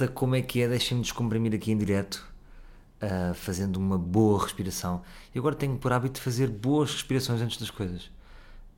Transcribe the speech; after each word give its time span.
malta 0.00 0.08
como 0.08 0.34
é 0.34 0.42
que 0.42 0.62
é, 0.62 0.68
deixem-me 0.68 1.02
descomprimir 1.02 1.54
aqui 1.54 1.72
em 1.72 1.76
direto, 1.76 2.26
uh, 3.02 3.34
fazendo 3.34 3.76
uma 3.76 3.98
boa 3.98 4.42
respiração. 4.42 5.02
E 5.34 5.38
agora 5.38 5.54
tenho 5.54 5.76
por 5.76 5.92
hábito 5.92 6.14
de 6.14 6.20
fazer 6.20 6.48
boas 6.48 6.92
respirações 6.92 7.40
antes 7.42 7.58
das 7.58 7.70
coisas. 7.70 8.10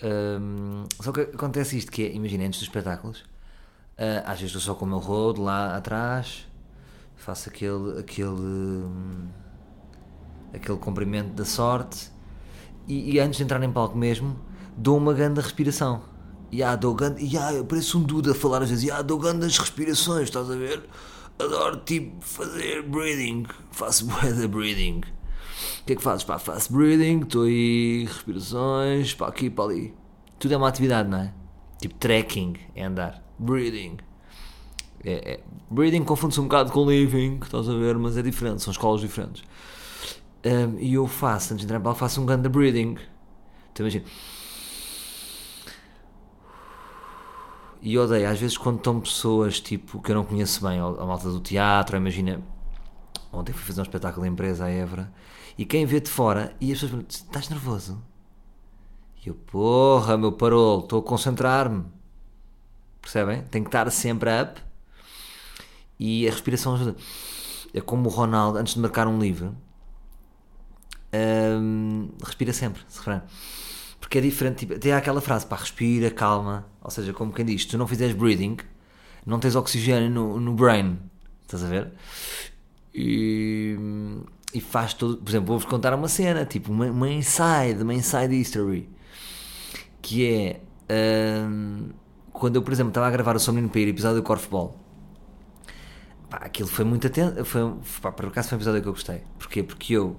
Um, 0.03 0.85
só 1.01 1.13
que 1.13 1.21
acontece 1.21 1.79
isto 1.79 1.93
que 1.93 2.03
é, 2.03 2.13
imagina, 2.13 2.45
antes 2.45 2.59
dos 2.59 2.69
espetáculos, 2.69 3.21
uh, 3.21 4.23
às 4.25 4.41
vezes 4.41 4.47
estou 4.47 4.61
só 4.61 4.75
com 4.75 4.85
o 4.85 4.89
meu 4.89 4.99
rodo 4.99 5.43
lá 5.43 5.77
atrás, 5.77 6.47
faço 7.15 7.49
aquele, 7.49 8.01
aquele, 8.01 8.29
um, 8.29 9.29
aquele 10.53 10.79
comprimento 10.79 11.35
da 11.35 11.45
sorte 11.45 12.11
e, 12.89 13.13
e, 13.13 13.21
antes 13.21 13.37
de 13.37 13.45
entrar 13.45 13.63
em 13.63 13.71
palco 13.71 13.97
mesmo, 13.97 14.37
dou 14.77 14.97
uma 14.97 15.15
grande 15.15 15.41
respiração. 15.41 16.03
E 16.51 16.63
ah, 16.63 16.75
dou 16.75 16.95
grande, 16.95 17.25
e 17.25 17.39
ah, 17.39 17.65
parece 17.67 17.97
um 17.97 18.03
duda 18.03 18.33
a 18.33 18.35
falar 18.35 18.63
às 18.63 18.69
vezes, 18.69 18.85
e 18.85 18.91
ah, 18.91 19.01
dou 19.01 19.19
grandes 19.19 19.57
respirações, 19.57 20.25
estás 20.25 20.51
a 20.51 20.57
ver? 20.57 20.83
Adoro 21.43 21.79
tipo 21.79 22.25
fazer 22.25 22.83
breathing, 22.83 23.47
faço 23.73 24.07
boa 24.07 24.49
breathing. 24.49 25.01
O 25.81 25.85
que 25.85 25.95
é 25.95 25.97
que 25.97 26.03
fazes? 26.03 26.23
Pá, 26.23 26.39
faço 26.39 26.73
breathing, 26.73 27.21
estou 27.21 27.43
aí, 27.43 28.05
respirações, 28.05 29.15
para 29.15 29.27
aqui, 29.27 29.51
para 29.51 29.65
ali. 29.65 29.95
Tudo 30.39 30.55
é 30.55 30.57
uma 30.57 30.69
atividade, 30.69 31.09
não 31.09 31.19
é? 31.19 31.33
Tipo 31.81 31.95
trekking, 31.97 32.55
é 32.77 32.85
andar. 32.85 33.21
Breathing. 33.39 33.97
É, 35.05 35.33
é. 35.33 35.41
Breathing 35.69 36.05
confunde-se 36.05 36.41
um 36.41 36.45
bocado 36.45 36.71
com 36.71 36.89
living, 36.89 37.41
estás 37.43 37.69
a 37.69 37.75
ver, 37.75 37.99
mas 37.99 38.17
é 38.17 38.23
diferente, 38.23 38.63
são 38.63 38.71
escolas 38.71 39.01
diferentes. 39.01 39.43
Um, 40.45 40.79
e 40.79 40.95
eu 40.95 41.09
faço, 41.09 41.55
antes 41.55 41.63
de 41.63 41.65
entrar 41.65 41.81
em 41.81 41.83
palco, 41.83 41.99
faço 41.99 42.21
um 42.21 42.27
grande 42.27 42.49
breathing. 42.49 42.97
Então 43.73 43.85
imagina. 43.85 44.05
E 47.83 47.99
odeio, 47.99 48.31
às 48.31 48.39
vezes, 48.39 48.57
quando 48.57 48.77
estão 48.77 49.01
pessoas 49.01 49.61
tipo 49.61 50.01
que 50.01 50.13
eu 50.13 50.15
não 50.15 50.25
conheço 50.25 50.63
bem, 50.67 50.79
a 50.79 51.05
malta 51.05 51.29
do 51.29 51.41
teatro, 51.41 51.97
imagina. 51.97 52.41
Ontem 53.33 53.53
fui 53.53 53.65
fazer 53.65 53.81
um 53.81 53.83
espetáculo 53.83 54.25
em 54.25 54.31
empresa, 54.31 54.67
a 54.67 54.71
Évora, 54.71 55.13
e 55.59 55.65
quem 55.65 55.85
vê 55.85 55.99
de 55.99 56.09
fora, 56.09 56.55
e 56.61 56.71
as 56.71 56.79
pessoas 56.79 56.91
perguntam: 56.93 57.11
estás 57.11 57.49
nervoso? 57.49 58.01
E 59.25 59.29
eu, 59.29 59.35
porra, 59.35 60.17
meu 60.17 60.33
parolo, 60.33 60.83
estou 60.83 61.01
a 61.01 61.03
concentrar-me. 61.03 61.85
Percebem? 63.01 63.43
Tem 63.45 63.63
que 63.63 63.69
estar 63.69 63.91
sempre 63.91 64.31
up. 64.41 64.61
E 65.99 66.29
a 66.29 66.31
respiração 66.31 66.75
ajuda. 66.75 66.97
É 67.75 67.81
como 67.81 68.09
o 68.09 68.13
Ronaldo, 68.13 68.59
antes 68.59 68.75
de 68.75 68.81
marcar 68.81 69.07
um 69.09 69.19
livro, 69.19 69.57
um, 71.13 72.11
respira 72.23 72.53
sempre, 72.53 72.83
se 72.89 72.99
referir. 72.99 73.23
Porque 74.13 74.19
é 74.19 74.21
diferente, 74.21 74.67
tipo, 74.67 74.79
tem 74.79 74.93
aquela 74.93 75.23
frase, 75.23 75.47
pá, 75.47 75.57
respira, 75.57 76.11
calma. 76.11 76.67
Ou 76.83 76.91
seja, 76.91 77.15
como 77.15 77.33
quem 77.33 77.47
diz, 77.47 77.65
tu 77.65 77.79
não 77.79 77.87
fizeres 77.87 78.15
breathing, 78.15 78.59
não 79.25 79.41
tens 79.41 79.57
oxigênio 79.57 80.11
no, 80.11 80.39
no 80.39 80.53
brain. 80.53 80.99
Estás 81.41 81.65
a 81.65 81.67
ver? 81.67 81.91
E 82.95 83.75
e 84.53 84.61
faz 84.61 84.93
todo. 84.93 85.17
Por 85.17 85.31
exemplo, 85.31 85.47
vou-vos 85.47 85.65
contar 85.65 85.95
uma 85.95 86.09
cena, 86.09 86.45
tipo 86.45 86.71
uma, 86.71 86.91
uma 86.91 87.09
inside, 87.09 87.83
uma 87.83 87.95
inside 87.95 88.39
history, 88.39 88.87
que 90.03 90.27
é 90.27 90.61
um, 91.49 91.89
quando 92.35 92.57
eu, 92.57 92.63
por 92.63 92.75
exemplo, 92.75 92.91
estava 92.91 93.07
a 93.07 93.11
gravar 93.11 93.35
o 93.35 93.41
Som 93.41 93.53
Menino 93.53 93.71
para 93.71 93.81
ir, 93.81 93.89
episódio 93.89 94.19
do 94.19 94.23
Corfball. 94.23 94.77
Pá, 96.29 96.37
aquilo 96.37 96.69
foi 96.69 96.85
muito 96.85 97.07
atento. 97.07 97.43
Foi, 97.47 97.63
pá, 98.03 98.13
por 98.13 98.27
acaso 98.27 98.51
foi 98.51 98.59
um 98.59 98.61
episódio 98.61 98.83
que 98.83 98.89
eu 98.89 98.93
gostei. 98.93 99.23
Porquê? 99.39 99.63
Porque 99.63 99.95
eu. 99.95 100.19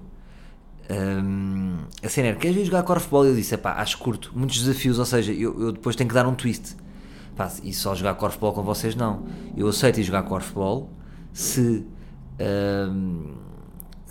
Um, 0.90 1.78
a 2.02 2.08
cena 2.08 2.28
era: 2.28 2.36
queres 2.36 2.56
vir 2.56 2.64
jogar 2.64 2.82
Corfball? 2.82 3.26
Eu 3.26 3.34
disse: 3.34 3.56
pá, 3.56 3.74
acho 3.74 3.98
curto, 3.98 4.32
muitos 4.34 4.60
desafios, 4.60 4.98
ou 4.98 5.04
seja, 5.04 5.32
eu, 5.32 5.60
eu 5.60 5.72
depois 5.72 5.96
tenho 5.96 6.08
que 6.08 6.14
dar 6.14 6.26
um 6.26 6.34
twist. 6.34 6.76
Pá, 7.36 7.50
e 7.62 7.72
só 7.72 7.94
jogar 7.94 8.14
Corfball 8.14 8.52
com 8.52 8.62
vocês, 8.62 8.94
não. 8.94 9.24
Eu 9.56 9.68
aceito 9.68 10.00
ir 10.00 10.04
jogar 10.04 10.22
Corfball 10.24 10.90
se. 11.32 11.86
Um, 12.38 13.34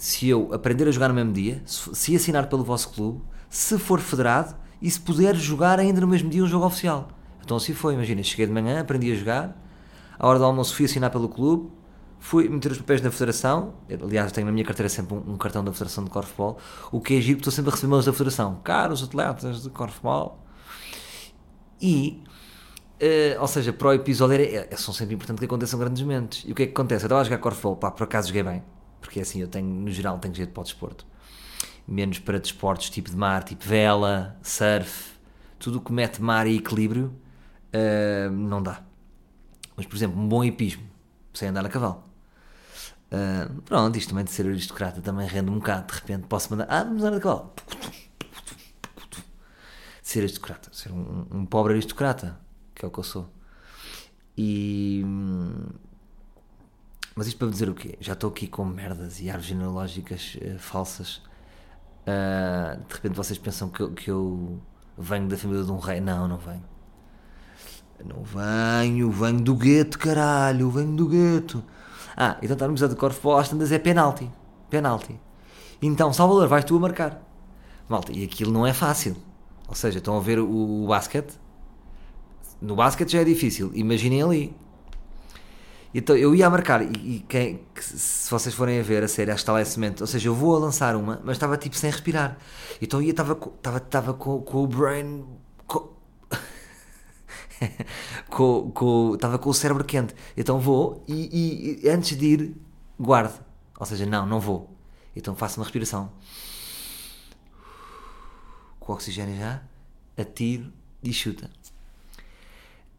se 0.04 0.28
eu 0.28 0.54
aprender 0.54 0.86
a 0.86 0.92
jogar 0.92 1.08
no 1.08 1.14
mesmo 1.14 1.32
dia, 1.32 1.62
se 1.66 2.14
assinar 2.14 2.50
pelo 2.50 2.62
vosso 2.62 2.90
clube, 2.90 3.22
se 3.50 3.80
for 3.80 4.02
federado 4.02 4.54
e 4.82 4.92
se 4.92 5.00
puder 5.00 5.34
jogar 5.34 5.80
ainda 5.80 6.02
no 6.02 6.08
mesmo 6.08 6.30
dia 6.30 6.44
um 6.44 6.48
jogo 6.48 6.66
oficial. 6.66 7.08
Então 7.42 7.56
assim 7.56 7.74
foi, 7.74 7.94
imagina, 7.94 8.22
cheguei 8.22 8.46
de 8.46 8.52
manhã, 8.52 8.82
aprendi 8.82 9.14
a 9.14 9.16
jogar, 9.16 9.64
à 10.20 10.28
hora 10.28 10.38
do 10.40 10.44
almoço 10.44 10.76
fui 10.76 10.84
assinar 10.84 11.10
pelo 11.10 11.30
clube, 11.30 11.72
fui 12.24 12.48
meter 12.48 12.72
os 12.72 12.78
papéis 12.78 13.02
na 13.02 13.12
federação, 13.12 13.74
aliás 14.02 14.32
tenho 14.32 14.48
na 14.48 14.54
minha 14.54 14.64
carteira 14.64 14.88
sempre 14.88 15.14
um, 15.14 15.34
um 15.34 15.38
cartão 15.38 15.62
da 15.62 15.74
federação 15.74 16.06
de 16.06 16.10
corfball, 16.10 16.58
o 16.90 17.02
que 17.02 17.18
é 17.18 17.22
giro, 17.22 17.40
estou 17.40 17.52
sempre 17.52 17.70
a 17.70 17.74
receber 17.74 17.92
mãos 17.92 18.06
da 18.06 18.14
federação, 18.14 18.62
caros 18.64 19.04
atletas 19.04 19.62
de 19.62 19.70
corfball, 19.70 20.42
e, 21.82 22.24
uh, 23.02 23.42
ou 23.42 23.48
seja, 23.48 23.74
para 23.74 23.90
o 23.90 23.94
episódio 23.94 24.38
é, 24.38 24.70
é, 24.72 24.76
são 24.78 24.94
sempre 24.94 25.16
importante 25.16 25.40
que 25.40 25.46
aconteçam 25.46 25.78
grandes 25.78 26.02
momentos, 26.02 26.46
e 26.48 26.54
o 26.54 26.56
que 26.56 26.64
é 26.64 26.66
que 26.66 26.72
acontece? 26.72 27.04
Eu 27.04 27.08
estava 27.08 27.20
a 27.20 27.24
jogar 27.26 27.40
corfball, 27.40 27.76
pá, 27.76 27.92
por 27.92 28.06
acaso 28.06 28.30
joguei 28.30 28.42
bem, 28.42 28.64
porque 29.02 29.20
assim 29.20 29.42
eu 29.42 29.50
tenho, 29.50 29.68
no 29.68 29.92
geral, 29.92 30.18
tenho 30.18 30.34
jeito 30.34 30.54
para 30.54 30.62
o 30.62 30.64
desporto. 30.64 31.06
Menos 31.86 32.20
para 32.20 32.40
desportos 32.40 32.90
tipo 32.90 33.10
de 33.10 33.18
mar, 33.18 33.44
tipo 33.44 33.66
vela, 33.66 34.40
surf, 34.42 35.12
tudo 35.60 35.80
o 35.80 35.82
que 35.82 35.92
mete 35.92 36.22
mar 36.22 36.48
e 36.48 36.56
equilíbrio, 36.56 37.14
uh, 37.76 38.32
não 38.32 38.64
dá. 38.64 38.82
Mas, 39.76 39.86
por 39.86 39.98
exemplo, 39.98 40.18
um 40.18 40.26
bom 40.26 40.42
hipismo, 40.42 40.84
sem 41.34 41.50
andar 41.50 41.66
a 41.66 41.70
cavalo. 41.70 42.13
Uh, 43.14 43.62
pronto, 43.62 43.96
isto 43.96 44.10
também 44.10 44.26
de 44.26 44.32
ser 44.32 44.48
aristocrata 44.48 45.00
também 45.00 45.28
rende 45.28 45.52
um 45.52 45.60
bocado. 45.60 45.86
De 45.86 45.94
repente 45.94 46.26
posso 46.28 46.50
mandar, 46.50 46.66
ah, 46.68 46.84
vamos 46.84 47.04
andar 47.04 47.18
a 47.18 47.20
cavalo. 47.20 47.54
De 50.02 50.10
ser 50.10 50.20
aristocrata, 50.22 50.74
ser 50.74 50.92
um, 50.92 51.28
um 51.32 51.46
pobre 51.46 51.74
aristocrata, 51.74 52.40
que 52.74 52.84
é 52.84 52.88
o 52.88 52.92
que 52.92 53.00
eu 53.00 53.04
sou. 53.04 53.30
E 54.36 55.06
mas 57.16 57.28
isto 57.28 57.38
para 57.38 57.50
dizer 57.50 57.70
o 57.70 57.76
quê? 57.76 57.96
Já 58.02 58.14
estou 58.14 58.32
aqui 58.32 58.48
com 58.48 58.66
merdas 58.66 59.20
e 59.22 59.30
árvores 59.30 59.48
genealógicas 59.48 60.36
uh, 60.42 60.58
falsas. 60.58 61.18
Uh, 62.08 62.84
de 62.88 62.96
repente 62.96 63.16
vocês 63.16 63.38
pensam 63.38 63.70
que 63.70 63.82
eu, 63.82 63.92
que 63.92 64.10
eu 64.10 64.60
venho 64.98 65.28
da 65.28 65.38
família 65.38 65.64
de 65.64 65.72
um 65.72 65.78
rei. 65.78 66.02
Não, 66.02 66.28
não 66.28 66.38
venho. 66.38 66.64
Não 68.04 68.24
venho, 68.24 69.12
venho 69.12 69.40
do 69.40 69.56
gueto, 69.56 70.00
caralho, 70.00 70.72
venho 70.72 70.96
do 70.96 71.08
gueto. 71.08 71.64
Ah, 72.16 72.38
então 72.42 72.56
no 72.68 72.72
Museu 72.72 72.88
de 72.88 72.96
Corfball, 72.96 73.38
às 73.38 73.50
tantas 73.50 73.72
é 73.72 73.80
penalti. 73.80 74.30
Penalti. 74.70 75.20
Então, 75.82 76.14
Salvador, 76.14 76.48
vais 76.48 76.64
tu 76.64 76.78
a 76.78 76.80
marcar. 76.80 77.22
Malta, 77.90 78.12
e 78.12 78.24
aquilo 78.24 78.52
não 78.52 78.66
é 78.66 78.74
fácil. 78.74 79.16
Ou 79.68 79.76
seja, 79.76 79.98
estão 79.98 80.18
a 80.18 80.20
ver 80.20 80.40
o, 80.40 80.84
o 80.84 80.88
basquete? 80.88 81.34
No 82.62 82.76
basquete 82.76 83.12
já 83.12 83.22
é 83.22 83.24
difícil. 83.24 83.72
Imaginem 83.74 84.22
ali. 84.22 84.56
Então 85.94 86.16
eu 86.18 86.34
ia 86.34 86.48
a 86.48 86.50
marcar, 86.50 86.82
e, 86.82 86.88
e 86.88 87.26
quem, 87.28 87.62
que, 87.74 87.84
se 87.84 88.30
vocês 88.30 88.56
forem 88.56 88.80
a 88.80 88.84
ver 88.84 89.04
a 89.04 89.08
série, 89.08 89.30
acho 89.30 89.38
que 89.38 89.42
está 89.44 89.54
lá 89.54 89.62
esse 89.62 89.80
ou 90.02 90.08
seja, 90.08 90.28
eu 90.28 90.34
vou 90.34 90.56
a 90.56 90.60
lançar 90.60 90.96
uma, 90.96 91.22
mas 91.24 91.36
estava 91.36 91.56
tipo 91.56 91.76
sem 91.76 91.92
respirar. 91.92 92.38
Então 92.82 93.00
eu 93.00 93.12
estava 93.12 93.38
estava 93.78 94.14
com, 94.14 94.42
com 94.42 94.64
o 94.64 94.68
brain. 94.68 95.24
Com, 98.30 98.72
com, 98.72 99.14
estava 99.14 99.38
com 99.38 99.50
o 99.50 99.54
cérebro 99.54 99.84
quente. 99.84 100.16
Então 100.36 100.60
vou 100.60 101.04
e, 101.08 101.82
e, 101.84 101.90
antes 101.90 102.18
de 102.18 102.26
ir, 102.26 102.56
guardo. 103.00 103.40
Ou 103.80 103.86
seja, 103.86 104.06
não, 104.06 104.26
não 104.26 104.40
vou. 104.40 104.70
Então 105.16 105.36
faço 105.36 105.60
uma 105.60 105.66
respiração. 105.66 106.12
Com 108.80 108.92
o 108.92 108.96
oxigênio 108.96 109.38
já, 109.38 109.62
atiro 110.18 110.72
e 111.04 111.14
chuta. 111.14 111.50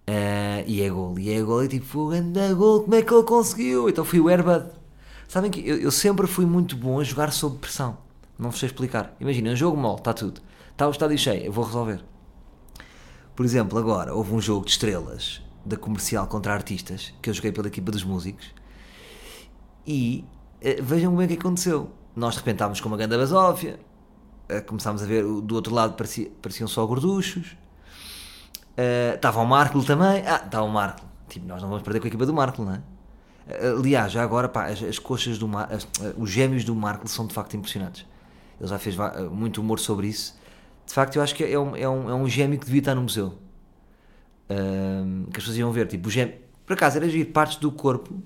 Uh, 0.07 0.63
e 0.67 0.83
é 0.83 0.91
gol, 0.91 1.19
e 1.19 1.31
é 1.31 1.43
gol, 1.43 1.65
e 1.65 1.69
tipo, 1.69 2.11
anda 2.11 2.53
gol, 2.53 2.83
como 2.83 2.95
é 2.95 3.03
que 3.03 3.13
ele 3.13 3.23
conseguiu? 3.23 3.89
Então 3.89 4.05
fui 4.05 4.21
o 4.21 4.29
Airbud. 4.29 4.71
Sabem 5.27 5.51
que 5.51 5.67
eu, 5.67 5.79
eu, 5.79 5.91
sempre 5.91 6.27
fui 6.27 6.45
muito 6.45 6.77
bom 6.77 7.01
a 7.01 7.05
jogar 7.05 7.33
sob 7.33 7.59
pressão. 7.59 7.97
Não 8.39 8.51
vos 8.51 8.61
sei 8.61 8.69
explicar. 8.69 9.17
Imagina, 9.19 9.51
um 9.51 9.57
jogo 9.57 9.77
mal, 9.77 9.97
está 9.97 10.13
tudo. 10.13 10.41
Está 10.71 10.87
o 10.87 10.91
estádio 10.91 11.17
cheio, 11.17 11.45
eu 11.45 11.53
vou 11.53 11.65
resolver. 11.65 12.05
Por 13.35 13.45
exemplo, 13.45 13.79
agora 13.79 14.15
houve 14.15 14.33
um 14.33 14.41
jogo 14.41 14.65
de 14.65 14.73
estrelas 14.73 15.43
da 15.65 15.77
comercial 15.77 16.27
contra 16.27 16.53
artistas 16.53 17.13
que 17.21 17.31
eu 17.31 17.35
joguei 17.35 17.51
pela 17.51 17.67
equipa 17.69 17.91
dos 17.91 18.05
músicos 18.05 18.53
e 19.87 20.25
uh, 20.63 20.83
vejam 20.83 21.15
bem 21.17 21.27
o 21.27 21.29
que 21.29 21.35
aconteceu. 21.35 21.91
Nós 22.15 22.35
de 22.35 22.41
repente 22.41 22.57
estávamos 22.57 22.81
com 22.81 22.89
uma 22.89 22.97
grande 22.97 23.17
basófia, 23.17 23.81
uh, 24.51 24.65
começámos 24.67 25.03
a 25.03 25.07
ver 25.07 25.25
do 25.25 25.55
outro 25.55 25.75
lado 25.75 25.95
parecia, 25.95 26.31
pareciam 26.41 26.69
só 26.69 26.87
gorduchos 26.87 27.57
Estava 29.15 29.41
uh, 29.41 29.45
o 29.45 29.47
Marco 29.47 29.85
também. 29.85 30.25
Ah, 30.27 30.43
estava 30.45 30.65
o 30.65 30.69
Marco. 30.69 31.01
Tipo, 31.29 31.47
nós 31.47 31.63
não 31.63 31.69
vamos 31.69 31.85
perder 31.85 32.01
com 32.01 32.07
a 32.07 32.09
equipa 32.09 32.27
do 32.27 32.35
Marco, 32.35 32.63
não 32.63 32.75
é? 32.75 32.83
Aliás, 33.79 34.11
já 34.11 34.23
agora, 34.23 34.49
pá, 34.49 34.67
as, 34.67 34.83
as 34.83 34.99
coxas 34.99 35.39
do 35.39 35.47
Mar, 35.47 35.73
as, 35.73 35.85
uh, 35.85 36.15
os 36.17 36.31
gêmeos 36.31 36.65
do 36.65 36.75
Marco 36.75 37.07
são 37.09 37.27
de 37.27 37.35
facto 37.35 37.57
impressionantes. 37.57 38.07
Ele 38.61 38.69
já 38.69 38.79
fez 38.79 38.97
muito 39.31 39.61
humor 39.61 39.79
sobre 39.79 40.09
isso. 40.09 40.37
De 40.87 40.93
facto, 40.93 41.17
eu 41.17 41.23
acho 41.23 41.35
que 41.35 41.45
é 41.45 41.59
um, 41.59 41.77
é 41.77 41.89
um, 41.89 42.11
é 42.11 42.15
um 42.15 42.29
gêmeo 42.29 42.59
que 42.59 42.67
devia 42.67 42.81
estar 42.81 42.95
no 42.95 43.03
museu. 43.03 43.39
que 44.49 45.39
as 45.39 45.45
pessoas 45.45 45.57
iam 45.57 45.73
ver. 45.73 45.87
Tipo, 45.89 46.09
o 46.09 46.11
gêmeo, 46.11 46.35
por 46.67 46.75
acaso, 46.75 46.97
era 46.97 47.07
agir 47.07 47.25
partes 47.27 47.57
do 47.57 47.71
corpo 47.73 48.23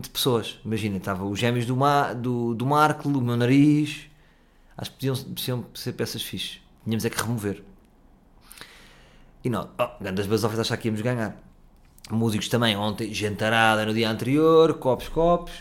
de 0.00 0.10
pessoas. 0.10 0.58
Imagina, 0.64 0.96
estava 0.96 1.24
os 1.24 1.38
gêmeos 1.38 1.66
do, 1.66 1.76
Ma, 1.76 2.12
do, 2.12 2.54
do 2.54 2.66
Marco, 2.66 3.08
o 3.08 3.20
meu 3.20 3.36
nariz. 3.36 4.06
Acho 4.76 4.90
que 4.92 4.96
podiam, 4.96 5.16
podiam 5.16 5.64
ser 5.74 5.92
peças 5.92 6.22
fixes. 6.22 6.60
Tínhamos 6.84 7.04
é 7.04 7.10
que 7.10 7.20
remover. 7.20 7.62
E 9.42 9.50
nós, 9.50 9.68
oh, 9.78 10.02
grandes 10.02 10.26
basófias 10.26 10.60
achar 10.60 10.76
que 10.76 10.88
íamos 10.88 11.00
ganhar. 11.00 11.36
Músicos 12.10 12.48
também, 12.48 12.76
ontem, 12.76 13.12
gentarada 13.12 13.84
no 13.84 13.94
dia 13.94 14.08
anterior, 14.08 14.74
copos, 14.74 15.08
copos. 15.08 15.52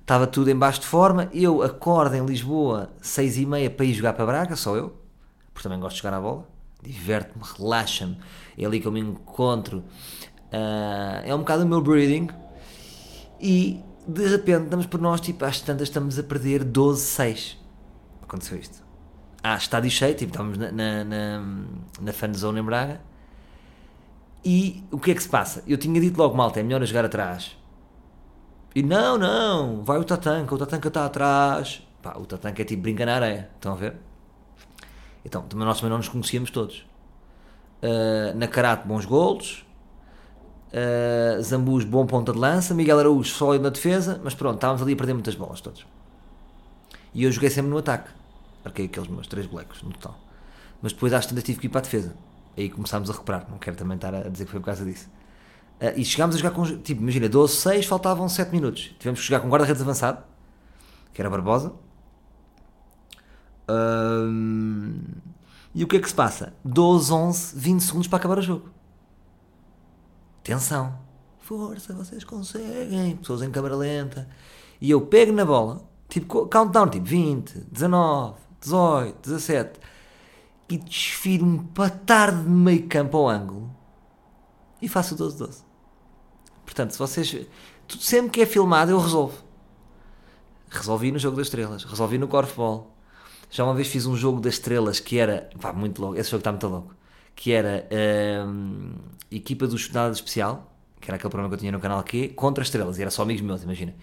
Estava 0.00 0.26
tudo 0.26 0.50
em 0.50 0.56
baixo 0.56 0.80
de 0.80 0.86
forma. 0.86 1.30
Eu 1.32 1.62
acordo 1.62 2.14
em 2.16 2.24
Lisboa, 2.24 2.90
seis 3.00 3.38
e 3.38 3.46
meia, 3.46 3.70
para 3.70 3.86
ir 3.86 3.94
jogar 3.94 4.12
para 4.14 4.26
Braga, 4.26 4.56
só 4.56 4.76
eu. 4.76 4.99
Porque 5.60 5.68
também 5.68 5.78
gosto 5.78 5.96
de 5.96 6.02
jogar 6.02 6.16
a 6.16 6.20
bola. 6.22 6.48
Diverte-me, 6.82 7.44
relaxa-me. 7.58 8.16
É 8.56 8.64
ali 8.64 8.80
que 8.80 8.88
eu 8.88 8.92
me 8.92 9.00
encontro. 9.00 9.84
Uh, 10.50 11.20
é 11.22 11.34
um 11.34 11.40
bocado 11.40 11.64
o 11.64 11.68
meu 11.68 11.82
breathing. 11.82 12.28
E, 13.38 13.78
de 14.08 14.26
repente, 14.26 14.70
damos 14.70 14.86
por 14.86 14.98
nós, 14.98 15.20
tipo, 15.20 15.44
às 15.44 15.60
tantas 15.60 15.88
estamos 15.88 16.18
a 16.18 16.22
perder 16.22 16.64
12-6. 16.64 17.56
Aconteceu 18.22 18.58
isto. 18.58 18.82
Ah, 19.42 19.56
estádio 19.56 19.90
cheio, 19.90 20.14
tipo, 20.14 20.42
na, 20.42 20.72
na, 20.72 21.04
na, 21.04 21.44
na 22.00 22.12
fan 22.14 22.32
zone 22.32 22.60
em 22.60 22.62
Braga 22.62 22.98
e 24.42 24.82
o 24.90 24.98
que 24.98 25.10
é 25.10 25.14
que 25.14 25.22
se 25.22 25.28
passa? 25.28 25.62
Eu 25.66 25.76
tinha 25.76 26.00
dito 26.00 26.16
logo, 26.16 26.34
malta, 26.34 26.58
é 26.58 26.62
melhor 26.62 26.82
jogar 26.86 27.04
atrás. 27.04 27.54
E 28.74 28.82
não, 28.82 29.18
não, 29.18 29.84
vai 29.84 29.98
o 29.98 30.04
Tatanka, 30.04 30.54
o 30.54 30.58
Tatanka 30.58 30.88
está 30.88 31.04
atrás. 31.04 31.86
Pá, 32.00 32.14
o 32.16 32.24
Tatanka 32.24 32.62
é 32.62 32.64
tipo 32.64 32.80
brinca 32.80 33.04
na 33.04 33.16
areia, 33.16 33.50
estão 33.56 33.72
a 33.72 33.76
ver? 33.76 33.96
Então, 35.24 35.42
também 35.42 35.66
nós 35.66 35.78
também 35.78 35.90
não 35.90 35.98
nos 35.98 36.08
conhecíamos 36.08 36.50
todos. 36.50 36.86
Uh, 37.82 38.36
na 38.36 38.46
Karate, 38.48 38.86
bons 38.86 39.04
golos. 39.04 39.66
Uh, 40.72 41.42
Zambus, 41.42 41.84
bom 41.84 42.06
ponta 42.06 42.32
de 42.32 42.38
lança. 42.38 42.74
Miguel 42.74 42.98
Araújo, 42.98 43.30
sólido 43.30 43.64
na 43.64 43.70
defesa. 43.70 44.20
Mas 44.22 44.34
pronto, 44.34 44.56
estávamos 44.56 44.82
ali 44.82 44.92
a 44.92 44.96
perder 44.96 45.14
muitas 45.14 45.34
bolas 45.34 45.60
todos. 45.60 45.86
E 47.12 47.24
eu 47.24 47.32
joguei 47.32 47.50
sempre 47.50 47.70
no 47.70 47.78
ataque. 47.78 48.10
Marquei 48.64 48.86
aqueles 48.86 49.08
meus 49.08 49.26
três 49.26 49.46
blocos 49.46 49.82
no 49.82 49.90
total. 49.90 50.18
Mas 50.80 50.92
depois 50.92 51.12
às 51.12 51.26
tantas 51.26 51.44
tive 51.44 51.58
que 51.58 51.66
ir 51.66 51.70
para 51.70 51.80
a 51.80 51.82
defesa 51.82 52.14
aí 52.56 52.68
começámos 52.68 53.10
a 53.10 53.12
recuperar. 53.12 53.46
Não 53.50 53.58
quero 53.58 53.76
também 53.76 53.96
estar 53.96 54.14
a 54.14 54.28
dizer 54.28 54.44
que 54.44 54.50
foi 54.50 54.60
por 54.60 54.66
causa 54.66 54.84
disso. 54.84 55.08
Uh, 55.80 55.98
e 55.98 56.04
chegámos 56.04 56.36
a 56.36 56.38
jogar 56.38 56.54
com. 56.54 56.64
Tipo, 56.78 57.00
imagina, 57.00 57.28
12, 57.28 57.56
6, 57.56 57.86
faltavam 57.86 58.28
7 58.28 58.50
minutos. 58.52 58.94
Tivemos 58.98 59.20
que 59.20 59.26
jogar 59.26 59.40
com 59.40 59.48
guarda-redes 59.48 59.82
avançado, 59.82 60.22
que 61.12 61.20
era 61.20 61.30
Barbosa. 61.30 61.72
Um, 63.70 65.00
e 65.74 65.84
o 65.84 65.86
que 65.86 65.96
é 65.96 66.00
que 66.00 66.08
se 66.08 66.14
passa? 66.14 66.52
12, 66.64 67.12
11, 67.12 67.56
20 67.56 67.80
segundos 67.80 68.08
para 68.08 68.18
acabar 68.18 68.38
o 68.38 68.42
jogo. 68.42 68.68
Tensão. 70.42 70.98
Força, 71.38 71.94
vocês 71.94 72.24
conseguem. 72.24 73.16
Pessoas 73.16 73.42
em 73.42 73.50
câmera 73.50 73.76
lenta. 73.76 74.28
E 74.80 74.90
eu 74.90 75.00
pego 75.00 75.32
na 75.32 75.44
bola, 75.44 75.82
tipo, 76.08 76.46
countdown, 76.46 76.88
tipo 76.88 77.06
20, 77.06 77.66
19, 77.70 78.34
18, 78.60 79.18
17 79.22 79.80
e 80.70 80.78
desfiro 80.78 81.44
um 81.44 81.58
patar 81.58 82.30
de 82.30 82.48
meio 82.48 82.86
campo 82.88 83.18
ao 83.18 83.28
ângulo 83.28 83.74
e 84.80 84.88
faço 84.88 85.14
o 85.14 85.18
12-12. 85.18 85.62
Portanto, 86.64 86.92
se 86.92 86.98
vocês. 86.98 87.46
Sempre 87.98 88.30
que 88.30 88.40
é 88.40 88.46
filmado, 88.46 88.92
eu 88.92 88.98
resolvo. 88.98 89.36
Resolvi 90.70 91.10
no 91.10 91.18
Jogo 91.18 91.36
das 91.36 91.48
Estrelas, 91.48 91.82
resolvi 91.82 92.16
no 92.16 92.28
Corfball. 92.28 92.96
Já 93.50 93.64
uma 93.64 93.74
vez 93.74 93.88
fiz 93.88 94.06
um 94.06 94.16
jogo 94.16 94.40
das 94.40 94.54
estrelas 94.54 95.00
que 95.00 95.18
era. 95.18 95.50
Pá, 95.60 95.72
muito 95.72 96.00
louco. 96.00 96.16
Esse 96.18 96.30
jogo 96.30 96.40
está 96.40 96.52
muito 96.52 96.68
louco. 96.68 96.94
Que 97.34 97.52
era 97.52 97.88
hum, 98.46 98.94
equipa 99.30 99.66
do 99.66 99.76
Estudado 99.76 100.12
Especial, 100.12 100.72
que 101.00 101.10
era 101.10 101.16
aquele 101.16 101.30
programa 101.30 101.48
que 101.48 101.54
eu 101.54 101.58
tinha 101.58 101.72
no 101.72 101.80
canal 101.80 102.02
Q, 102.02 102.28
contra 102.36 102.62
estrelas. 102.62 102.98
E 102.98 103.02
era 103.02 103.10
só 103.10 103.22
amigos 103.22 103.42
meus, 103.42 103.62
imagina. 103.62 103.94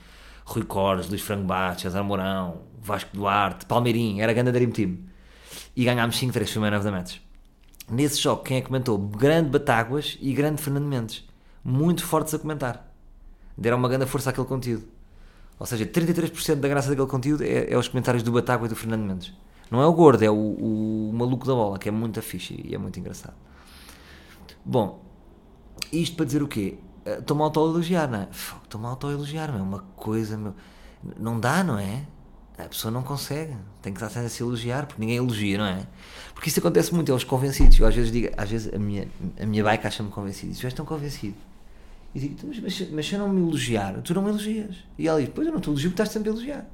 Rui 0.45 0.63
Cordes, 0.63 1.09
Luís 1.09 1.21
Franco 1.21 1.43
Bates, 1.45 1.83
César 1.83 2.03
Mourão, 2.03 2.61
Vasco 2.81 3.09
Duarte, 3.13 3.65
Palmeirinho, 3.65 4.21
era 4.21 4.31
a 4.31 4.35
grande 4.35 4.51
Dream 4.51 4.71
Team 4.71 4.97
e 5.77 5.83
ganhámos 5.83 6.19
5-3, 6.19 6.47
foi 6.47 6.57
o 6.57 6.71
Man 6.71 6.77
of. 6.77 7.21
Nesse 7.89 8.19
jogo, 8.19 8.41
quem 8.41 8.57
é 8.57 8.61
que 8.61 8.67
comentou? 8.67 8.97
Grande 8.97 9.49
Batáguas 9.49 10.17
e 10.19 10.33
grande 10.33 10.61
Fernando 10.61 10.85
Mendes. 10.85 11.23
Muito 11.63 12.03
fortes 12.03 12.33
a 12.33 12.39
comentar. 12.39 12.91
Deram 13.55 13.77
uma 13.77 13.87
grande 13.87 14.07
força 14.07 14.31
àquele 14.31 14.47
conteúdo. 14.47 14.85
Ou 15.59 15.65
seja, 15.65 15.85
33% 15.85 16.55
da 16.55 16.67
graça 16.67 16.89
daquele 16.89 17.07
conteúdo 17.07 17.43
é, 17.43 17.71
é, 17.71 17.77
os 17.77 17.87
comentários 17.87 18.23
do 18.23 18.31
Batágua 18.31 18.67
e 18.67 18.69
do 18.69 18.75
Fernando 18.75 19.01
Mendes. 19.01 19.33
Não 19.71 19.81
é 19.81 19.87
o 19.87 19.93
gordo, 19.93 20.23
é 20.23 20.29
o, 20.29 20.33
o, 20.33 21.11
maluco 21.13 21.45
da 21.45 21.53
bola, 21.53 21.77
que 21.77 21.89
é 21.89 21.91
muito 21.91 22.21
fixe 22.21 22.61
e 22.63 22.73
é 22.73 22.77
muito 22.77 22.99
engraçado. 22.99 23.35
Bom, 24.63 25.03
isto 25.91 26.15
para 26.15 26.25
dizer 26.25 26.43
o 26.43 26.47
quê? 26.47 26.77
Eh, 27.05 27.19
estou-me 27.19 27.41
a 27.41 27.45
auto-elogiar, 27.45 28.07
não 28.07 28.19
é? 28.19 28.27
Estou-me 28.63 28.85
a 28.85 28.89
auto-elogiar, 28.89 29.49
é 29.49 29.61
uma 29.61 29.79
coisa, 29.95 30.37
meu. 30.37 30.53
Não 31.17 31.39
dá, 31.39 31.63
não 31.63 31.77
é? 31.77 32.05
A 32.57 32.63
pessoa 32.63 32.91
não 32.91 33.03
consegue, 33.03 33.55
tem 33.81 33.93
que 33.93 34.03
estar 34.03 34.19
a 34.19 34.29
se 34.29 34.41
elogiar, 34.41 34.87
porque 34.87 34.99
ninguém 34.99 35.17
elogia, 35.17 35.57
não 35.57 35.65
é? 35.65 35.85
Porque 36.33 36.49
isso 36.49 36.59
acontece 36.59 36.93
muito, 36.93 37.11
eles 37.11 37.23
convencidos. 37.23 37.77
Eu 37.79 37.87
às 37.87 37.95
vezes 37.95 38.11
digo, 38.11 38.29
às 38.37 38.49
vezes 38.49 38.73
a 38.73 38.79
minha, 38.79 39.07
a 39.39 39.45
minha 39.45 39.63
bike 39.63 39.85
acha-me 39.85 40.09
convencido, 40.09 40.51
diz, 40.51 40.59
tu 40.59 40.65
és 40.65 40.73
tão 40.73 40.85
convencido. 40.85 41.35
E 42.15 42.19
digo, 42.19 42.35
mas, 42.47 42.59
mas, 42.59 42.89
mas 42.91 43.07
se 43.07 43.13
eu 43.13 43.19
não 43.19 43.29
me 43.29 43.41
elogiar, 43.41 44.01
tu 44.01 44.13
não 44.13 44.21
me 44.21 44.29
elogias. 44.29 44.75
E 44.97 45.07
ela 45.07 45.19
diz, 45.19 45.29
pois 45.33 45.47
eu 45.47 45.53
não 45.53 45.59
te 45.59 45.69
elogio 45.69 45.89
porque 45.89 46.01
estás 46.01 46.09
sempre 46.09 46.29
a 46.29 46.33
elogiar. 46.33 46.65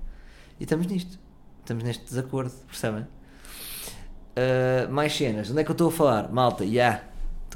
E 0.59 0.63
estamos 0.63 0.87
nisto, 0.87 1.19
estamos 1.59 1.83
neste 1.83 2.03
desacordo, 2.05 2.53
percebem? 2.67 3.01
Uh, 4.35 4.91
mais 4.91 5.15
cenas, 5.15 5.49
onde 5.49 5.61
é 5.61 5.63
que 5.63 5.69
eu 5.69 5.73
estou 5.73 5.89
a 5.89 5.91
falar? 5.91 6.31
Malta, 6.31 6.65
já, 6.65 6.71
yeah, 6.71 7.03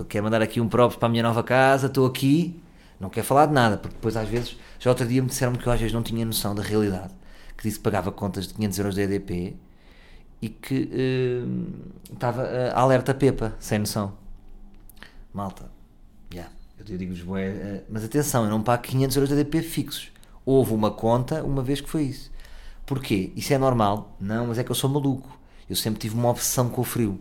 quero 0.09 0.23
mandar 0.23 0.41
aqui 0.41 0.59
um 0.61 0.67
próprio 0.67 0.99
para 0.99 1.07
a 1.07 1.11
minha 1.11 1.23
nova 1.23 1.43
casa, 1.43 1.87
estou 1.87 2.05
aqui, 2.05 2.61
não 2.99 3.09
quero 3.09 3.25
falar 3.25 3.47
de 3.47 3.53
nada, 3.53 3.77
porque 3.77 3.95
depois 3.95 4.15
às 4.15 4.27
vezes, 4.27 4.57
já 4.79 4.89
outro 4.89 5.07
dia 5.07 5.21
me 5.21 5.27
disseram 5.27 5.53
que 5.53 5.65
eu 5.65 5.71
às 5.71 5.79
vezes 5.79 5.93
não 5.93 6.03
tinha 6.03 6.25
noção 6.25 6.53
da 6.53 6.61
realidade 6.61 7.13
que 7.57 7.63
disse 7.63 7.77
que 7.77 7.83
pagava 7.83 8.11
contas 8.11 8.47
de 8.47 8.53
500 8.53 8.79
euros 8.79 8.95
de 8.95 9.01
EDP 9.01 9.57
e 10.41 10.49
que 10.49 10.83
uh, 10.93 12.13
estava 12.13 12.43
uh, 12.43 12.75
alerta 12.75 13.13
Pepa, 13.13 13.55
sem 13.59 13.79
noção. 13.79 14.15
Malta, 15.33 15.69
yeah, 16.31 16.51
eu 16.79 16.97
digo-vos, 16.97 17.21
uh, 17.21 17.83
mas 17.89 18.03
atenção, 18.03 18.43
eu 18.43 18.49
não 18.49 18.61
pago 18.61 18.83
500 18.83 19.15
euros 19.17 19.29
de 19.29 19.35
EDP 19.35 19.61
fixos. 19.61 20.11
Houve 20.45 20.73
uma 20.73 20.91
conta 20.91 21.43
uma 21.43 21.61
vez 21.61 21.81
que 21.81 21.89
foi 21.89 22.03
isso. 22.03 22.31
Porquê? 22.85 23.31
Isso 23.35 23.53
é 23.53 23.57
normal? 23.57 24.15
Não, 24.19 24.47
mas 24.47 24.57
é 24.57 24.63
que 24.63 24.71
eu 24.71 24.75
sou 24.75 24.89
maluco. 24.89 25.37
Eu 25.69 25.75
sempre 25.75 25.99
tive 25.99 26.15
uma 26.15 26.29
obsessão 26.29 26.69
com 26.69 26.81
o 26.81 26.83
frio. 26.83 27.19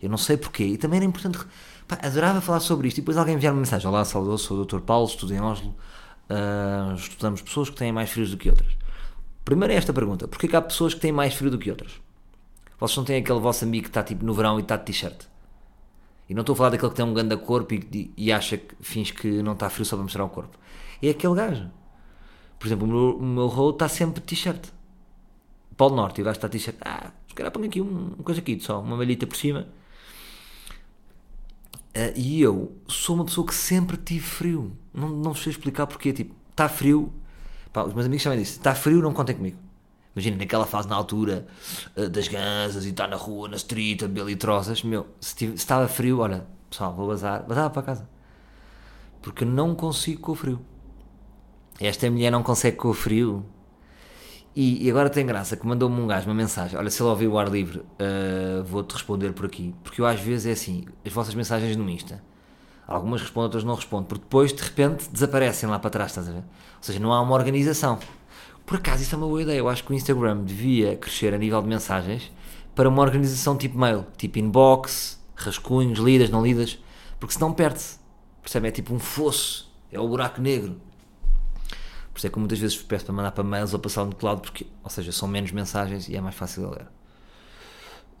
Eu 0.00 0.08
não 0.08 0.16
sei 0.16 0.36
porquê. 0.36 0.64
E 0.64 0.78
também 0.78 0.96
era 0.96 1.04
importante. 1.04 1.38
Pá, 1.86 1.98
adorava 2.02 2.40
falar 2.40 2.60
sobre 2.60 2.88
isto. 2.88 2.98
E 2.98 3.00
depois 3.02 3.18
alguém 3.18 3.34
enviar 3.34 3.52
uma 3.52 3.60
mensagem: 3.60 3.86
Olá, 3.86 4.04
Salvador, 4.04 4.38
sou 4.38 4.58
o 4.58 4.64
Dr. 4.64 4.80
Paulo, 4.80 5.06
estudo 5.06 5.34
em 5.34 5.40
Oslo. 5.40 5.74
Uh, 6.30 6.94
estudamos 6.94 7.42
pessoas 7.42 7.68
que 7.68 7.76
têm 7.76 7.92
mais 7.92 8.10
frios 8.10 8.30
do 8.30 8.38
que 8.38 8.48
outras. 8.48 8.72
Primeiro 9.44 9.74
é 9.74 9.76
esta 9.76 9.92
pergunta: 9.92 10.26
porquê 10.26 10.48
que 10.48 10.56
há 10.56 10.62
pessoas 10.62 10.94
que 10.94 11.00
têm 11.00 11.12
mais 11.12 11.34
frio 11.34 11.50
do 11.50 11.58
que 11.58 11.70
outras? 11.70 11.92
Vocês 12.80 12.96
não 12.96 13.04
têm 13.04 13.20
aquele 13.20 13.38
vosso 13.38 13.64
amigo 13.64 13.84
que 13.84 13.90
está 13.90 14.02
tipo 14.02 14.24
no 14.24 14.32
verão 14.32 14.58
e 14.58 14.62
está 14.62 14.76
de 14.76 14.84
t-shirt? 14.84 15.31
E 16.28 16.34
não 16.34 16.42
estou 16.42 16.54
a 16.54 16.56
falar 16.56 16.70
daquele 16.70 16.90
que 16.90 16.96
tem 16.96 17.04
um 17.04 17.14
grande 17.14 17.36
corpo 17.36 17.74
e, 17.74 18.12
e 18.16 18.32
acha 18.32 18.56
que 18.56 18.74
fins 18.80 19.10
que 19.10 19.42
não 19.42 19.52
está 19.52 19.68
frio 19.68 19.84
só 19.84 19.96
para 19.96 20.04
mostrar 20.04 20.24
o 20.24 20.28
corpo. 20.28 20.56
É 21.02 21.10
aquele 21.10 21.34
gajo. 21.34 21.70
Por 22.58 22.66
exemplo, 22.66 22.86
o 22.86 22.90
meu, 22.90 23.16
o 23.18 23.22
meu 23.22 23.46
road 23.46 23.76
está 23.76 23.88
sempre 23.88 24.20
t-shirt. 24.20 24.68
Polo 25.76 25.96
Norte, 25.96 26.20
o 26.20 26.24
gajo 26.24 26.36
está 26.36 26.48
t-shirt. 26.48 26.76
Ah, 26.80 27.10
se 27.28 27.34
calhar 27.34 27.50
põe 27.50 27.66
aqui 27.66 27.80
um, 27.80 28.14
uma 28.14 28.24
coisa 28.24 28.40
aqui, 28.40 28.58
só 28.60 28.80
uma 28.80 28.96
malhita 28.96 29.26
por 29.26 29.36
cima. 29.36 29.68
Uh, 31.94 32.12
e 32.16 32.40
eu 32.40 32.72
sou 32.88 33.16
uma 33.16 33.24
pessoa 33.24 33.46
que 33.46 33.54
sempre 33.54 33.96
tive 33.96 34.24
frio. 34.24 34.72
Não, 34.94 35.08
não 35.08 35.34
sei 35.34 35.50
explicar 35.50 35.86
porquê. 35.86 36.12
Tipo, 36.12 36.34
está 36.50 36.68
frio, 36.68 37.12
Pá, 37.72 37.84
os 37.84 37.94
meus 37.94 38.06
amigos 38.06 38.22
também 38.22 38.38
disse: 38.38 38.58
está 38.58 38.74
frio, 38.74 39.00
não 39.00 39.12
contem 39.12 39.34
comigo. 39.34 39.56
Imagina, 40.14 40.36
naquela 40.36 40.66
fase 40.66 40.88
na 40.88 40.96
altura 40.96 41.46
uh, 41.96 42.08
das 42.08 42.28
gansas 42.28 42.84
e 42.84 42.90
estar 42.90 43.08
na 43.08 43.16
rua, 43.16 43.48
na 43.48 43.56
street, 43.56 44.02
a 44.02 44.08
beber 44.08 44.26
litrosas, 44.26 44.82
meu, 44.82 45.06
se, 45.20 45.46
estava 45.46 45.88
frio, 45.88 46.18
olha, 46.18 46.46
pessoal, 46.68 46.94
vou 46.94 47.08
bazar, 47.08 47.42
bazar 47.46 47.70
para 47.70 47.82
casa. 47.82 48.08
Porque 49.22 49.44
não 49.44 49.74
consigo 49.74 50.20
com 50.20 50.32
o 50.32 50.34
frio. 50.34 50.60
Esta 51.80 52.10
mulher 52.10 52.30
não 52.30 52.42
consegue 52.42 52.76
com 52.76 52.88
o 52.88 52.94
frio. 52.94 53.44
E, 54.54 54.84
e 54.86 54.90
agora 54.90 55.08
tem 55.08 55.24
graça 55.24 55.56
que 55.56 55.66
mandou-me 55.66 55.98
um 55.98 56.06
gajo 56.06 56.26
uma 56.26 56.34
mensagem: 56.34 56.78
Olha, 56.78 56.90
se 56.90 57.02
ele 57.02 57.08
ouvir 57.08 57.28
o 57.28 57.38
ar 57.38 57.48
livre, 57.48 57.78
uh, 57.78 58.62
vou-te 58.64 58.92
responder 58.92 59.32
por 59.32 59.46
aqui. 59.46 59.74
Porque 59.82 60.00
eu 60.00 60.06
às 60.06 60.20
vezes 60.20 60.46
é 60.46 60.50
assim: 60.52 60.84
as 61.06 61.12
vossas 61.12 61.34
mensagens 61.34 61.74
no 61.76 61.88
Insta 61.88 62.22
Algumas 62.86 63.22
respondem, 63.22 63.44
outras 63.44 63.64
não 63.64 63.74
respondem, 63.74 64.06
porque 64.06 64.22
depois 64.22 64.52
de 64.52 64.62
repente 64.62 65.08
desaparecem 65.10 65.68
lá 65.68 65.78
para 65.78 65.88
trás, 65.88 66.10
estás 66.10 66.28
a 66.28 66.32
ver? 66.32 66.38
Ou 66.40 66.82
seja, 66.82 66.98
não 66.98 67.12
há 67.12 67.20
uma 67.20 67.34
organização. 67.34 67.98
Por 68.64 68.76
acaso, 68.76 69.02
isso 69.02 69.14
é 69.14 69.18
uma 69.18 69.26
boa 69.26 69.42
ideia. 69.42 69.58
Eu 69.58 69.68
acho 69.68 69.84
que 69.84 69.90
o 69.90 69.94
Instagram 69.94 70.44
devia 70.44 70.96
crescer 70.96 71.34
a 71.34 71.38
nível 71.38 71.60
de 71.60 71.68
mensagens 71.68 72.30
para 72.74 72.88
uma 72.88 73.02
organização 73.02 73.56
tipo 73.56 73.78
mail, 73.78 74.06
tipo 74.16 74.38
inbox, 74.38 75.20
rascunhos, 75.34 75.98
lidas, 75.98 76.30
não 76.30 76.44
lidas, 76.44 76.78
porque 77.18 77.34
senão 77.34 77.52
perde-se. 77.52 77.98
Percebe? 78.40 78.68
É 78.68 78.70
tipo 78.70 78.94
um 78.94 78.98
fosso, 78.98 79.70
é 79.90 80.00
o 80.00 80.08
buraco 80.08 80.40
negro. 80.40 80.80
Por 82.12 82.18
isso 82.18 82.26
é 82.26 82.30
que 82.30 82.38
muitas 82.38 82.58
vezes 82.58 82.76
peço 82.82 83.04
para 83.06 83.14
mandar 83.14 83.32
para 83.32 83.44
mails 83.44 83.72
ou 83.72 83.78
passar 83.78 84.04
no 84.04 84.14
cloud, 84.14 84.42
porque, 84.42 84.66
ou 84.82 84.90
seja, 84.90 85.12
são 85.12 85.26
menos 85.26 85.50
mensagens 85.52 86.08
e 86.08 86.16
é 86.16 86.20
mais 86.20 86.34
fácil 86.34 86.68
de 86.68 86.76
ler. 86.76 86.86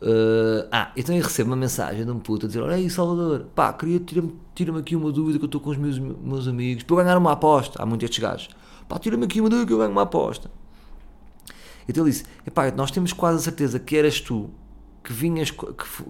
Uh, 0.00 0.66
ah, 0.72 0.90
então 0.96 1.14
eu 1.14 1.22
recebo 1.22 1.50
uma 1.50 1.56
mensagem 1.56 2.04
de 2.04 2.10
um 2.10 2.18
puto 2.18 2.46
a 2.46 2.48
dizer: 2.48 2.60
Olha 2.60 2.74
aí, 2.74 2.90
Salvador, 2.90 3.46
pá, 3.54 3.72
queria 3.72 4.00
tirar-me 4.00 4.34
tira 4.52 4.76
aqui 4.76 4.96
uma 4.96 5.12
dúvida 5.12 5.38
que 5.38 5.44
eu 5.44 5.46
estou 5.46 5.60
com 5.60 5.70
os 5.70 5.76
meus, 5.76 5.96
meus 5.96 6.48
amigos 6.48 6.82
para 6.82 6.94
eu 6.94 7.04
ganhar 7.04 7.18
uma 7.18 7.32
aposta. 7.32 7.80
Há 7.80 7.86
muitos 7.86 8.06
estes 8.06 8.18
gajos, 8.18 8.48
pá, 8.88 8.98
tira-me 8.98 9.24
aqui 9.24 9.40
uma 9.40 9.48
dúvida 9.48 9.66
que 9.66 9.72
eu 9.72 9.78
ganho 9.78 9.90
uma 9.90 10.02
aposta. 10.02 10.50
Então 11.88 12.04
ele 12.04 12.12
disse: 12.12 12.24
Epá, 12.46 12.70
nós 12.70 12.90
temos 12.90 13.12
quase 13.12 13.38
a 13.38 13.40
certeza 13.40 13.78
que 13.78 13.96
eras 13.96 14.20
tu 14.20 14.50
que, 15.02 15.12
vinhas, 15.12 15.50
que, 15.50 15.66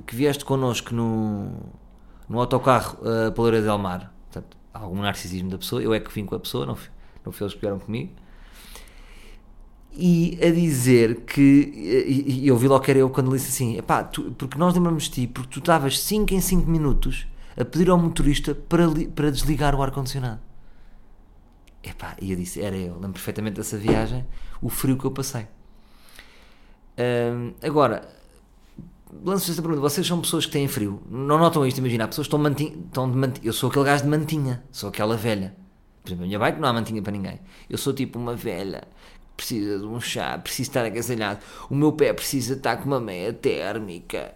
que 0.07 0.15
vieste 0.15 0.45
connosco 0.45 0.95
no, 0.95 1.51
no 2.29 2.41
autocarro 2.41 2.99
uh, 3.01 3.33
para 3.33 3.43
Loura 3.43 3.63
del 3.63 3.79
Mar. 3.79 4.13
Portanto, 4.31 4.57
algum 4.73 5.01
narcisismo 5.01 5.51
da 5.51 5.59
pessoa, 5.59 5.83
eu 5.83 5.95
é 5.95 6.01
que 6.01 6.13
vim 6.13 6.27
com 6.27 6.35
a 6.35 6.41
pessoa, 6.41 6.67
não, 6.67 6.77
não 7.25 7.33
foi 7.33 7.47
eles 7.47 7.55
que 7.55 7.61
vieram 7.61 7.79
comigo. 7.79 8.13
E 9.95 10.39
a 10.43 10.51
dizer 10.51 11.21
que, 11.27 11.43
e, 11.43 12.45
e 12.45 12.49
eu 12.49 12.57
vi 12.57 12.67
logo 12.67 12.83
que 12.83 12.91
era 12.91 13.01
eu 13.01 13.11
quando 13.11 13.29
ele 13.29 13.37
disse 13.37 13.51
assim: 13.51 13.77
Epá, 13.77 14.03
tu, 14.05 14.33
porque 14.33 14.59
nós 14.59 14.75
lembramos 14.75 15.05
de 15.05 15.11
ti, 15.11 15.27
porque 15.27 15.51
tu 15.51 15.59
estavas 15.59 16.01
5 16.01 16.33
em 16.33 16.41
5 16.41 16.71
minutos 16.71 17.27
a 17.57 17.65
pedir 17.65 17.91
ao 17.91 17.99
motorista 17.99 18.55
para, 18.55 18.85
para 19.15 19.31
desligar 19.31 19.75
o 19.75 19.83
ar-condicionado. 19.83 20.41
Epá, 21.83 22.17
e 22.21 22.31
eu 22.31 22.37
disse: 22.37 22.61
Era 22.61 22.77
eu, 22.77 22.95
lembro 22.95 23.13
perfeitamente 23.13 23.57
dessa 23.57 23.77
viagem, 23.77 24.27
o 24.61 24.69
frio 24.69 24.97
que 24.97 25.05
eu 25.05 25.11
passei. 25.11 25.47
Um, 26.99 27.53
agora, 27.63 28.09
lanço 29.25 29.51
esta 29.51 29.63
pergunta: 29.63 29.81
vocês 29.81 30.07
são 30.07 30.21
pessoas 30.21 30.47
que 30.47 30.53
têm 30.53 30.69
frio? 30.69 31.03
Não 31.11 31.39
notam 31.39 31.67
isto? 31.67 31.79
Imagina, 31.79 32.07
pessoas 32.07 32.27
estão, 32.27 32.39
mantinha, 32.39 32.77
estão 32.77 33.11
de 33.11 33.17
mantinha. 33.17 33.47
Eu 33.47 33.53
sou 33.53 33.71
aquele 33.71 33.85
gajo 33.85 34.05
de 34.05 34.11
mantinha, 34.11 34.63
sou 34.71 34.89
aquela 34.89 35.17
velha. 35.17 35.57
Por 36.03 36.09
exemplo, 36.09 36.25
a 36.25 36.27
minha 36.27 36.39
bike 36.39 36.61
não 36.61 36.69
há 36.69 36.73
mantinha 36.73 37.03
para 37.03 37.13
ninguém. 37.13 37.41
Eu 37.69 37.79
sou 37.79 37.93
tipo 37.93 38.19
uma 38.19 38.35
velha 38.35 38.87
precisa 39.37 39.79
de 39.79 39.85
um 39.85 40.01
chá, 40.01 40.39
precisa 40.39 40.71
estar 40.71 40.85
agasalhado. 40.85 41.41
O 41.69 41.75
meu 41.75 41.93
pé 41.93 42.13
precisa 42.13 42.55
estar 42.55 42.77
com 42.77 42.85
uma 42.85 43.01
meia 43.01 43.33
térmica. 43.33 44.35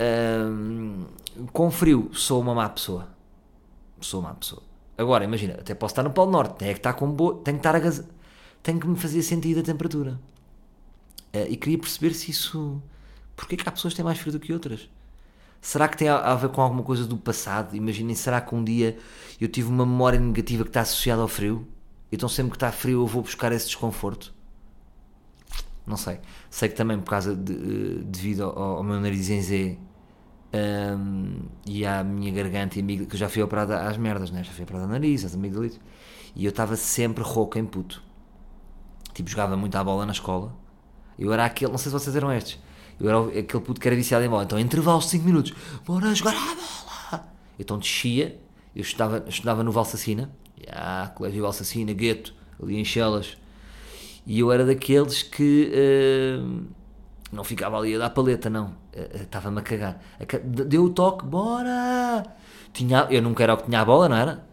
Um, 0.00 1.04
com 1.52 1.70
frio, 1.70 2.10
sou 2.12 2.40
uma 2.40 2.54
má 2.54 2.68
pessoa. 2.68 3.08
Sou 4.00 4.20
uma 4.20 4.30
má 4.30 4.34
pessoa. 4.34 4.62
Agora, 4.96 5.24
imagina, 5.24 5.54
até 5.54 5.74
posso 5.74 5.92
estar 5.92 6.02
no 6.02 6.10
Polo 6.10 6.30
Norte, 6.30 6.58
tem 6.58 6.68
que 6.68 6.78
estar 6.78 6.92
com 6.94 7.10
boa, 7.10 7.40
tenho 7.42 7.58
que 7.58 7.60
estar 7.60 7.74
agas... 7.74 8.04
tenho 8.62 8.78
que 8.78 8.86
me 8.86 8.96
fazer 8.96 9.22
sentir 9.22 9.58
a 9.58 9.62
temperatura. 9.62 10.20
Uh, 11.34 11.50
e 11.50 11.56
queria 11.56 11.78
perceber 11.78 12.14
se 12.14 12.30
isso. 12.30 12.80
Porquê 13.34 13.56
que 13.56 13.68
há 13.68 13.72
pessoas 13.72 13.92
que 13.92 13.96
têm 13.96 14.04
mais 14.04 14.18
frio 14.18 14.32
do 14.32 14.38
que 14.38 14.52
outras? 14.52 14.88
Será 15.60 15.88
que 15.88 15.96
tem 15.96 16.08
a 16.08 16.34
ver 16.34 16.50
com 16.50 16.60
alguma 16.60 16.82
coisa 16.82 17.06
do 17.06 17.16
passado? 17.16 17.74
Imaginem, 17.74 18.14
será 18.14 18.40
que 18.40 18.54
um 18.54 18.62
dia 18.62 18.98
eu 19.40 19.48
tive 19.48 19.68
uma 19.68 19.86
memória 19.86 20.20
negativa 20.20 20.62
que 20.62 20.68
está 20.68 20.82
associada 20.82 21.22
ao 21.22 21.26
frio? 21.26 21.66
Então 22.12 22.28
sempre 22.28 22.50
que 22.50 22.56
está 22.56 22.70
frio 22.70 23.00
eu 23.00 23.06
vou 23.06 23.22
buscar 23.22 23.50
esse 23.50 23.66
desconforto. 23.66 24.32
Não 25.86 25.96
sei. 25.96 26.20
Sei 26.50 26.68
que 26.68 26.74
também 26.76 26.98
por 26.98 27.10
causa 27.10 27.34
de, 27.34 27.52
eh, 27.52 28.02
devido 28.04 28.44
ao, 28.44 28.76
ao 28.76 28.82
meu 28.82 29.00
nariz 29.00 29.30
em 29.30 29.40
Z 29.40 29.78
um, 30.54 31.40
e 31.66 31.84
à 31.84 32.04
minha 32.04 32.32
garganta 32.32 32.78
e 32.78 32.82
amígdala, 32.82 33.10
que 33.10 33.16
já 33.16 33.28
fui 33.28 33.42
operada 33.42 33.88
às 33.88 33.96
merdas, 33.96 34.30
né? 34.30 34.44
já 34.44 34.52
fui 34.52 34.62
operada 34.62 34.84
ao 34.84 34.90
nariz, 34.90 35.24
às 35.24 35.34
amígdalas, 35.34 35.80
e 36.36 36.44
eu 36.44 36.50
estava 36.50 36.76
sempre 36.76 37.24
rouco 37.24 37.58
em 37.58 37.64
puto. 37.64 38.02
Tipo, 39.12 39.30
jogava 39.30 39.56
muito 39.56 39.74
à 39.76 39.82
bola 39.82 40.06
na 40.06 40.12
escola. 40.12 40.54
Eu 41.18 41.32
era 41.32 41.44
aquele, 41.44 41.70
não 41.70 41.78
sei 41.78 41.90
se 41.90 41.92
vocês 41.92 42.14
eram 42.14 42.32
estes, 42.32 42.58
eu 43.00 43.08
era 43.08 43.40
aquele 43.40 43.62
puto 43.62 43.80
que 43.80 43.88
era 43.88 43.96
viciado 43.96 44.24
em 44.24 44.28
bola. 44.28 44.44
Então, 44.44 44.58
intervalos 44.58 45.04
de 45.04 45.10
5 45.10 45.24
minutos, 45.24 45.54
bora 45.84 46.14
jogar 46.14 46.34
à 46.34 46.54
bola. 46.54 47.28
Então 47.58 47.78
descia, 47.78 48.40
eu 48.74 48.82
estudava, 48.82 49.24
estudava 49.28 49.62
no 49.62 49.70
Valsacina, 49.70 50.30
ah, 50.68 51.10
Colégio 51.14 51.42
Valsacina, 51.42 51.92
gueto, 51.92 52.34
ali 52.60 52.76
em 52.76 52.84
Chelas. 52.84 53.36
E 54.26 54.40
eu 54.40 54.50
era 54.50 54.64
daqueles 54.64 55.22
que 55.22 55.70
uh, 55.70 56.64
não 57.30 57.44
ficava 57.44 57.78
ali 57.78 57.94
a 57.94 57.98
dar 57.98 58.10
paleta, 58.10 58.48
não. 58.48 58.74
Estava-me 58.94 59.56
uh, 59.56 59.60
a 59.60 59.62
cagar. 59.62 60.00
Deu 60.44 60.84
o 60.84 60.90
toque, 60.90 61.24
bora! 61.26 62.24
Tinha, 62.72 63.06
eu 63.10 63.20
nunca 63.20 63.42
era 63.42 63.54
o 63.54 63.56
que 63.56 63.64
tinha 63.64 63.80
a 63.80 63.84
bola, 63.84 64.08
não 64.08 64.16
era? 64.16 64.44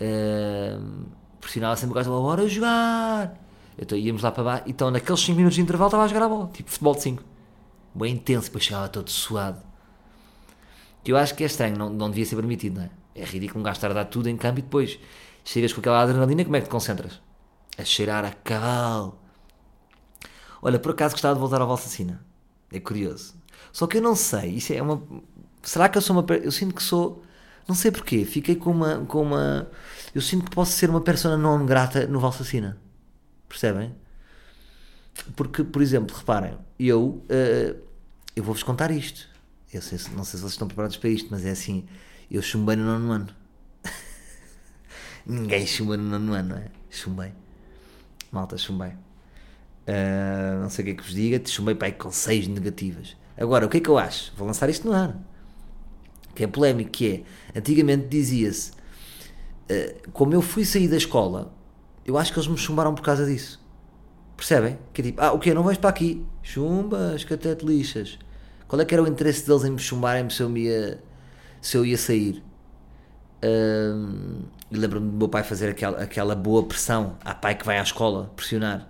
Uh, 0.00 1.06
pressionava 1.40 1.76
sempre 1.76 1.92
o 1.92 1.94
gajo, 1.96 2.10
bora 2.10 2.48
jogar! 2.48 3.34
Então 3.78 3.98
íamos 3.98 4.22
lá 4.22 4.30
para 4.30 4.44
baixo. 4.44 4.64
Então 4.66 4.90
naqueles 4.90 5.20
5 5.20 5.36
minutos 5.36 5.56
de 5.56 5.62
intervalo 5.62 5.88
estava 5.88 6.04
a 6.04 6.08
jogar 6.08 6.26
a 6.26 6.28
bola, 6.28 6.50
tipo 6.52 6.70
futebol 6.70 6.94
de 6.94 7.02
5. 7.02 7.24
Bem 7.94 8.14
intenso, 8.14 8.46
depois 8.46 8.64
chegava 8.64 8.88
todo 8.88 9.10
suado. 9.10 9.62
Que 11.02 11.12
eu 11.12 11.16
acho 11.16 11.34
que 11.34 11.42
é 11.42 11.46
estranho, 11.46 11.76
não, 11.76 11.90
não 11.90 12.08
devia 12.08 12.24
ser 12.24 12.36
permitido, 12.36 12.76
não 12.76 12.84
é? 12.84 12.90
É 13.14 13.24
ridículo 13.24 13.60
um 13.60 13.62
gajo 13.62 13.76
estar 13.76 13.90
a 13.90 13.94
dar 13.94 14.04
tudo 14.04 14.28
em 14.28 14.36
campo 14.36 14.58
e 14.58 14.62
depois 14.62 14.98
chegas 15.44 15.72
com 15.72 15.80
aquela 15.80 16.02
adrenalina, 16.02 16.44
como 16.44 16.56
é 16.56 16.60
que 16.60 16.66
te 16.66 16.70
concentras? 16.70 17.20
A 17.78 17.84
cheirar 17.84 18.24
a 18.24 18.32
cavalo. 18.32 19.18
Olha, 20.60 20.78
por 20.78 20.92
acaso 20.92 21.14
gostava 21.14 21.34
de 21.34 21.40
voltar 21.40 21.60
ao 21.60 21.68
Valsacina. 21.68 22.24
É 22.72 22.80
curioso. 22.80 23.34
Só 23.76 23.86
que 23.86 23.98
eu 23.98 24.00
não 24.00 24.16
sei, 24.16 24.52
isso 24.52 24.72
é 24.72 24.80
uma. 24.80 25.02
Será 25.62 25.86
que 25.86 25.98
eu 25.98 26.00
sou 26.00 26.16
uma. 26.16 26.24
Eu 26.36 26.50
sinto 26.50 26.74
que 26.74 26.82
sou. 26.82 27.22
Não 27.68 27.74
sei 27.74 27.90
porquê, 27.90 28.24
fiquei 28.24 28.56
com 28.56 28.70
uma. 28.70 29.04
Com 29.04 29.20
uma 29.20 29.70
eu 30.14 30.22
sinto 30.22 30.46
que 30.46 30.50
posso 30.50 30.72
ser 30.72 30.88
uma 30.88 31.02
persona 31.02 31.36
não 31.36 31.66
grata 31.66 32.06
no 32.06 32.18
Valsacina. 32.18 32.78
Percebem? 33.46 33.94
Porque, 35.36 35.62
por 35.62 35.82
exemplo, 35.82 36.16
reparem, 36.16 36.56
eu. 36.80 37.22
Uh, 37.28 37.78
eu 38.34 38.42
vou-vos 38.42 38.62
contar 38.62 38.90
isto. 38.90 39.28
Eu 39.70 39.82
sei, 39.82 39.98
não 40.14 40.24
sei 40.24 40.38
se 40.38 40.40
vocês 40.40 40.52
estão 40.52 40.66
preparados 40.66 40.96
para 40.96 41.10
isto, 41.10 41.28
mas 41.30 41.44
é 41.44 41.50
assim. 41.50 41.84
Eu 42.30 42.40
chumbei 42.40 42.76
no 42.76 42.84
nono 42.84 43.12
ano. 43.12 43.28
Ninguém 45.26 45.66
chumba 45.66 45.98
no 45.98 46.04
nono 46.04 46.32
ano, 46.32 46.48
não 46.48 46.56
é? 46.56 46.70
Chumbei. 46.88 47.34
Malta, 48.32 48.56
chumbei. 48.56 48.92
Uh, 49.86 50.62
não 50.62 50.70
sei 50.70 50.82
o 50.82 50.86
que 50.86 50.92
é 50.92 50.94
que 50.94 51.02
vos 51.02 51.12
diga, 51.12 51.38
te 51.38 51.50
chumbei 51.50 51.74
para 51.74 51.88
aí 51.88 51.92
com 51.92 52.10
6 52.10 52.48
negativas. 52.48 53.14
Agora, 53.38 53.66
o 53.66 53.68
que 53.68 53.78
é 53.78 53.80
que 53.80 53.88
eu 53.88 53.98
acho? 53.98 54.32
Vou 54.36 54.46
lançar 54.46 54.68
isto 54.68 54.86
no 54.86 54.94
ar. 54.94 55.16
Que 56.34 56.44
é 56.44 56.46
polémico, 56.46 56.90
que 56.90 57.24
é, 57.54 57.58
antigamente 57.58 58.06
dizia-se, 58.08 58.70
uh, 58.70 60.10
como 60.12 60.34
eu 60.34 60.42
fui 60.42 60.64
sair 60.64 60.88
da 60.88 60.96
escola, 60.96 61.52
eu 62.04 62.16
acho 62.16 62.32
que 62.32 62.38
eles 62.38 62.48
me 62.48 62.56
chumbaram 62.56 62.94
por 62.94 63.02
causa 63.02 63.26
disso. 63.26 63.64
Percebem? 64.36 64.78
Que 64.92 65.00
é 65.00 65.04
tipo, 65.04 65.22
ah, 65.22 65.32
o 65.32 65.38
que? 65.38 65.52
Não 65.54 65.62
vais 65.62 65.78
para 65.78 65.90
aqui? 65.90 66.24
Chumbas, 66.42 67.24
que 67.24 67.34
até 67.34 67.54
te 67.54 67.64
lixas. 67.64 68.18
Qual 68.68 68.80
é 68.80 68.84
que 68.84 68.94
era 68.94 69.02
o 69.02 69.08
interesse 69.08 69.46
deles 69.46 69.64
em 69.64 69.70
me 69.70 69.78
chumbarem 69.78 70.28
se 70.28 70.42
eu 70.42 70.48
me 70.48 70.64
ia 70.64 71.00
se 71.66 71.76
eu 71.76 71.84
ia 71.84 71.98
sair. 71.98 72.42
Um, 73.44 74.42
lembro-me 74.70 75.10
do 75.10 75.16
meu 75.16 75.28
pai 75.28 75.42
fazer 75.42 75.70
aquela, 75.70 76.00
aquela 76.00 76.34
boa 76.34 76.64
pressão 76.64 77.16
à 77.24 77.34
pai 77.34 77.56
que 77.56 77.66
vai 77.66 77.78
à 77.78 77.82
escola, 77.82 78.30
pressionar. 78.36 78.88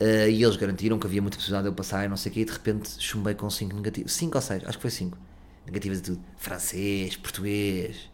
Uh, 0.00 0.30
e 0.30 0.42
eles 0.42 0.56
garantiram 0.56 0.98
que 0.98 1.06
havia 1.06 1.20
muita 1.20 1.36
possibilidade 1.36 1.64
de 1.64 1.68
eu 1.70 1.74
passar 1.74 2.06
e 2.06 2.08
não 2.08 2.16
sei 2.16 2.30
o 2.30 2.34
quê, 2.34 2.40
e 2.40 2.44
de 2.46 2.52
repente 2.52 2.90
chumbei 2.98 3.34
com 3.34 3.50
5 3.50 3.76
negativos. 3.76 4.12
5 4.14 4.34
ou 4.34 4.40
6, 4.40 4.64
acho 4.64 4.78
que 4.78 4.82
foi 4.82 4.90
5. 4.90 5.18
Negativas 5.66 6.00
de 6.00 6.04
tudo. 6.12 6.24
Francês, 6.38 7.16
português. 7.16 8.10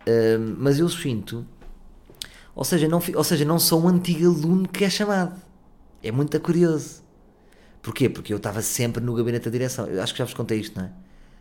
Uh, 0.00 0.56
mas 0.58 0.80
eu 0.80 0.88
sinto. 0.88 1.46
Ou 2.56 2.64
seja, 2.64 2.88
não, 2.88 3.00
ou 3.14 3.24
seja, 3.24 3.44
não 3.44 3.58
sou 3.58 3.84
um 3.84 3.88
antigo 3.88 4.26
aluno 4.26 4.68
que 4.68 4.84
é 4.84 4.90
chamado. 4.90 5.40
É 6.02 6.10
muito 6.10 6.38
curioso. 6.40 7.02
Porquê? 7.80 8.08
Porque 8.08 8.32
eu 8.32 8.38
estava 8.38 8.60
sempre 8.60 9.02
no 9.02 9.14
gabinete 9.14 9.44
da 9.44 9.50
direção. 9.50 9.86
Eu 9.86 10.02
acho 10.02 10.12
que 10.12 10.18
já 10.18 10.24
vos 10.24 10.34
contei 10.34 10.58
isto, 10.58 10.76
não 10.78 10.86
é? 10.86 10.92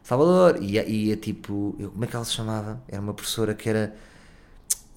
Salvador! 0.04 0.62
E 0.62 0.78
ia, 0.78 1.18
tipo. 1.18 1.76
Eu, 1.80 1.90
como 1.92 2.04
é 2.04 2.08
que 2.08 2.16
ela 2.16 2.26
se 2.26 2.34
chamava? 2.34 2.84
Era 2.88 3.02
uma 3.02 3.14
professora 3.14 3.56
que 3.56 3.68
era. 3.70 3.96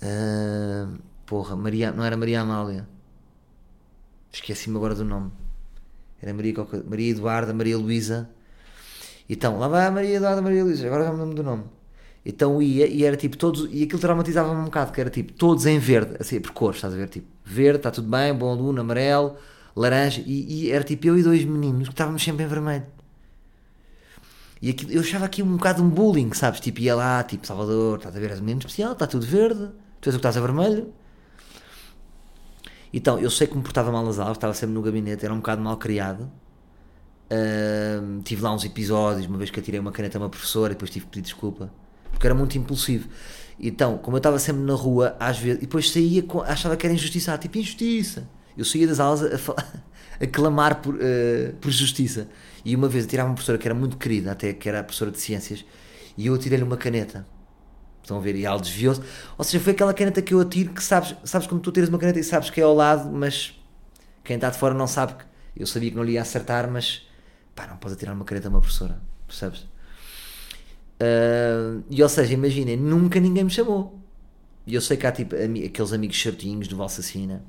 Uh, 0.03 0.99
porra, 1.25 1.57
Maria, 1.57 1.91
não 1.91 2.05
era 2.05 2.17
Maria 2.17 2.41
Amália. 2.43 2.87
Esqueci-me 4.37 4.77
agora 4.77 4.95
do 4.95 5.05
nome. 5.05 5.33
Era 6.21 6.33
Maria, 6.35 6.55
Maria 6.87 7.11
Eduarda, 7.11 7.55
Maria 7.55 7.79
Luísa. 7.79 8.29
Então, 9.29 9.59
lá 9.59 9.67
vai 9.67 9.87
a 9.87 9.91
Maria 9.91 10.17
Eduarda, 10.17 10.43
Maria 10.43 10.63
Luísa. 10.63 10.87
Agora 10.87 11.05
já 11.05 11.13
me 11.13 11.21
lembro 11.21 11.35
do 11.35 11.43
nome. 11.43 11.65
Então 12.25 12.61
ia 12.61 12.87
e 12.87 13.05
era 13.05 13.17
tipo 13.17 13.37
todos. 13.37 13.69
E 13.73 13.85
aquilo 13.85 14.01
traumatizava-me 14.01 14.61
um 14.61 14.65
bocado, 14.65 14.93
que 14.93 15.01
era 15.01 15.09
tipo 15.09 15.33
todos 15.33 15.65
em 15.65 15.79
verde, 15.79 16.17
assim, 16.19 16.41
por 16.41 16.51
cores, 16.51 16.79
estás 16.79 16.93
a 16.93 16.97
ver? 16.97 17.09
Tipo, 17.09 17.27
verde, 17.45 17.79
está 17.79 17.91
tudo 17.91 18.09
bem, 18.09 18.35
bom 18.35 18.51
aluno, 18.51 18.81
amarelo, 18.81 19.37
laranja. 19.77 20.23
E, 20.27 20.65
e 20.67 20.71
era 20.73 20.83
tipo 20.83 21.07
eu 21.07 21.17
e 21.17 21.23
dois 21.23 21.45
meninos 21.45 21.89
que 21.89 21.95
estávamos 21.95 22.23
sempre 22.23 22.45
em 22.45 22.49
vermelho. 22.49 22.85
E 24.61 24.71
aquilo, 24.71 24.91
eu 24.91 25.01
achava 25.01 25.25
aqui 25.25 25.43
um 25.43 25.57
bocado 25.57 25.83
um 25.83 25.89
bullying, 25.89 26.33
sabes? 26.33 26.61
Tipo, 26.61 26.81
ia 26.81 26.97
lá, 26.97 27.23
tipo, 27.23 27.47
Salvador, 27.47 27.99
estás 27.99 28.17
a 28.17 28.19
ver, 28.19 28.31
és 28.33 28.41
menino 28.41 28.59
especial, 28.59 28.93
está 28.93 29.07
tudo 29.07 29.25
verde, 29.25 29.71
tu 30.01 30.09
és 30.09 30.17
o 30.17 30.19
que 30.19 30.27
estás 30.27 30.37
a 30.37 30.41
vermelho. 30.41 30.93
Então, 32.93 33.19
eu 33.19 33.31
sei 33.31 33.47
que 33.47 33.57
me 33.57 33.63
portava 33.63 33.91
mal 33.91 34.05
nas 34.05 34.19
aulas, 34.19 34.37
estava 34.37 34.55
sempre 34.55 34.75
no 34.75 34.83
gabinete, 34.83 35.25
era 35.25 35.35
um 35.35 35.39
bocado 35.39 35.61
mal 35.63 35.77
criado. 35.77 36.31
Uh, 37.31 38.23
tive 38.23 38.43
lá 38.43 38.55
uns 38.55 38.65
episódios, 38.65 39.27
uma 39.27 39.37
vez 39.37 39.51
que 39.51 39.59
atirei 39.59 39.81
uma 39.81 39.91
caneta 39.91 40.17
a 40.17 40.21
uma 40.21 40.29
professora 40.29 40.73
e 40.73 40.75
depois 40.75 40.91
tive 40.91 41.07
que 41.07 41.11
pedir 41.11 41.23
desculpa, 41.23 41.73
porque 42.11 42.27
era 42.27 42.35
muito 42.35 42.57
impulsivo. 42.57 43.09
Então, 43.59 43.99
como 43.99 44.17
eu 44.17 44.19
estava 44.19 44.39
sempre 44.39 44.63
na 44.63 44.75
rua, 44.75 45.17
às 45.19 45.39
vezes, 45.39 45.59
e 45.59 45.61
depois 45.63 45.91
saía, 45.91 46.23
com, 46.23 46.41
achava 46.43 46.77
que 46.77 46.87
era 46.87 46.95
injustiça, 46.95 47.37
tipo, 47.39 47.59
injustiça. 47.59 48.29
Eu 48.57 48.65
saía 48.65 48.87
das 48.87 49.01
aulas 49.01 49.23
a, 49.23 49.53
a, 49.53 49.65
a 50.25 50.27
clamar 50.27 50.81
por, 50.81 50.95
uh, 50.95 51.53
por 51.61 51.71
justiça. 51.71 52.29
E 52.65 52.77
uma 52.77 52.89
vez 52.89 53.05
eu 53.05 53.11
tirava 53.11 53.29
uma 53.29 53.35
professora 53.35 53.59
que 53.59 53.67
era 53.67 53.75
muito 53.75 53.97
querida, 53.97 54.33
até 54.33 54.53
que 54.53 54.69
era 54.69 54.81
a 54.81 54.85
professora 54.85 55.11
de 55.11 55.19
ciências, 55.19 55.65
e 56.17 56.27
eu 56.27 56.35
atirei-lhe 56.35 56.65
uma 56.65 56.77
caneta. 56.77 57.27
Estão 58.07 58.19
a 58.19 58.21
ver? 58.21 58.37
E 58.37 58.45
ela 58.45 58.61
desviou-se. 58.61 59.03
Ou 59.37 59.45
seja, 59.45 59.59
foi 59.63 59.73
aquela 59.73 59.93
caneta 59.93 60.23
que 60.23 60.33
eu 60.33 60.41
atiro 60.41 60.73
que 60.73 60.81
sabes, 60.83 61.17
sabes 61.25 61.49
quando 61.49 61.61
tu 61.61 61.73
tiras 61.73 61.89
uma 61.89 61.99
caneta 61.99 62.21
e 62.21 62.23
sabes 62.23 62.51
que 62.51 62.61
é 62.61 62.63
ao 62.63 62.73
lado, 62.73 63.11
mas 63.11 63.61
quem 64.23 64.37
está 64.37 64.49
de 64.49 64.57
fora 64.57 64.73
não 64.73 64.87
sabe 64.87 65.15
que. 65.15 65.25
Eu 65.57 65.67
sabia 65.67 65.91
que 65.91 65.97
não 65.97 66.05
lhe 66.05 66.13
ia 66.13 66.23
acertar, 66.23 66.71
mas 66.71 67.09
pá, 67.55 67.67
não 67.67 67.79
podes 67.79 67.97
atirar 67.97 68.15
uma 68.15 68.25
caneta 68.25 68.47
a 68.47 68.51
uma 68.51 68.61
professora, 68.61 69.01
percebes? 69.27 69.61
Uh, 71.01 71.83
e 71.91 72.01
ou 72.01 72.09
seja, 72.09 72.33
imaginem, 72.33 72.77
nunca 72.77 73.19
ninguém 73.19 73.43
me 73.43 73.51
chamou. 73.51 73.99
E 74.67 74.75
eu 74.75 74.81
sei 74.81 74.97
que 74.97 75.07
há 75.07 75.11
tipo 75.11 75.35
aqueles 75.35 75.93
amigos 75.93 76.21
certinhos 76.21 76.69
do 76.69 76.77
Valsacina 76.77 77.43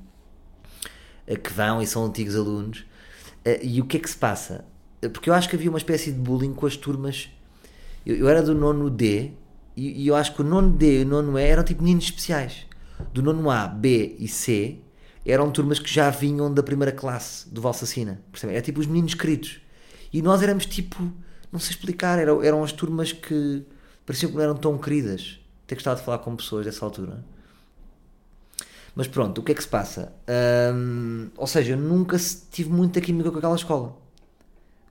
uh, 1.28 1.38
que 1.38 1.52
vão 1.52 1.80
e 1.80 1.86
são 1.86 2.04
antigos 2.04 2.34
alunos. 2.34 2.80
Uh, 3.46 3.62
e 3.62 3.80
o 3.80 3.84
que 3.84 3.98
é 3.98 4.00
que 4.00 4.10
se 4.10 4.16
passa? 4.16 4.64
porque 5.12 5.30
eu 5.30 5.34
acho 5.34 5.48
que 5.48 5.54
havia 5.54 5.70
uma 5.70 5.78
espécie 5.78 6.10
de 6.10 6.18
bullying 6.18 6.52
com 6.52 6.66
as 6.66 6.76
turmas. 6.76 7.30
Eu, 8.04 8.16
eu 8.16 8.28
era 8.28 8.42
do 8.42 8.52
nono 8.56 8.90
D 8.90 9.30
E, 9.78 10.02
e 10.02 10.08
eu 10.08 10.16
acho 10.16 10.34
que 10.34 10.40
o 10.40 10.44
nono 10.44 10.72
D 10.72 11.02
e 11.02 11.04
o 11.04 11.06
nono 11.06 11.38
E 11.38 11.42
eram 11.44 11.62
tipo 11.62 11.84
meninos 11.84 12.06
especiais. 12.06 12.66
Do 13.14 13.22
nono 13.22 13.48
A, 13.48 13.68
B 13.68 14.16
e 14.18 14.26
C 14.26 14.80
eram 15.24 15.52
turmas 15.52 15.78
que 15.78 15.88
já 15.92 16.10
vinham 16.10 16.52
da 16.52 16.64
primeira 16.64 16.90
classe 16.90 17.48
do 17.48 17.60
Valsacina. 17.60 18.20
Percebem? 18.32 18.56
É 18.56 18.60
tipo 18.60 18.80
os 18.80 18.86
meninos 18.86 19.14
queridos. 19.14 19.60
E 20.12 20.20
nós 20.20 20.42
éramos 20.42 20.66
tipo, 20.66 21.00
não 21.52 21.60
sei 21.60 21.70
explicar, 21.70 22.18
eram, 22.18 22.42
eram 22.42 22.64
as 22.64 22.72
turmas 22.72 23.12
que 23.12 23.62
pareciam 24.04 24.30
que 24.30 24.36
não 24.36 24.42
eram 24.42 24.56
tão 24.56 24.76
queridas. 24.78 25.38
Ter 25.66 25.76
gostado 25.76 26.00
de 26.00 26.04
falar 26.04 26.18
com 26.18 26.34
pessoas 26.34 26.64
dessa 26.64 26.84
altura. 26.84 27.24
Mas 28.96 29.06
pronto, 29.06 29.40
o 29.40 29.44
que 29.44 29.52
é 29.52 29.54
que 29.54 29.62
se 29.62 29.68
passa? 29.68 30.12
Hum, 30.74 31.28
ou 31.36 31.46
seja, 31.46 31.74
eu 31.74 31.76
nunca 31.76 32.16
tive 32.50 32.70
muita 32.70 33.00
química 33.00 33.30
com 33.30 33.38
aquela 33.38 33.54
escola. 33.54 33.96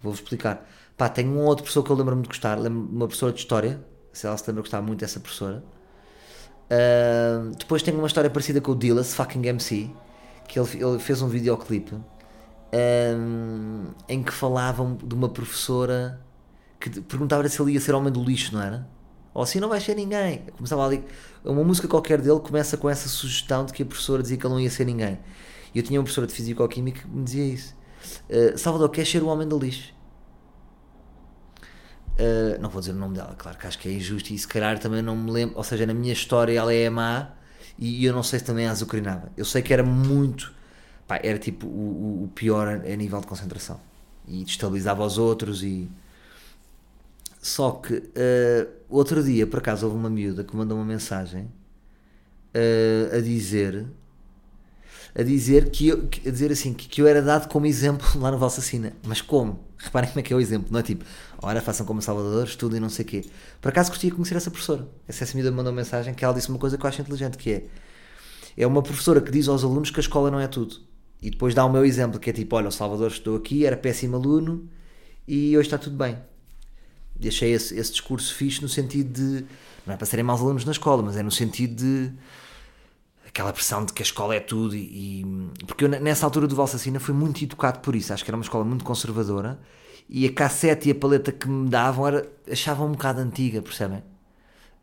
Vou-vos 0.02 0.22
explicar. 0.22 0.66
Pá, 0.96 1.10
tenho 1.10 1.34
uma 1.34 1.44
outra 1.44 1.66
pessoa 1.66 1.84
que 1.84 1.92
eu 1.92 1.96
lembro-me 1.96 2.22
de 2.22 2.30
gostar, 2.30 2.58
lembro 2.58 2.88
uma 2.90 3.08
professora 3.08 3.34
de 3.34 3.40
História, 3.40 3.82
se 4.18 4.26
ela 4.26 4.36
se 4.36 4.44
lembra 4.48 4.64
gostar 4.64 4.82
muito 4.82 5.00
dessa 5.00 5.20
professora. 5.20 5.64
Uh, 6.72 7.52
depois 7.56 7.84
tenho 7.84 7.98
uma 8.00 8.08
história 8.08 8.30
parecida 8.30 8.60
com 8.60 8.72
o 8.72 8.76
Dillas, 8.76 9.14
fucking 9.14 9.46
MC, 9.46 9.92
que 10.48 10.60
ele, 10.60 10.68
ele 10.74 11.00
fez 11.00 11.22
um 11.22 11.28
videoclipe 11.28 11.96
um, 12.74 13.86
em 14.10 14.24
que 14.24 14.34
falavam 14.34 14.96
de 14.96 15.14
uma 15.14 15.30
professora 15.30 16.20
que 16.80 16.90
perguntava 17.02 17.48
se 17.48 17.62
ele 17.62 17.74
ia 17.74 17.80
ser 17.80 17.94
homem 17.94 18.12
do 18.12 18.24
lixo, 18.24 18.56
não 18.56 18.62
era? 18.62 18.88
Ou 19.36 19.44
assim 19.44 19.60
não 19.60 19.70
vai 19.70 19.80
ser 19.80 19.96
ninguém. 19.96 20.42
Começava 20.56 20.84
ali, 20.84 21.04
uma 21.46 21.64
música 21.64 21.88
qualquer 21.88 22.20
dele 22.20 22.40
começa 22.40 22.76
com 22.76 22.90
essa 22.90 23.08
sugestão 23.08 23.66
de 23.66 23.72
que 23.72 23.84
a 23.84 23.86
professora 23.86 24.24
dizia 24.24 24.36
que 24.36 24.46
ele 24.48 24.54
não 24.54 24.60
ia 24.60 24.70
ser 24.72 24.86
ninguém. 24.86 25.20
E 25.76 25.78
eu 25.78 25.84
tinha 25.84 26.00
uma 26.00 26.04
professora 26.04 26.26
de 26.26 26.34
Físico-Química 26.34 27.02
que 27.02 27.08
me 27.08 27.24
dizia 27.24 27.46
isso. 27.46 27.76
Uh, 28.28 28.58
Salvador, 28.58 28.90
quer 28.90 29.06
ser 29.06 29.22
o 29.22 29.28
homem 29.28 29.48
do 29.48 29.60
lixo? 29.60 29.94
Uh, 32.20 32.60
não 32.60 32.70
vou 32.70 32.80
dizer 32.82 32.94
o 32.94 32.96
nome 32.96 33.16
dela, 33.16 33.36
claro 33.38 33.58
que 33.58 33.68
acho 33.68 33.78
que 33.78 33.88
é 33.88 33.92
injusto 33.92 34.34
e 34.34 34.38
se 34.38 34.48
calhar 34.48 34.80
também 34.80 35.04
não 35.04 35.16
me 35.16 35.30
lembro, 35.30 35.56
ou 35.56 35.64
seja, 35.64 35.86
na 35.86 35.94
minha 35.94 36.12
história 36.12 36.58
ela 36.58 36.74
é 36.74 36.90
má 36.90 37.30
e 37.78 38.04
eu 38.04 38.12
não 38.12 38.24
sei 38.24 38.40
se 38.40 38.46
também 38.46 38.66
a 38.66 38.72
azucrinava. 38.72 39.32
Eu 39.38 39.46
sei 39.46 39.62
que 39.62 39.72
era 39.72 39.84
muito, 39.84 40.52
pá, 41.08 41.20
era 41.22 41.38
tipo 41.38 41.68
o, 41.68 42.24
o 42.24 42.28
pior 42.34 42.68
a, 42.68 42.72
a, 42.72 42.96
nível 42.96 43.22
de 43.22 43.28
concentração 43.28 43.80
e 44.28 44.44
destabilizava 44.44 45.06
os 45.06 45.18
outros 45.18 45.64
e. 45.64 45.90
Só 47.40 47.72
que 47.72 47.94
uh, 47.94 48.68
outro 48.90 49.24
dia, 49.24 49.46
por 49.46 49.60
acaso, 49.60 49.86
houve 49.86 49.98
uma 49.98 50.10
miúda 50.10 50.44
que 50.44 50.56
mandou 50.56 50.78
uma 50.78 50.86
mensagem 50.86 51.44
uh, 51.44 53.16
a 53.16 53.22
dizer 53.22 53.86
a 55.18 55.24
dizer 55.24 55.72
que 55.72 55.88
eu, 55.88 56.08
a 56.26 56.30
dizer 56.30 56.52
assim 56.52 56.74
que, 56.74 56.88
que 56.88 57.02
eu 57.02 57.08
era 57.08 57.22
dado 57.22 57.50
como 57.50 57.66
exemplo 57.66 58.08
lá 58.22 58.32
no 58.32 58.38
Valsacina. 58.38 58.94
Mas 59.04 59.22
como? 59.22 59.66
Reparem 59.78 60.10
como 60.10 60.20
é 60.20 60.24
que 60.24 60.34
é 60.34 60.36
o 60.36 60.40
exemplo, 60.40 60.70
não 60.72 60.80
é 60.80 60.84
tipo, 60.84 61.06
ora 61.42 61.62
façam 61.62 61.86
como 61.86 62.02
Salvador, 62.02 62.46
estudem 62.46 62.80
não 62.80 62.90
sei 62.90 63.06
o 63.06 63.08
quê. 63.08 63.26
Por 63.62 63.70
acaso 63.70 63.92
curtia 63.92 64.12
conhecer 64.12 64.36
essa 64.36 64.50
professora. 64.50 64.88
Essa 65.08 65.26
me 65.38 65.44
mandou 65.44 65.66
uma 65.66 65.72
mensagem 65.72 66.14
que 66.14 66.26
ela 66.26 66.34
disse 66.34 66.50
uma 66.50 66.58
coisa 66.58 66.78
que 66.78 66.86
eu 66.86 66.88
acho 66.88 67.02
inteligente, 67.02 67.38
que 67.38 67.52
é 67.52 67.64
é 68.58 68.66
uma 68.66 68.82
professora 68.82 69.22
que 69.22 69.30
diz 69.30 69.48
aos 69.48 69.64
alunos 69.64 69.92
que 69.92 70.00
a 70.00 70.02
escola 70.02 70.32
não 70.32 70.40
é 70.40 70.48
tudo. 70.48 70.78
E 71.22 71.30
depois 71.30 71.54
dá 71.54 71.64
o 71.64 71.72
meu 71.72 71.86
exemplo, 71.86 72.20
que 72.20 72.32
é 72.32 72.34
tipo, 72.34 72.56
olha, 72.56 72.68
o 72.68 72.72
Salvador 72.72 73.12
estou 73.12 73.38
aqui, 73.38 73.66
era 73.66 73.78
péssimo 73.78 74.16
aluno 74.16 74.68
e 75.28 75.56
hoje 75.56 75.68
está 75.68 75.78
tudo 75.78 75.96
bem. 75.96 76.18
Achei 77.26 77.52
esse, 77.52 77.78
esse 77.78 77.92
discurso 77.92 78.34
fixe 78.34 78.62
no 78.62 78.70
sentido 78.70 79.14
de, 79.14 79.46
não 79.86 79.94
é 79.94 79.98
para 79.98 80.06
serem 80.08 80.26
maus 80.26 80.42
alunos 80.42 80.66
na 80.66 80.72
escola, 80.72 81.04
mas 81.04 81.16
é 81.18 81.24
no 81.24 81.32
sentido 81.32 81.76
de 81.76 82.12
aquela 83.38 83.54
pressão 83.54 83.86
de 83.86 83.94
que 83.94 84.02
a 84.02 84.06
escola 84.06 84.34
é 84.34 84.40
tudo 84.40 84.76
e, 84.76 85.22
e 85.22 85.66
porque 85.68 85.86
eu 85.86 85.90
nessa 85.90 86.26
altura 86.26 86.48
do 86.48 86.56
Valsacina 86.56 87.00
fui 87.00 87.14
muito 87.14 87.44
educado 87.44 87.80
por 87.80 87.96
isso, 87.96 88.12
acho 88.12 88.24
que 88.24 88.32
era 88.32 88.36
uma 88.36 88.44
escola 88.44 88.66
muito 88.66 88.84
conservadora 88.84 89.60
e 90.10 90.26
a 90.26 90.34
cassete 90.34 90.90
e 90.90 90.92
a 90.92 90.96
paleta 90.96 91.32
que 91.32 91.48
me 91.48 91.70
davam 91.70 92.08
era, 92.08 92.28
achava 92.52 92.84
um 92.84 92.94
bocado 92.94 93.20
antiga, 93.20 93.62
percebem? 93.62 94.04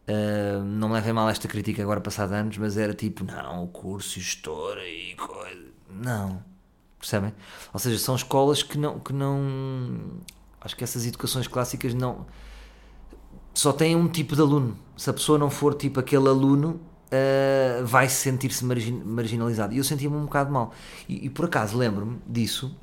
Uh, 0.07 0.63
não 0.63 0.89
me 0.89 0.95
levem 0.95 1.13
mal 1.13 1.29
esta 1.29 1.49
crítica 1.49 1.83
agora 1.83 2.01
passado 2.01 2.33
anos, 2.33 2.57
mas 2.59 2.77
era 2.77 2.95
tipo, 2.95 3.25
não, 3.25 3.65
o 3.65 3.69
curso, 3.69 4.19
história 4.19 4.87
e 4.87 5.17
coisa. 5.17 5.65
Não, 5.91 6.45
percebem? 6.99 7.35
Ou 7.73 7.81
seja, 7.81 7.99
são 7.99 8.15
escolas 8.15 8.63
que 8.63 8.77
não, 8.77 9.01
que 9.01 9.15
não. 9.15 10.21
Acho 10.61 10.77
que 10.77 10.85
essas 10.85 11.07
educações 11.07 11.49
clássicas 11.49 11.95
não. 11.95 12.27
Só 13.55 13.73
têm 13.73 13.97
um 13.97 14.07
tipo 14.07 14.37
de 14.37 14.43
aluno. 14.43 14.79
Se 14.95 15.09
a 15.09 15.13
pessoa 15.15 15.39
não 15.39 15.49
for 15.49 15.75
tipo 15.75 15.99
aquele 15.99 16.29
aluno 16.29 16.81
uh, 17.15 17.87
vai 17.87 18.09
sentir-se 18.09 18.65
margin 18.65 19.03
marginalizado. 19.05 19.73
E 19.75 19.79
eu 19.79 19.85
sentia-me 19.85 20.17
um 20.17 20.25
bocado 20.25 20.51
mal. 20.53 20.73
E, 21.09 21.27
e 21.27 21.31
por 21.31 21.45
acaso 21.47 21.77
lembro-me 21.77 22.19
disso, 22.27 22.77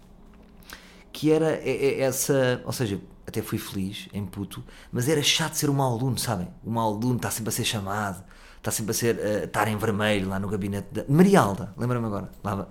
que 1.12 1.32
era 1.32 1.60
essa. 1.65 2.62
Ou 2.65 2.72
seja, 2.72 3.00
até 3.28 3.41
fui 3.41 3.58
feliz 3.58 4.08
em 4.13 4.26
puto, 4.26 4.63
mas 4.91 5.08
era 5.10 5.22
chato 5.22 5.56
ser 5.56 5.70
um 5.70 5.74
mau 5.74 5.94
aluno, 5.94 6.17
sabem? 6.17 6.48
O 6.63 6.72
mau 6.72 6.94
aluno 6.94 7.17
está 7.17 7.30
sempre 7.32 7.50
a 7.50 7.52
ser 7.52 7.65
chamado, 7.65 8.24
está 8.58 8.72
sempre 8.72 8.91
a 8.91 8.94
ser. 8.94 9.15
Uh, 9.15 9.46
estar 9.46 9.67
em 9.67 9.78
vermelho 9.78 10.30
lá 10.30 10.39
no 10.39 10.48
gabinete 10.48 10.88
da. 10.91 11.06
Marialda, 11.08 11.74
lembra-me 11.78 12.06
agora. 12.06 12.32
Lá, 12.44 12.67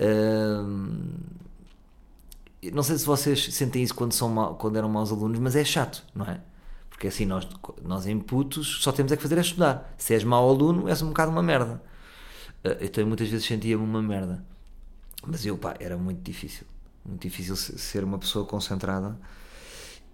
uh, 0.00 0.74
não 2.72 2.82
sei 2.82 2.96
se 2.96 3.04
vocês 3.04 3.54
sentem 3.54 3.82
isso 3.82 3.94
quando, 3.94 4.12
são 4.12 4.54
quando 4.54 4.76
eram 4.76 4.88
maus 4.88 5.12
alunos, 5.12 5.38
mas 5.38 5.54
é 5.54 5.64
chato, 5.64 6.02
não 6.14 6.24
é? 6.24 6.40
Porque 6.94 7.08
assim, 7.08 7.26
nós, 7.26 7.46
nós 7.82 8.06
em 8.06 8.20
putos 8.20 8.78
só 8.80 8.92
temos 8.92 9.10
é 9.10 9.16
que 9.16 9.22
fazer 9.22 9.36
é 9.36 9.40
estudar. 9.40 9.92
Se 9.98 10.14
és 10.14 10.22
mau 10.22 10.48
aluno, 10.48 10.88
és 10.88 11.02
um 11.02 11.08
bocado 11.08 11.32
uma 11.32 11.42
merda. 11.42 11.82
Também 12.62 13.06
muitas 13.06 13.28
vezes 13.28 13.44
sentia-me 13.44 13.82
uma 13.82 14.00
merda. 14.00 14.44
Mas 15.26 15.44
eu, 15.44 15.58
pá, 15.58 15.74
era 15.80 15.96
muito 15.96 16.22
difícil. 16.22 16.64
Muito 17.04 17.20
difícil 17.20 17.56
ser 17.56 18.04
uma 18.04 18.16
pessoa 18.16 18.46
concentrada. 18.46 19.18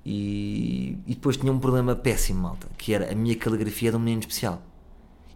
E, 0.07 0.97
e 1.07 1.15
depois 1.15 1.37
tinha 1.37 1.53
um 1.53 1.59
problema 1.59 1.95
péssimo, 1.95 2.41
malta, 2.41 2.67
que 2.79 2.95
era 2.95 3.13
a 3.13 3.15
minha 3.15 3.37
caligrafia 3.37 3.91
de 3.91 3.99
um 3.99 4.01
menino 4.01 4.21
especial. 4.21 4.63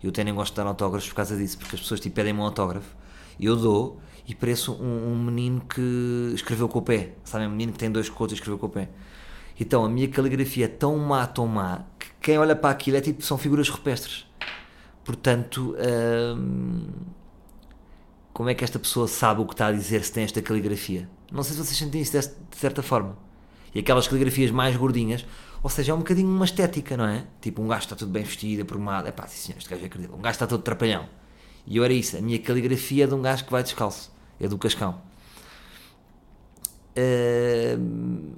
Eu 0.03 0.09
até 0.09 0.25
nem 0.25 0.35
gosto 0.35 0.53
de 0.53 0.57
dar 0.57 0.67
autógrafos 0.67 1.09
por 1.11 1.17
causa 1.17 1.37
disso, 1.37 1.59
porque 1.59 1.77
as 1.77 1.83
pessoas 1.83 2.01
tipo, 2.01 2.17
pedem-me 2.17 2.41
um 2.41 2.45
autógrafo, 2.45 2.97
eu 3.39 3.55
dou 3.55 4.01
e 4.27 4.35
pareço 4.35 4.73
um, 4.73 5.13
um, 5.13 5.25
menino 5.25 5.61
que 5.61 6.33
escreveu 6.35 6.69
com 6.69 6.79
o 6.79 6.83
pé. 6.83 7.13
Sabem? 7.23 7.47
Um 7.47 7.51
menino 7.51 7.73
que 7.73 7.79
tem 7.79 7.91
dois 7.91 8.09
cotos 8.09 8.33
e 8.33 8.35
escreveu 8.37 8.59
com 8.59 8.67
o 8.67 8.71
pé. 8.71 8.89
Então 9.59 9.85
a 9.85 9.89
minha 9.89 10.09
caligrafia 10.09 10.65
é 10.65 10.69
tão 10.69 10.97
má, 10.99 11.27
tão 11.27 11.47
má, 11.47 11.85
que 11.99 12.09
quem 12.21 12.39
olha 12.39 12.57
para 12.57 12.71
aquilo 12.71 12.97
é 12.97 13.01
tipo, 13.01 13.23
são 13.23 13.39
figuras 13.39 13.69
rupestres. 13.69 14.27
Portanto, 15.05 15.77
hum, 16.37 16.87
como 18.33 18.49
é 18.49 18.55
que 18.55 18.65
esta 18.65 18.79
pessoa 18.79 19.07
sabe 19.07 19.43
o 19.43 19.47
que 19.47 19.55
está 19.55 19.69
a 19.69 19.73
dizer 19.73 20.03
se 20.03 20.13
tem 20.13 20.25
esta 20.25 20.43
caligrafia? 20.43 21.09
Não 21.31 21.43
sei 21.43 21.53
se 21.55 21.65
vocês 21.65 21.77
sentem 21.77 22.01
isso 22.01 22.19
de 22.19 22.57
certa 22.57 22.83
forma. 22.83 23.17
E 23.75 23.79
aquelas 23.79 24.09
caligrafias 24.09 24.51
mais 24.51 24.77
gordinhas, 24.77 25.27
ou 25.63 25.71
seja, 25.71 25.93
é 25.93 25.95
um 25.95 25.99
bocadinho 25.99 26.29
uma 26.29 26.45
estética, 26.45 26.97
não 26.97 27.07
é? 27.07 27.27
Tipo, 27.41 27.63
um 27.63 27.69
gajo 27.69 27.85
está 27.85 27.97
tudo 27.97 28.11
bem 28.11 28.23
vestido, 28.23 28.63
aprumado. 28.63 29.09
É 29.09 29.13
pá, 29.13 29.27
sim 29.27 29.47
senhor, 29.47 29.59
este 29.59 29.71
gajo 29.71 29.83
é 29.83 29.87
acredito. 29.87 30.15
Um 30.15 30.21
gajo 30.21 30.35
está 30.35 30.47
todo 30.47 30.63
trapalhão. 30.63 31.09
E 31.67 31.77
eu 31.77 31.85
era 31.85 31.93
isso, 31.93 32.17
a 32.17 32.21
minha 32.21 32.39
caligrafia 32.39 33.05
é 33.05 33.07
de 33.07 33.15
um 33.15 33.23
gajo 33.23 33.45
que 33.45 33.51
vai 33.51 33.63
descalço. 33.63 34.13
É 34.41 34.49
do 34.49 34.59
Cascão. 34.59 35.01
Uh, 36.97 38.37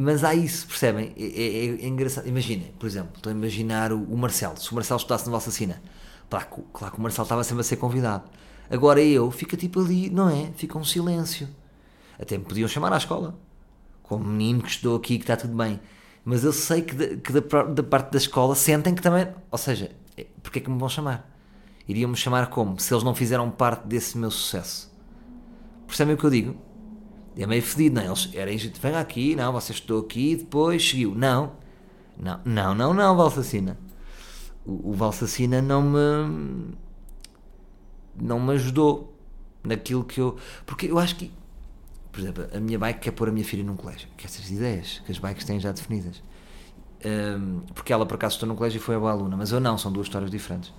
mas 0.00 0.22
há 0.22 0.32
isso, 0.32 0.64
percebem? 0.68 1.12
É, 1.16 1.24
é, 1.24 1.84
é 1.84 1.88
engraçado. 1.88 2.28
Imaginem, 2.28 2.72
por 2.78 2.86
exemplo, 2.86 3.10
estou 3.16 3.32
a 3.32 3.34
imaginar 3.34 3.92
o, 3.92 4.00
o 4.00 4.16
Marcelo. 4.16 4.56
Se 4.56 4.70
o 4.70 4.74
Marcelo 4.76 4.98
estudasse 4.98 5.26
no 5.26 5.32
Valsacina, 5.32 5.82
claro, 6.30 6.46
claro 6.72 6.94
que 6.94 7.00
o 7.00 7.02
Marcelo 7.02 7.24
estava 7.24 7.42
sempre 7.42 7.62
a 7.62 7.64
ser 7.64 7.78
convidado. 7.78 8.30
Agora 8.70 9.02
eu, 9.02 9.28
fica 9.32 9.56
tipo 9.56 9.80
ali, 9.80 10.08
não 10.08 10.30
é? 10.30 10.52
Fica 10.54 10.78
um 10.78 10.84
silêncio. 10.84 11.48
Até 12.16 12.38
me 12.38 12.44
podiam 12.44 12.68
chamar 12.68 12.92
à 12.92 12.96
escola. 12.96 13.36
Como 14.04 14.24
menino 14.24 14.62
que 14.62 14.70
estou 14.70 14.96
aqui, 14.96 15.18
que 15.18 15.24
está 15.24 15.36
tudo 15.36 15.56
bem. 15.56 15.80
Mas 16.24 16.44
eu 16.44 16.52
sei 16.52 16.82
que, 16.82 16.94
de, 16.94 17.16
que 17.16 17.32
da, 17.32 17.62
da, 17.64 17.82
parte 17.82 18.12
da 18.12 18.18
escola 18.18 18.54
sentem 18.54 18.94
que 18.94 19.02
também. 19.02 19.26
Ou 19.50 19.58
seja, 19.58 19.90
é, 20.16 20.28
porque 20.44 20.60
é 20.60 20.62
que 20.62 20.70
me 20.70 20.78
vão 20.78 20.88
chamar? 20.88 21.28
Iriam-me 21.88 22.14
chamar 22.14 22.50
como? 22.50 22.78
Se 22.78 22.94
eles 22.94 23.02
não 23.02 23.16
fizeram 23.16 23.50
parte 23.50 23.84
desse 23.88 24.16
meu 24.16 24.30
sucesso. 24.30 24.94
Percebem 25.88 26.14
o 26.14 26.18
que 26.18 26.24
eu 26.24 26.30
digo? 26.30 26.67
É 27.42 27.46
meio 27.46 27.62
fedido, 27.62 27.96
não? 27.96 28.04
Eles, 28.04 28.30
era 28.34 28.56
gente, 28.56 28.80
vem 28.80 28.94
aqui, 28.96 29.36
não, 29.36 29.52
você 29.52 29.72
estou 29.72 30.00
aqui, 30.00 30.36
depois 30.36 30.88
seguiu. 30.88 31.14
Não, 31.14 31.52
não, 32.18 32.40
não, 32.44 32.74
não, 32.74 32.94
não, 32.94 33.16
Valsacina. 33.16 33.78
O, 34.66 34.90
o 34.90 34.92
Valsacina 34.92 35.62
não 35.62 35.82
me. 35.82 36.74
não 38.20 38.40
me 38.40 38.54
ajudou 38.54 39.14
naquilo 39.62 40.04
que 40.04 40.20
eu. 40.20 40.36
Porque 40.66 40.86
eu 40.86 40.98
acho 40.98 41.16
que. 41.16 41.32
Por 42.10 42.20
exemplo, 42.20 42.48
a 42.52 42.58
minha 42.58 42.78
bike 42.78 43.00
quer 43.00 43.12
pôr 43.12 43.28
a 43.28 43.32
minha 43.32 43.44
filha 43.44 43.62
num 43.62 43.76
colégio. 43.76 44.08
Que 44.16 44.26
essas 44.26 44.50
ideias 44.50 45.00
que 45.06 45.12
as 45.12 45.18
bikes 45.18 45.44
têm 45.44 45.60
já 45.60 45.70
definidas. 45.70 46.20
Um, 47.04 47.60
porque 47.72 47.92
ela 47.92 48.04
por 48.04 48.16
acaso 48.16 48.34
estou 48.34 48.48
num 48.48 48.56
colégio 48.56 48.78
e 48.78 48.80
foi 48.80 48.98
boa 48.98 49.12
aluna, 49.12 49.36
mas 49.36 49.52
eu 49.52 49.60
não, 49.60 49.78
são 49.78 49.92
duas 49.92 50.08
histórias 50.08 50.30
diferentes. 50.30 50.72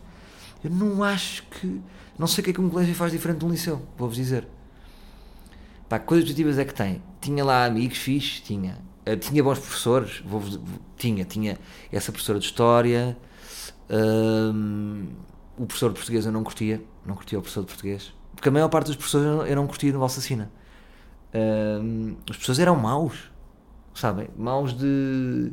Eu 0.61 0.71
não 0.71 1.01
acho 1.01 1.43
que. 1.43 1.81
Não 2.17 2.27
sei 2.27 2.41
o 2.41 2.43
que 2.43 2.49
é 2.49 2.53
que 2.53 2.59
um 2.59 2.69
colégio 2.69 2.93
faz 2.93 3.13
diferente 3.13 3.39
de 3.39 3.45
um 3.45 3.49
liceu, 3.49 3.81
vou-vos 3.97 4.17
dizer. 4.17 4.45
Pá, 5.89 5.97
coisas 5.97 6.23
positivas 6.25 6.59
é 6.59 6.65
que 6.65 6.73
tem. 6.73 7.01
Tinha 7.19 7.43
lá 7.43 7.65
amigos 7.65 7.97
fixes, 7.97 8.41
tinha. 8.41 8.77
Uh, 9.07 9.17
tinha 9.17 9.43
bons 9.43 9.57
professores, 9.57 10.21
vou, 10.23 10.41
tinha, 10.95 11.25
tinha 11.25 11.57
essa 11.91 12.11
professora 12.11 12.37
de 12.37 12.45
História. 12.45 13.17
Um, 13.89 15.07
o 15.57 15.65
professor 15.65 15.89
de 15.89 15.95
Português 15.95 16.25
eu 16.27 16.31
não 16.31 16.43
curtia, 16.43 16.81
não 17.03 17.15
curtia 17.15 17.39
o 17.39 17.41
professor 17.41 17.61
de 17.61 17.67
Português. 17.67 18.13
Porque 18.35 18.47
a 18.47 18.51
maior 18.51 18.69
parte 18.69 18.87
dos 18.87 18.95
professores 18.95 19.49
eu 19.49 19.55
não 19.55 19.65
curtia 19.65 19.91
no 19.91 19.99
Valsacina. 19.99 20.51
Um, 21.33 22.15
os 22.29 22.37
professores 22.37 22.59
eram 22.59 22.75
maus, 22.75 23.31
sabem? 23.95 24.29
Maus 24.37 24.73
de. 24.73 25.51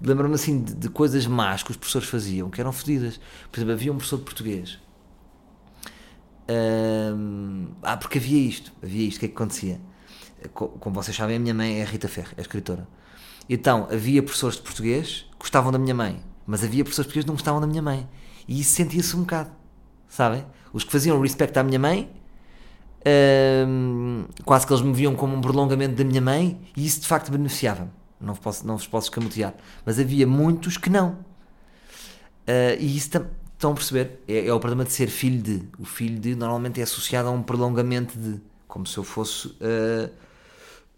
lembro-me 0.00 0.34
assim 0.34 0.60
de, 0.60 0.74
de 0.74 0.88
coisas 0.88 1.24
más 1.26 1.62
que 1.62 1.70
os 1.70 1.76
professores 1.76 2.08
faziam, 2.08 2.50
que 2.50 2.60
eram 2.60 2.72
fodidas. 2.72 3.20
Por 3.50 3.58
exemplo, 3.58 3.74
havia 3.74 3.92
um 3.92 3.96
professor 3.96 4.18
de 4.18 4.24
português. 4.24 4.78
Ah, 7.82 7.96
porque 7.96 8.18
havia 8.18 8.38
isto, 8.48 8.72
havia 8.82 9.06
isto, 9.06 9.16
o 9.18 9.20
que 9.20 9.26
é 9.26 9.28
que 9.28 9.34
acontecia? 9.34 9.80
Co- 10.54 10.68
Como 10.68 10.94
vocês 10.94 11.16
sabem, 11.16 11.36
a 11.36 11.38
minha 11.38 11.54
mãe 11.54 11.80
é 11.80 11.82
a 11.82 11.86
Rita 11.86 12.08
Ferro, 12.08 12.28
é 12.36 12.40
escritora. 12.40 12.88
Então, 13.48 13.86
havia 13.90 14.22
professores 14.22 14.56
de 14.56 14.62
português 14.62 15.26
que 15.32 15.38
gostavam 15.38 15.72
da 15.72 15.78
minha 15.78 15.94
mãe, 15.94 16.22
mas 16.46 16.62
havia 16.64 16.84
professores 16.84 17.06
de 17.06 17.14
português 17.14 17.24
que 17.24 17.28
não 17.28 17.34
gostavam 17.34 17.60
da 17.60 17.66
minha 17.66 17.82
mãe. 17.82 18.08
E 18.46 18.60
isso 18.60 18.72
sentia-se 18.72 19.14
um 19.16 19.20
bocado, 19.20 19.50
sabem? 20.08 20.44
Os 20.72 20.84
que 20.84 20.92
faziam 20.92 21.20
respeito 21.20 21.56
à 21.58 21.62
minha 21.62 21.78
mãe, 21.78 22.10
ahm, 23.04 24.24
quase 24.44 24.66
que 24.66 24.72
eles 24.72 24.82
me 24.82 24.92
viam 24.92 25.14
como 25.14 25.34
um 25.36 25.40
prolongamento 25.40 25.94
da 25.96 26.04
minha 26.04 26.20
mãe, 26.20 26.60
e 26.76 26.84
isso 26.86 27.00
de 27.00 27.06
facto 27.06 27.30
beneficiava-me. 27.30 27.90
Não 28.20 28.34
posso, 28.34 28.66
não 28.66 28.76
vos 28.76 28.86
posso 28.86 29.06
escamotear. 29.06 29.54
Mas 29.86 29.98
havia 29.98 30.26
muitos 30.26 30.76
que 30.76 30.90
não. 30.90 31.10
Uh, 32.48 32.74
e 32.80 32.96
isso 32.96 33.10
tam- 33.10 33.26
estão 33.58 33.72
a 33.72 33.74
perceber? 33.74 34.20
É, 34.26 34.46
é 34.46 34.54
o 34.54 34.60
problema 34.60 34.84
de 34.84 34.92
ser 34.92 35.08
filho 35.08 35.42
de. 35.42 35.62
O 35.78 35.84
filho 35.84 36.18
de 36.18 36.34
normalmente 36.34 36.80
é 36.80 36.84
associado 36.84 37.28
a 37.28 37.30
um 37.30 37.42
prolongamento 37.42 38.18
de. 38.18 38.40
Como 38.66 38.86
se 38.86 38.96
eu 38.96 39.04
fosse 39.04 39.48
uh, 39.48 40.10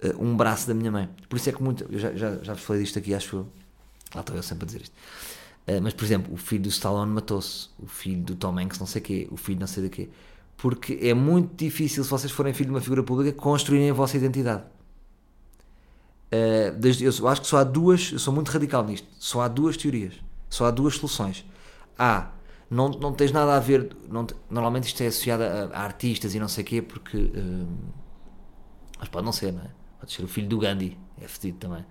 uh, 0.04 0.22
um 0.22 0.36
braço 0.36 0.68
da 0.68 0.74
minha 0.74 0.90
mãe. 0.90 1.08
Por 1.28 1.36
isso 1.36 1.48
é 1.48 1.52
que 1.52 1.62
muito. 1.62 1.86
Eu 1.90 1.98
já, 1.98 2.12
já, 2.14 2.36
já 2.42 2.54
vos 2.54 2.62
falei 2.62 2.82
disto 2.82 2.98
aqui, 2.98 3.14
acho 3.14 3.36
eu. 3.36 3.46
Lá 4.14 4.20
estou 4.20 4.36
eu 4.36 4.42
sempre 4.42 4.64
a 4.64 4.66
dizer 4.66 4.82
isto. 4.82 4.94
Uh, 5.66 5.80
mas, 5.82 5.94
por 5.94 6.04
exemplo, 6.04 6.34
o 6.34 6.36
filho 6.36 6.64
do 6.64 6.68
Stallone 6.68 7.10
matou-se. 7.10 7.68
O 7.78 7.86
filho 7.86 8.22
do 8.22 8.34
Tom 8.34 8.58
Hanks, 8.58 8.78
não 8.78 8.86
sei 8.86 9.00
quê. 9.00 9.28
O 9.30 9.36
filho 9.36 9.58
não 9.58 9.66
sei 9.66 9.84
do 9.84 9.90
quê. 9.90 10.10
Porque 10.56 10.98
é 11.00 11.14
muito 11.14 11.56
difícil, 11.56 12.04
se 12.04 12.10
vocês 12.10 12.30
forem 12.30 12.52
filho 12.52 12.66
de 12.66 12.74
uma 12.74 12.82
figura 12.82 13.02
pública, 13.02 13.32
construírem 13.32 13.88
a 13.88 13.94
vossa 13.94 14.18
identidade. 14.18 14.64
Eu 16.30 17.28
acho 17.28 17.40
que 17.40 17.46
só 17.46 17.56
há 17.56 17.64
duas, 17.64 18.12
eu 18.12 18.18
sou 18.18 18.32
muito 18.32 18.50
radical 18.50 18.84
nisto, 18.84 19.08
só 19.18 19.40
há 19.40 19.48
duas 19.48 19.76
teorias, 19.76 20.14
só 20.50 20.66
há 20.66 20.70
duas 20.70 20.96
soluções. 20.96 21.46
A, 21.98 22.30
não, 22.70 22.88
não 22.90 23.12
tens 23.12 23.32
nada 23.32 23.56
a 23.56 23.60
ver, 23.60 23.94
não 24.08 24.24
te- 24.24 24.34
normalmente 24.48 24.84
isto 24.84 25.02
é 25.02 25.08
associado 25.08 25.42
a, 25.42 25.76
a 25.76 25.82
artistas 25.82 26.34
e 26.34 26.40
não 26.40 26.48
sei 26.48 26.64
o 26.64 26.66
quê, 26.66 26.82
porque. 26.82 27.16
uh, 27.18 27.68
mas 28.98 29.08
pode 29.08 29.24
não 29.24 29.32
ser, 29.32 29.52
não 29.52 29.62
é? 29.62 29.70
Pode 29.98 30.12
ser 30.12 30.22
o 30.22 30.28
filho 30.28 30.48
do 30.48 30.58
Gandhi, 30.58 30.96
é 31.20 31.26
fedido 31.26 31.58
também. 31.58 31.84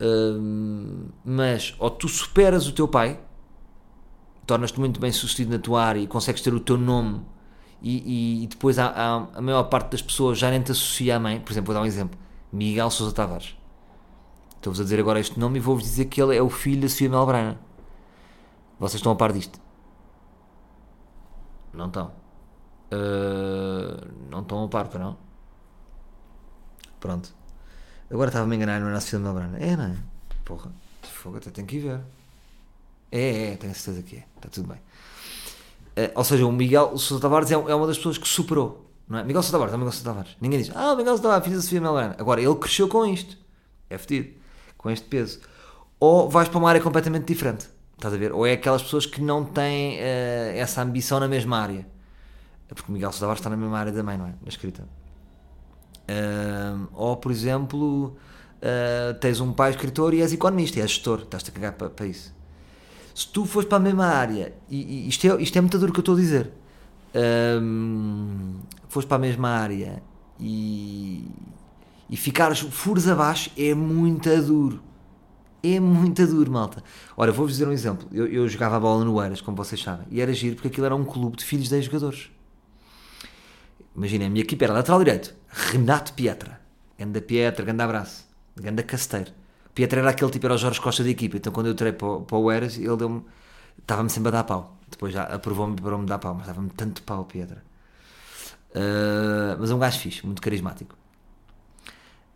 Uh, 0.00 1.08
mas, 1.24 1.74
ou 1.78 1.90
tu 1.90 2.08
superas 2.08 2.66
o 2.66 2.72
teu 2.72 2.88
pai, 2.88 3.20
tornas-te 4.46 4.78
muito 4.80 5.00
bem 5.00 5.12
sucedido 5.12 5.52
na 5.52 5.58
tua 5.58 5.82
área 5.84 6.00
e 6.00 6.06
consegues 6.06 6.42
ter 6.42 6.52
o 6.52 6.60
teu 6.60 6.76
nome 6.76 7.20
e, 7.80 7.96
e- 8.40 8.44
e 8.44 8.46
depois 8.46 8.78
há, 8.78 8.86
há- 8.88 9.28
a 9.38 9.40
maior 9.40 9.64
parte 9.64 9.90
das 9.92 10.02
pessoas 10.02 10.38
já 10.38 10.50
nem 10.50 10.60
te 10.62 10.72
associa 10.72 11.16
à 11.16 11.20
mãe. 11.20 11.40
Por 11.40 11.52
exemplo, 11.52 11.66
vou 11.66 11.74
dar 11.74 11.82
um 11.82 11.86
exemplo: 11.86 12.18
Miguel 12.52 12.90
Sousa 12.90 13.14
Tavares. 13.14 13.56
Estou-vos 14.56 14.80
a 14.80 14.84
dizer 14.84 15.00
agora 15.00 15.18
este 15.18 15.38
nome 15.40 15.58
e 15.58 15.60
vou-vos 15.60 15.82
dizer 15.84 16.04
que 16.06 16.22
ele 16.22 16.36
é 16.36 16.42
o 16.42 16.48
filho 16.48 16.82
da 16.82 16.88
Sofia 16.88 17.08
Melbrana. 17.08 17.58
Vocês 18.78 18.96
estão 19.00 19.12
a 19.12 19.16
par 19.16 19.32
disto? 19.32 19.60
Não 21.72 21.86
estão. 21.86 22.12
Uh, 22.92 24.28
não 24.30 24.40
estão 24.40 24.64
a 24.64 24.68
par, 24.68 24.88
para 24.88 25.00
não? 25.00 25.16
Pronto. 27.00 27.34
Agora 28.10 28.28
estava-me 28.28 28.54
a 28.54 28.56
enganar, 28.56 28.80
não 28.80 28.88
era 28.88 28.98
a 28.98 29.00
Sofia 29.00 29.18
Melbrana. 29.18 29.58
É, 29.58 29.76
não 29.76 29.84
é? 29.84 29.96
Porra, 30.44 30.70
fogo, 31.02 31.38
até 31.38 31.50
tenho 31.50 31.66
que 31.66 31.76
ir 31.76 31.80
ver. 31.80 32.00
É, 33.10 33.52
é, 33.52 33.56
tenho 33.56 33.74
certeza 33.74 34.02
que 34.02 34.16
é. 34.16 34.24
Está 34.36 34.48
tudo 34.48 34.68
bem. 34.68 34.78
Eh, 35.96 36.12
ou 36.14 36.24
seja, 36.24 36.46
o 36.46 36.52
Miguel 36.52 36.96
Sousa 36.98 37.20
Tavares 37.20 37.50
é, 37.50 37.54
é 37.54 37.74
uma 37.74 37.86
das 37.86 37.96
pessoas 37.96 38.18
que 38.18 38.26
superou. 38.26 38.90
Não 39.08 39.18
é? 39.18 39.24
Miguel 39.24 39.42
Sousa 39.42 39.52
Tavares, 39.52 39.74
é 39.74 39.76
Miguel 39.76 39.92
Sousa 39.92 40.04
Tavares. 40.04 40.36
Ninguém 40.40 40.60
diz, 40.60 40.70
ah, 40.74 40.94
Miguel 40.94 41.12
Sousa 41.12 41.22
Tavares, 41.22 41.44
filho 41.44 41.56
da 41.56 41.62
Sofia 41.62 41.80
Melbrana. 41.80 42.16
Agora, 42.18 42.40
ele 42.40 42.54
cresceu 42.56 42.88
com 42.88 43.04
isto. 43.06 43.36
É 43.88 43.98
fedido. 43.98 44.34
Com 44.76 44.90
este 44.90 45.06
peso. 45.06 45.40
Ou 46.00 46.28
vais 46.28 46.48
para 46.48 46.58
uma 46.58 46.68
área 46.68 46.80
completamente 46.80 47.26
diferente. 47.26 47.68
Estás 48.02 48.14
a 48.14 48.16
ver? 48.16 48.32
Ou 48.32 48.44
é 48.44 48.54
aquelas 48.54 48.82
pessoas 48.82 49.06
que 49.06 49.20
não 49.20 49.44
têm 49.44 49.96
eh, 50.00 50.54
essa 50.56 50.82
ambição 50.82 51.20
na 51.20 51.28
mesma 51.28 51.56
área. 51.58 51.86
Porque 52.66 52.90
o 52.90 52.92
Miguel 52.92 53.12
Sousa 53.12 53.20
Tavares 53.20 53.38
está 53.38 53.48
na 53.48 53.56
mesma 53.56 53.78
área 53.78 53.92
também, 53.92 54.18
não 54.18 54.26
é? 54.26 54.34
Na 54.42 54.48
escrita. 54.48 54.88
Ahm, 56.08 56.88
ou, 56.94 57.16
por 57.16 57.30
exemplo, 57.30 58.16
ah, 58.62 59.14
tens 59.20 59.40
um 59.40 59.52
pai 59.52 59.70
escritor 59.70 60.14
e 60.14 60.22
és 60.22 60.32
economista, 60.32 60.78
e 60.78 60.82
és 60.82 60.90
gestor, 60.90 61.20
estás-te 61.22 61.50
a 61.50 61.52
cagar 61.52 61.72
para, 61.72 61.90
para 61.90 62.06
isso. 62.06 62.34
Se 63.14 63.28
tu 63.28 63.44
fores 63.44 63.68
para 63.68 63.78
a 63.78 63.80
mesma 63.80 64.06
área, 64.06 64.54
e, 64.70 65.04
e 65.04 65.08
isto, 65.08 65.26
é, 65.26 65.42
isto 65.42 65.56
é 65.56 65.60
muito 65.60 65.78
duro 65.78 65.92
que 65.92 65.98
eu 65.98 66.02
estou 66.02 66.14
a 66.14 66.18
dizer, 66.18 66.50
fores 68.88 69.06
para 69.06 69.16
a 69.16 69.20
mesma 69.20 69.50
área 69.50 70.02
e, 70.40 71.28
e 72.08 72.16
ficares 72.16 72.60
furos 72.60 73.06
abaixo, 73.06 73.50
é 73.56 73.74
muito 73.74 74.30
duro. 74.42 74.82
É 75.62 75.78
muito 75.78 76.26
duro, 76.26 76.50
malta. 76.50 76.82
Ora, 77.16 77.30
vou-vos 77.30 77.52
dizer 77.52 77.68
um 77.68 77.72
exemplo. 77.72 78.08
Eu, 78.12 78.26
eu 78.26 78.48
jogava 78.48 78.76
a 78.76 78.80
bola 78.80 79.04
no 79.04 79.22
Eiras, 79.22 79.40
como 79.40 79.56
vocês 79.56 79.80
sabem, 79.80 80.06
e 80.10 80.20
era 80.20 80.32
giro 80.32 80.56
porque 80.56 80.68
aquilo 80.68 80.86
era 80.86 80.94
um 80.94 81.04
clube 81.04 81.36
de 81.36 81.44
filhos 81.44 81.68
de 81.68 81.80
jogadores. 81.82 82.30
Imagina, 83.94 84.26
a 84.26 84.28
minha 84.28 84.42
equipe 84.42 84.64
era 84.64 84.72
lateral 84.72 84.98
direito, 84.98 85.34
Renato 85.48 86.12
Pietra. 86.14 86.60
Ganda 86.98 87.20
Pietra, 87.20 87.64
grande 87.64 87.82
abraço. 87.82 88.26
Ganda 88.56 88.82
Casteiro. 88.82 89.32
Pietra 89.74 90.00
era 90.00 90.10
aquele 90.10 90.30
tipo, 90.30 90.46
era 90.46 90.54
o 90.54 90.58
Jorge 90.58 90.80
Costa 90.80 91.02
da 91.02 91.10
equipa. 91.10 91.36
Então 91.36 91.52
quando 91.52 91.66
eu 91.66 91.72
entrei 91.72 91.92
para, 91.92 92.20
para 92.20 92.36
o 92.36 92.50
Eras, 92.50 92.76
ele 92.76 92.96
deu-me. 92.96 93.22
Estava-me 93.78 94.10
sempre 94.10 94.28
a 94.28 94.32
dar 94.32 94.44
pau. 94.44 94.76
Depois 94.90 95.12
já 95.12 95.22
aprovou-me 95.24 95.76
para 95.80 95.96
me 95.96 96.06
dar 96.06 96.18
pau, 96.18 96.34
mas 96.34 96.46
dava-me 96.46 96.70
tanto 96.70 97.02
pau, 97.02 97.24
Pietra. 97.24 97.62
Ah, 98.74 99.56
mas 99.58 99.70
é 99.70 99.74
um 99.74 99.78
gajo 99.78 99.98
fixe, 99.98 100.24
muito 100.24 100.42
carismático. 100.42 100.96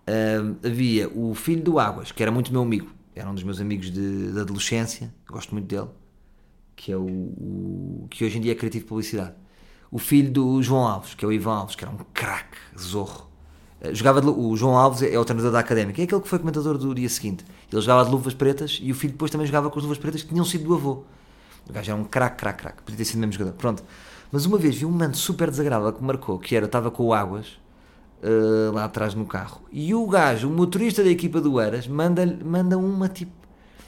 Ah, 0.06 0.66
havia 0.66 1.08
o 1.08 1.34
filho 1.34 1.62
do 1.62 1.78
Águas, 1.78 2.12
que 2.12 2.22
era 2.22 2.30
muito 2.32 2.52
meu 2.52 2.62
amigo. 2.62 2.90
Era 3.16 3.30
um 3.30 3.34
dos 3.34 3.42
meus 3.44 3.60
amigos 3.60 3.90
de, 3.90 4.32
de 4.32 4.40
adolescência. 4.40 5.12
Gosto 5.28 5.52
muito 5.54 5.66
dele. 5.66 5.88
Que 6.76 6.92
é 6.92 6.96
o, 6.96 7.02
o- 7.06 8.06
que 8.10 8.24
hoje 8.24 8.38
em 8.38 8.40
dia 8.40 8.52
é 8.52 8.54
criativo 8.54 8.84
de 8.84 8.88
publicidade. 8.88 9.34
O 9.90 9.98
filho 9.98 10.30
do 10.30 10.62
João 10.62 10.86
Alves, 10.86 11.14
que 11.14 11.24
é 11.24 11.28
o 11.28 11.32
Ivan 11.32 11.54
Alves, 11.56 11.76
que 11.76 11.84
era 11.84 11.92
um 11.92 11.98
craque, 12.12 12.58
zorro. 12.78 13.28
Eh, 13.80 13.94
Jogava 13.94 14.20
de, 14.20 14.28
o 14.28 14.56
João 14.56 14.76
Alves 14.76 15.02
é, 15.02 15.18
o 15.18 15.24
treinador 15.24 15.52
da 15.52 15.60
académica, 15.60 16.00
é 16.02 16.04
aquele 16.04 16.20
que 16.20 16.28
foi 16.28 16.38
comentador 16.38 16.76
do 16.78 16.94
dia 16.94 17.08
seguinte. 17.08 17.44
Ele 17.72 17.80
jogava 17.80 18.04
de 18.04 18.10
luvas 18.10 18.34
pretas 18.34 18.78
e 18.82 18.90
o 18.92 18.94
filho 18.94 19.12
depois 19.12 19.30
também 19.30 19.46
jogava 19.46 19.70
com 19.70 19.78
as 19.78 19.82
luvas 19.84 19.98
pretas 19.98 20.22
que 20.22 20.28
tinham 20.30 20.44
sido 20.44 20.64
do 20.64 20.74
avô. 20.74 21.04
O 21.68 21.72
gajo 21.72 21.90
era 21.92 22.00
um 22.00 22.04
craque, 22.04 22.36
craque, 22.38 22.62
craque. 22.62 22.82
Podia 22.82 22.98
ter 22.98 23.04
sido 23.04 23.16
o 23.16 23.20
mesmo 23.20 23.32
jogador. 23.32 23.54
Pronto. 23.56 23.82
Mas 24.30 24.44
uma 24.46 24.58
vez 24.58 24.76
vi 24.76 24.84
um 24.86 24.90
momento 24.90 25.16
super 25.16 25.50
desagradável 25.50 25.92
que 25.92 26.00
me 26.00 26.06
marcou, 26.08 26.38
que 26.38 26.54
era, 26.56 26.66
estava 26.66 26.90
com 26.90 27.04
o 27.04 27.14
Águas 27.14 27.58
eh, 28.22 28.70
lá 28.72 28.84
atrás 28.84 29.14
no 29.14 29.26
carro. 29.26 29.62
E 29.70 29.94
o 29.94 30.06
gajo, 30.06 30.48
o 30.48 30.50
motorista 30.50 31.02
da 31.02 31.10
equipa 31.10 31.40
do 31.40 31.60
Eras, 31.60 31.86
manda, 31.86 32.26
manda 32.44 32.78
uma 32.78 33.08
tipo. 33.08 33.32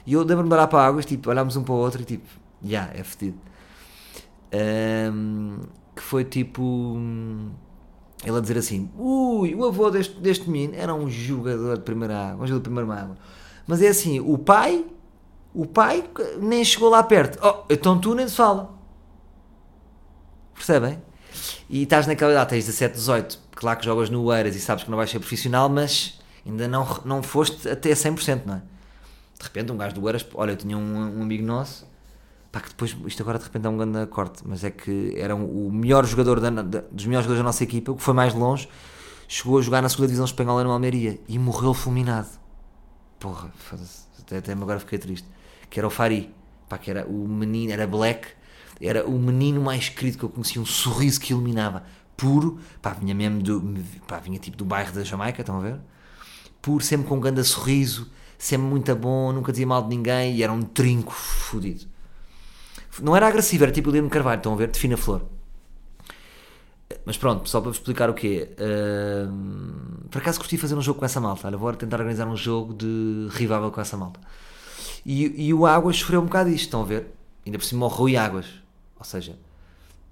E 0.05 0.13
eu 0.13 0.21
lembro-me 0.21 0.49
de 0.49 0.55
olhar 0.55 0.67
para 0.67 0.79
a 0.79 0.85
Águas, 0.87 1.05
tipo, 1.05 1.29
olhámos 1.29 1.55
um 1.55 1.63
para 1.63 1.73
o 1.73 1.77
outro 1.77 2.01
e 2.01 2.05
tipo, 2.05 2.27
já, 2.63 2.89
é 2.93 3.03
fedido. 3.03 3.37
Ahm, 4.53 5.61
que 5.95 6.01
foi 6.01 6.23
tipo. 6.23 6.97
Ele 8.23 8.37
a 8.37 8.39
dizer 8.39 8.57
assim: 8.57 8.89
Ui, 8.97 9.55
o 9.55 9.65
avô 9.65 9.89
deste, 9.89 10.19
deste 10.19 10.49
menino 10.49 10.73
era 10.75 10.93
um 10.93 11.09
jogador 11.09 11.77
de 11.77 11.83
primeira 11.83 12.31
água, 12.31 12.43
um 12.43 12.47
jogador 12.47 12.69
de 12.69 12.75
primeira 12.75 13.01
água. 13.01 13.17
Mas 13.67 13.81
é 13.81 13.87
assim: 13.89 14.19
o 14.19 14.37
pai, 14.37 14.85
o 15.53 15.65
pai 15.65 16.09
nem 16.39 16.63
chegou 16.63 16.89
lá 16.89 17.03
perto. 17.03 17.39
Oh, 17.45 17.63
então 17.69 17.99
tu 17.99 18.15
nem 18.15 18.27
se 18.27 18.35
fala. 18.35 18.77
Percebem? 20.53 21.01
E 21.69 21.83
estás 21.83 22.07
naquela 22.07 22.31
idade, 22.31 22.49
tens 22.49 22.65
17, 22.65 22.95
18, 22.95 23.39
claro 23.59 23.77
que 23.79 23.85
jogas 23.85 24.09
no 24.09 24.31
Eiras 24.33 24.55
e 24.55 24.59
sabes 24.59 24.83
que 24.85 24.89
não 24.89 24.97
vais 24.97 25.09
ser 25.09 25.19
profissional, 25.19 25.67
mas 25.69 26.17
ainda 26.45 26.65
não, 26.67 26.85
não 27.03 27.21
foste 27.21 27.67
até 27.67 27.89
100%, 27.91 28.41
não 28.45 28.55
é? 28.55 28.61
De 29.37 29.43
repente, 29.43 29.71
um 29.71 29.77
gajo 29.77 29.95
do 29.95 30.07
Eiras, 30.07 30.25
olha, 30.33 30.51
eu 30.51 30.57
tinha 30.57 30.77
um, 30.77 31.19
um 31.19 31.21
amigo 31.21 31.45
nosso, 31.45 31.85
pá, 32.51 32.61
que 32.61 32.69
depois, 32.69 32.95
isto 33.05 33.21
agora 33.21 33.37
de 33.37 33.43
repente 33.43 33.65
é 33.65 33.69
um 33.69 33.77
grande 33.77 34.05
corte, 34.07 34.41
mas 34.45 34.63
é 34.63 34.71
que 34.71 35.13
era 35.17 35.35
um- 35.35 35.67
o 35.67 35.71
melhor 35.71 36.05
jogador 36.05 36.39
da, 36.39 36.49
da- 36.49 36.83
dos 36.91 37.05
melhores 37.05 37.25
jogadores 37.25 37.39
da 37.39 37.43
nossa 37.43 37.63
equipa, 37.63 37.91
o 37.91 37.95
que 37.95 38.01
foi 38.03 38.13
mais 38.13 38.33
longe, 38.33 38.67
chegou 39.27 39.59
a 39.59 39.61
jogar 39.61 39.81
na 39.81 39.89
segunda 39.89 40.07
divisão 40.07 40.25
espanhola 40.25 40.63
no 40.63 40.71
Almeria 40.71 41.19
e 41.27 41.37
morreu 41.37 41.73
fulminado. 41.73 42.29
Porra, 43.19 43.51
até, 44.19 44.37
até 44.37 44.51
agora 44.53 44.79
fiquei 44.79 44.97
triste. 44.97 45.27
Que 45.69 45.79
era 45.79 45.87
o 45.87 45.89
Fari, 45.91 46.33
pá, 46.67 46.77
que 46.77 46.89
era 46.89 47.05
o 47.05 47.27
menino, 47.27 47.71
era 47.71 47.85
black, 47.85 48.27
era 48.81 49.05
o 49.05 49.19
menino 49.19 49.61
mais 49.61 49.89
querido 49.89 50.17
que 50.17 50.23
eu 50.23 50.29
conhecia, 50.29 50.61
um 50.61 50.65
sorriso 50.65 51.19
que 51.19 51.33
iluminava, 51.33 51.83
puro, 52.19 52.59
pá, 52.81 52.91
vinha 52.91 53.15
mesmo 53.15 53.41
do, 53.41 53.81
pá, 54.05 54.19
vinha 54.19 54.37
tipo 54.37 54.57
do 54.57 54.65
bairro 54.65 54.91
da 54.91 55.03
Jamaica, 55.03 55.41
estão 55.41 55.57
a 55.57 55.61
ver? 55.61 55.79
Puro, 56.61 56.83
sempre 56.83 57.07
com 57.07 57.15
um 57.15 57.19
grande 57.21 57.41
sorriso, 57.45 58.11
sempre 58.37 58.67
muito 58.67 58.93
bom, 58.93 59.31
nunca 59.31 59.53
dizia 59.53 59.65
mal 59.65 59.81
de 59.81 59.87
ninguém 59.87 60.35
e 60.35 60.43
era 60.43 60.51
um 60.51 60.61
trinco 60.61 61.13
fodido. 61.13 61.85
Não 63.01 63.15
era 63.15 63.25
agressivo, 63.25 63.63
era 63.63 63.71
tipo 63.71 63.89
o 63.89 63.93
Lino 63.93 64.09
Carvalho, 64.09 64.39
estão 64.39 64.53
a 64.53 64.57
ver? 64.57 64.69
De 64.69 64.77
fina 64.77 64.97
flor. 64.97 65.23
Mas 67.05 67.17
pronto, 67.17 67.47
só 67.47 67.61
para 67.61 67.69
vos 67.69 67.77
explicar 67.77 68.09
o 68.09 68.13
quê. 68.13 68.49
Ahm, 68.59 70.07
por 70.11 70.17
acaso 70.21 70.39
curti 70.39 70.57
fazer 70.57 70.75
um 70.75 70.81
jogo 70.81 70.99
com 70.99 71.05
essa 71.05 71.21
malta. 71.21 71.47
Olha, 71.47 71.55
vou 71.55 71.73
tentar 71.73 71.97
organizar 71.97 72.27
um 72.27 72.35
jogo 72.35 72.73
de 72.73 73.29
rival 73.31 73.71
com 73.71 73.79
essa 73.79 73.95
malta. 73.95 74.19
E, 75.05 75.47
e 75.47 75.53
o 75.53 75.65
Águas 75.65 75.97
sofreu 75.97 76.19
um 76.19 76.25
bocado 76.25 76.49
isto, 76.49 76.65
estão 76.65 76.81
a 76.81 76.85
ver? 76.85 77.07
Ainda 77.45 77.57
por 77.57 77.63
cima 77.63 77.85
o 77.85 77.89
Rui 77.89 78.17
Águas. 78.17 78.47
Ou 78.97 79.05
seja, 79.05 79.37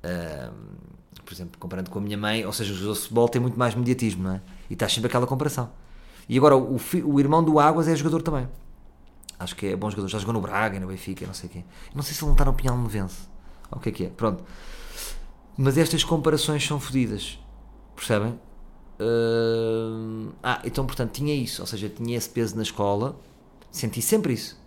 ahm, 0.04 0.97
por 1.28 1.34
exemplo, 1.34 1.60
comparando 1.60 1.90
com 1.90 2.00
a 2.00 2.02
minha 2.02 2.18
mãe, 2.18 2.46
ou 2.46 2.54
seja, 2.54 2.72
os 2.72 2.78
jogadores 2.78 3.00
de 3.00 3.04
futebol 3.04 3.28
têm 3.28 3.42
muito 3.42 3.60
mais 3.60 3.76
mediatismo, 3.76 4.24
não 4.24 4.36
é? 4.36 4.42
E 4.70 4.74
está 4.74 4.88
sempre 4.88 5.08
aquela 5.08 5.28
comparação. 5.28 5.70
E 6.30 6.38
agora 6.38 6.56
o, 6.56 6.80
o 7.04 7.20
irmão 7.20 7.44
do 7.44 7.60
Águas 7.60 7.86
é 7.90 7.96
jogador 7.98 8.22
também. 8.22 8.48
Acho 9.38 9.54
que 9.54 9.68
é 9.68 9.76
bom 9.76 9.90
jogador. 9.90 10.08
Já 10.08 10.20
jogou 10.20 10.34
no 10.34 10.40
Braga, 10.40 10.80
no 10.80 10.88
Benfica, 10.88 11.28
não 11.28 11.34
sei 11.34 11.50
o 11.50 11.52
quê. 11.52 11.63
Não 11.94 12.02
sei 12.02 12.13
se 12.13 12.22
ele 12.22 12.28
não 12.28 12.34
está 12.34 12.46
no 12.46 12.54
Pinhal 12.54 12.78
Novense. 12.78 13.28
O 13.70 13.78
que 13.78 13.90
é 13.90 13.92
que 13.92 14.06
é? 14.06 14.10
Pronto. 14.10 14.42
Mas 15.58 15.78
estas 15.78 16.02
comparações 16.06 16.66
são 16.66 16.80
fodidas. 16.80 17.38
Percebem? 17.94 18.40
Uh... 18.98 20.32
Ah, 20.42 20.62
então 20.63 20.86
portanto 20.86 21.12
tinha 21.12 21.36
isso. 21.36 21.62
Ou 21.62 21.68
seja, 21.68 21.90
tinha 21.90 22.18
esse 22.18 22.30
peso 22.30 22.56
na 22.56 22.63
escola. 22.63 23.20
Senti 23.70 24.02
sempre 24.02 24.32
isso. 24.32 24.58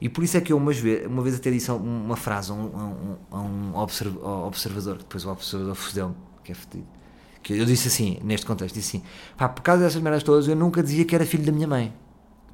E 0.00 0.08
por 0.08 0.22
isso 0.22 0.36
é 0.36 0.40
que 0.40 0.52
eu 0.52 0.56
uma 0.56 0.72
vez, 0.72 1.06
uma 1.06 1.22
vez 1.22 1.36
até 1.36 1.50
disse 1.50 1.70
uma 1.70 2.16
frase 2.16 2.50
a 2.50 2.54
um, 2.54 3.16
a 3.30 3.40
um, 3.40 3.74
observador, 3.74 4.98
que 4.98 5.04
depois 5.04 5.24
o 5.24 5.30
observador 5.30 5.74
fodeu-me, 5.74 6.14
que 6.44 6.52
é 6.52 6.54
fedido. 6.54 6.86
Que 7.42 7.54
eu 7.54 7.64
disse 7.64 7.88
assim, 7.88 8.18
neste 8.22 8.44
contexto, 8.44 8.74
disse 8.74 8.96
assim, 8.96 9.06
pá, 9.36 9.48
por 9.48 9.62
causa 9.62 9.84
dessas 9.84 10.02
merdas 10.02 10.22
todas, 10.22 10.48
eu 10.48 10.56
nunca 10.56 10.82
dizia 10.82 11.04
que 11.04 11.14
era 11.14 11.24
filho 11.24 11.44
da 11.44 11.52
minha 11.52 11.66
mãe. 11.66 11.94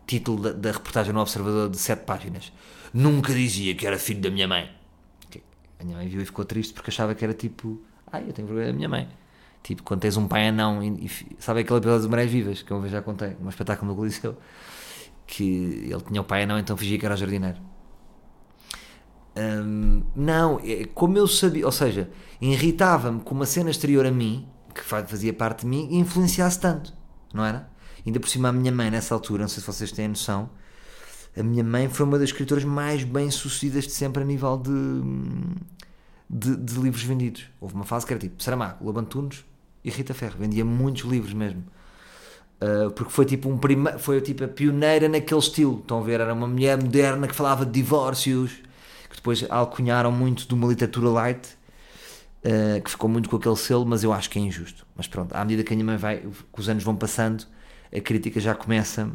Título 0.07 0.43
da, 0.43 0.53
da 0.53 0.73
reportagem 0.73 1.13
no 1.13 1.21
Observador 1.21 1.71
de 1.71 1.79
7 1.79 2.05
páginas. 2.05 2.53
Nunca 2.93 3.33
dizia 3.33 3.75
que 3.75 3.87
era 3.87 3.99
filho 3.99 4.21
da 4.21 4.31
minha 4.31 4.47
mãe. 4.47 4.71
A 5.81 5.85
minha 5.85 5.97
mãe 5.97 6.09
viu 6.09 6.21
e 6.21 6.25
ficou 6.25 6.45
triste 6.45 6.73
porque 6.73 6.91
achava 6.91 7.15
que 7.15 7.25
era 7.25 7.35
tipo, 7.35 7.81
ai, 8.11 8.25
eu 8.29 8.33
tenho 8.33 8.47
vergonha 8.47 8.69
da 8.69 8.73
minha 8.73 8.89
mãe. 8.89 9.09
Tipo, 9.63 9.83
quando 9.83 10.01
tens 10.01 10.17
um 10.17 10.27
pai 10.27 10.49
anão, 10.49 10.83
e, 10.83 11.07
e, 11.07 11.11
sabe 11.39 11.61
aquele 11.61 11.79
episódio 11.79 12.03
de 12.03 12.09
Marés 12.09 12.31
Vivas, 12.31 12.63
que 12.63 12.73
uma 12.73 12.81
vez 12.81 12.93
já 12.93 13.01
contei, 13.01 13.37
um 13.41 13.49
espetáculo 13.49 13.91
no 13.91 13.97
Coliseu, 13.97 14.37
que 15.33 15.89
ele 15.91 16.01
tinha 16.03 16.21
o 16.21 16.25
pai 16.25 16.43
anão, 16.43 16.59
então 16.59 16.77
fingia 16.77 16.99
que 16.99 17.07
era 17.07 17.17
jardineiro. 17.17 17.57
Hum, 19.35 20.03
não, 20.15 20.61
é, 20.63 20.85
como 20.85 21.17
eu 21.17 21.27
sabia, 21.27 21.65
ou 21.65 21.73
seja, 21.73 22.11
irritava-me 22.39 23.21
com 23.21 23.35
uma 23.35 23.47
cena 23.47 23.71
exterior 23.71 24.05
a 24.05 24.11
mim, 24.11 24.47
que 24.75 24.83
fazia 24.85 25.33
parte 25.33 25.61
de 25.61 25.69
mim, 25.69 25.89
influenciasse 25.91 26.61
tanto, 26.61 26.93
não 27.33 27.43
era? 27.43 27.71
Ainda 28.05 28.21
por 28.21 28.29
cima, 28.29 28.51
a 28.51 28.53
minha 28.53 28.71
mãe, 28.71 28.91
nessa 28.91 29.15
altura, 29.15 29.41
não 29.41 29.49
sei 29.49 29.63
se 29.63 29.67
vocês 29.67 29.91
têm 29.91 30.07
noção, 30.07 30.51
a 31.35 31.43
minha 31.43 31.65
mãe 31.65 31.89
foi 31.89 32.05
uma 32.05 32.19
das 32.19 32.29
escritoras 32.29 32.63
mais 32.63 33.03
bem-sucedidas 33.03 33.85
de 33.85 33.93
sempre 33.93 34.23
a 34.23 34.27
nível 34.27 34.59
de, 34.59 35.01
de, 36.29 36.57
de, 36.57 36.79
livros 36.79 37.05
vendidos. 37.05 37.49
Houve 37.59 37.75
uma 37.75 37.87
fase 37.87 38.05
que 38.05 38.13
era 38.13 38.21
tipo 38.21 38.43
Saramago, 38.43 38.85
Lobo 38.85 39.01
Antunes 39.01 39.47
e 39.83 39.89
Rita 39.89 40.13
Ferro. 40.13 40.37
Vendia 40.39 40.63
muitos 40.63 41.11
livros 41.11 41.33
mesmo. 41.33 41.65
Uh, 42.63 42.93
porque 42.93 43.11
foi 43.11 43.25
tipo 43.25 43.49
um 43.49 43.59
prima, 43.59 43.99
foi 43.99 44.21
tipo 44.21 44.45
a 44.45 44.49
pioneira 44.49 45.09
naquele 45.09 45.41
estilo. 45.41 45.81
Estão 45.81 45.99
a 45.99 46.03
ver? 46.03 46.21
Era 46.21 46.33
uma 46.33 46.47
mulher 46.47 46.81
moderna 46.81 47.27
que 47.27 47.35
falava 47.35 47.67
de 47.67 47.73
divórcios, 47.73 48.53
que 49.11 49.17
depois 49.17 49.45
alcunharam 49.51 50.13
muito 50.13 50.47
de 50.47 50.55
uma 50.55 50.69
literatura 50.69 51.09
light, 51.09 51.45
uh, 52.45 52.81
que 52.81 52.89
ficou 52.89 53.11
muito 53.11 53.29
com 53.29 53.35
aquele 53.35 53.57
selo, 53.57 53.85
mas 53.85 54.05
eu 54.05 54.13
acho 54.13 54.31
que 54.31 54.39
é 54.39 54.43
injusto. 54.43 54.87
Mas 54.95 55.09
pronto, 55.09 55.35
à 55.35 55.45
medida 55.45 55.65
que 55.65 55.73
a 55.73 55.77
minha 55.77 55.87
mãe 55.87 55.97
vai, 55.97 56.19
que 56.19 56.61
os 56.61 56.69
anos 56.69 56.85
vão 56.85 56.95
passando, 56.95 57.45
a 57.93 58.01
crítica 58.01 58.39
já 58.39 58.55
começa. 58.55 59.11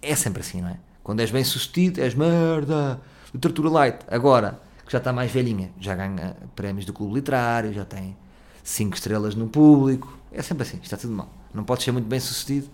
É 0.00 0.14
sempre 0.16 0.40
assim, 0.40 0.62
não 0.62 0.70
é? 0.70 0.78
Quando 1.02 1.20
és 1.20 1.30
bem 1.30 1.44
sucedido, 1.44 2.00
és 2.00 2.14
merda, 2.14 3.02
literatura 3.34 3.68
light. 3.68 3.98
Agora, 4.08 4.62
que 4.86 4.92
já 4.92 4.98
está 4.98 5.12
mais 5.12 5.30
velhinha, 5.30 5.70
já 5.78 5.94
ganha 5.94 6.36
prémios 6.56 6.86
do 6.86 6.94
clube 6.94 7.16
literário, 7.16 7.70
já 7.74 7.84
tem 7.84 8.16
5 8.64 8.94
estrelas 8.94 9.34
no 9.34 9.46
público. 9.46 10.18
É 10.32 10.40
sempre 10.40 10.62
assim, 10.62 10.78
está 10.82 10.96
tudo 10.96 11.12
mal. 11.12 11.39
Não 11.52 11.64
pode 11.64 11.82
ser 11.82 11.92
muito 11.92 12.06
bem 12.06 12.20
sucedido. 12.20 12.68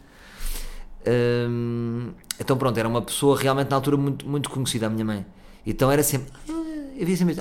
Hum, 1.48 2.10
então 2.40 2.56
pronto, 2.56 2.76
era 2.76 2.88
uma 2.88 3.00
pessoa 3.02 3.38
realmente 3.38 3.70
na 3.70 3.76
altura 3.76 3.96
muito, 3.96 4.28
muito 4.28 4.50
conhecida, 4.50 4.86
a 4.86 4.90
minha 4.90 5.04
mãe. 5.04 5.24
Então 5.64 5.90
era 5.90 6.02
sempre. 6.02 6.32
Ah, 6.48 6.52
eu 6.96 7.06
via 7.06 7.16
sempre. 7.16 7.36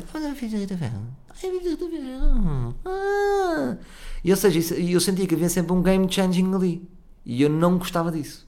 Ah, 2.86 3.78
e 4.24 4.32
ou 4.32 4.38
seja, 4.38 4.76
eu 4.76 5.00
sentia 5.00 5.28
que 5.28 5.36
havia 5.36 5.50
sempre 5.50 5.74
um 5.74 5.82
game 5.82 6.12
changing 6.12 6.54
ali. 6.54 6.88
E 7.26 7.41
eu 7.41 7.50
não 7.50 7.78
gostava 7.78 8.12
disso. 8.12 8.48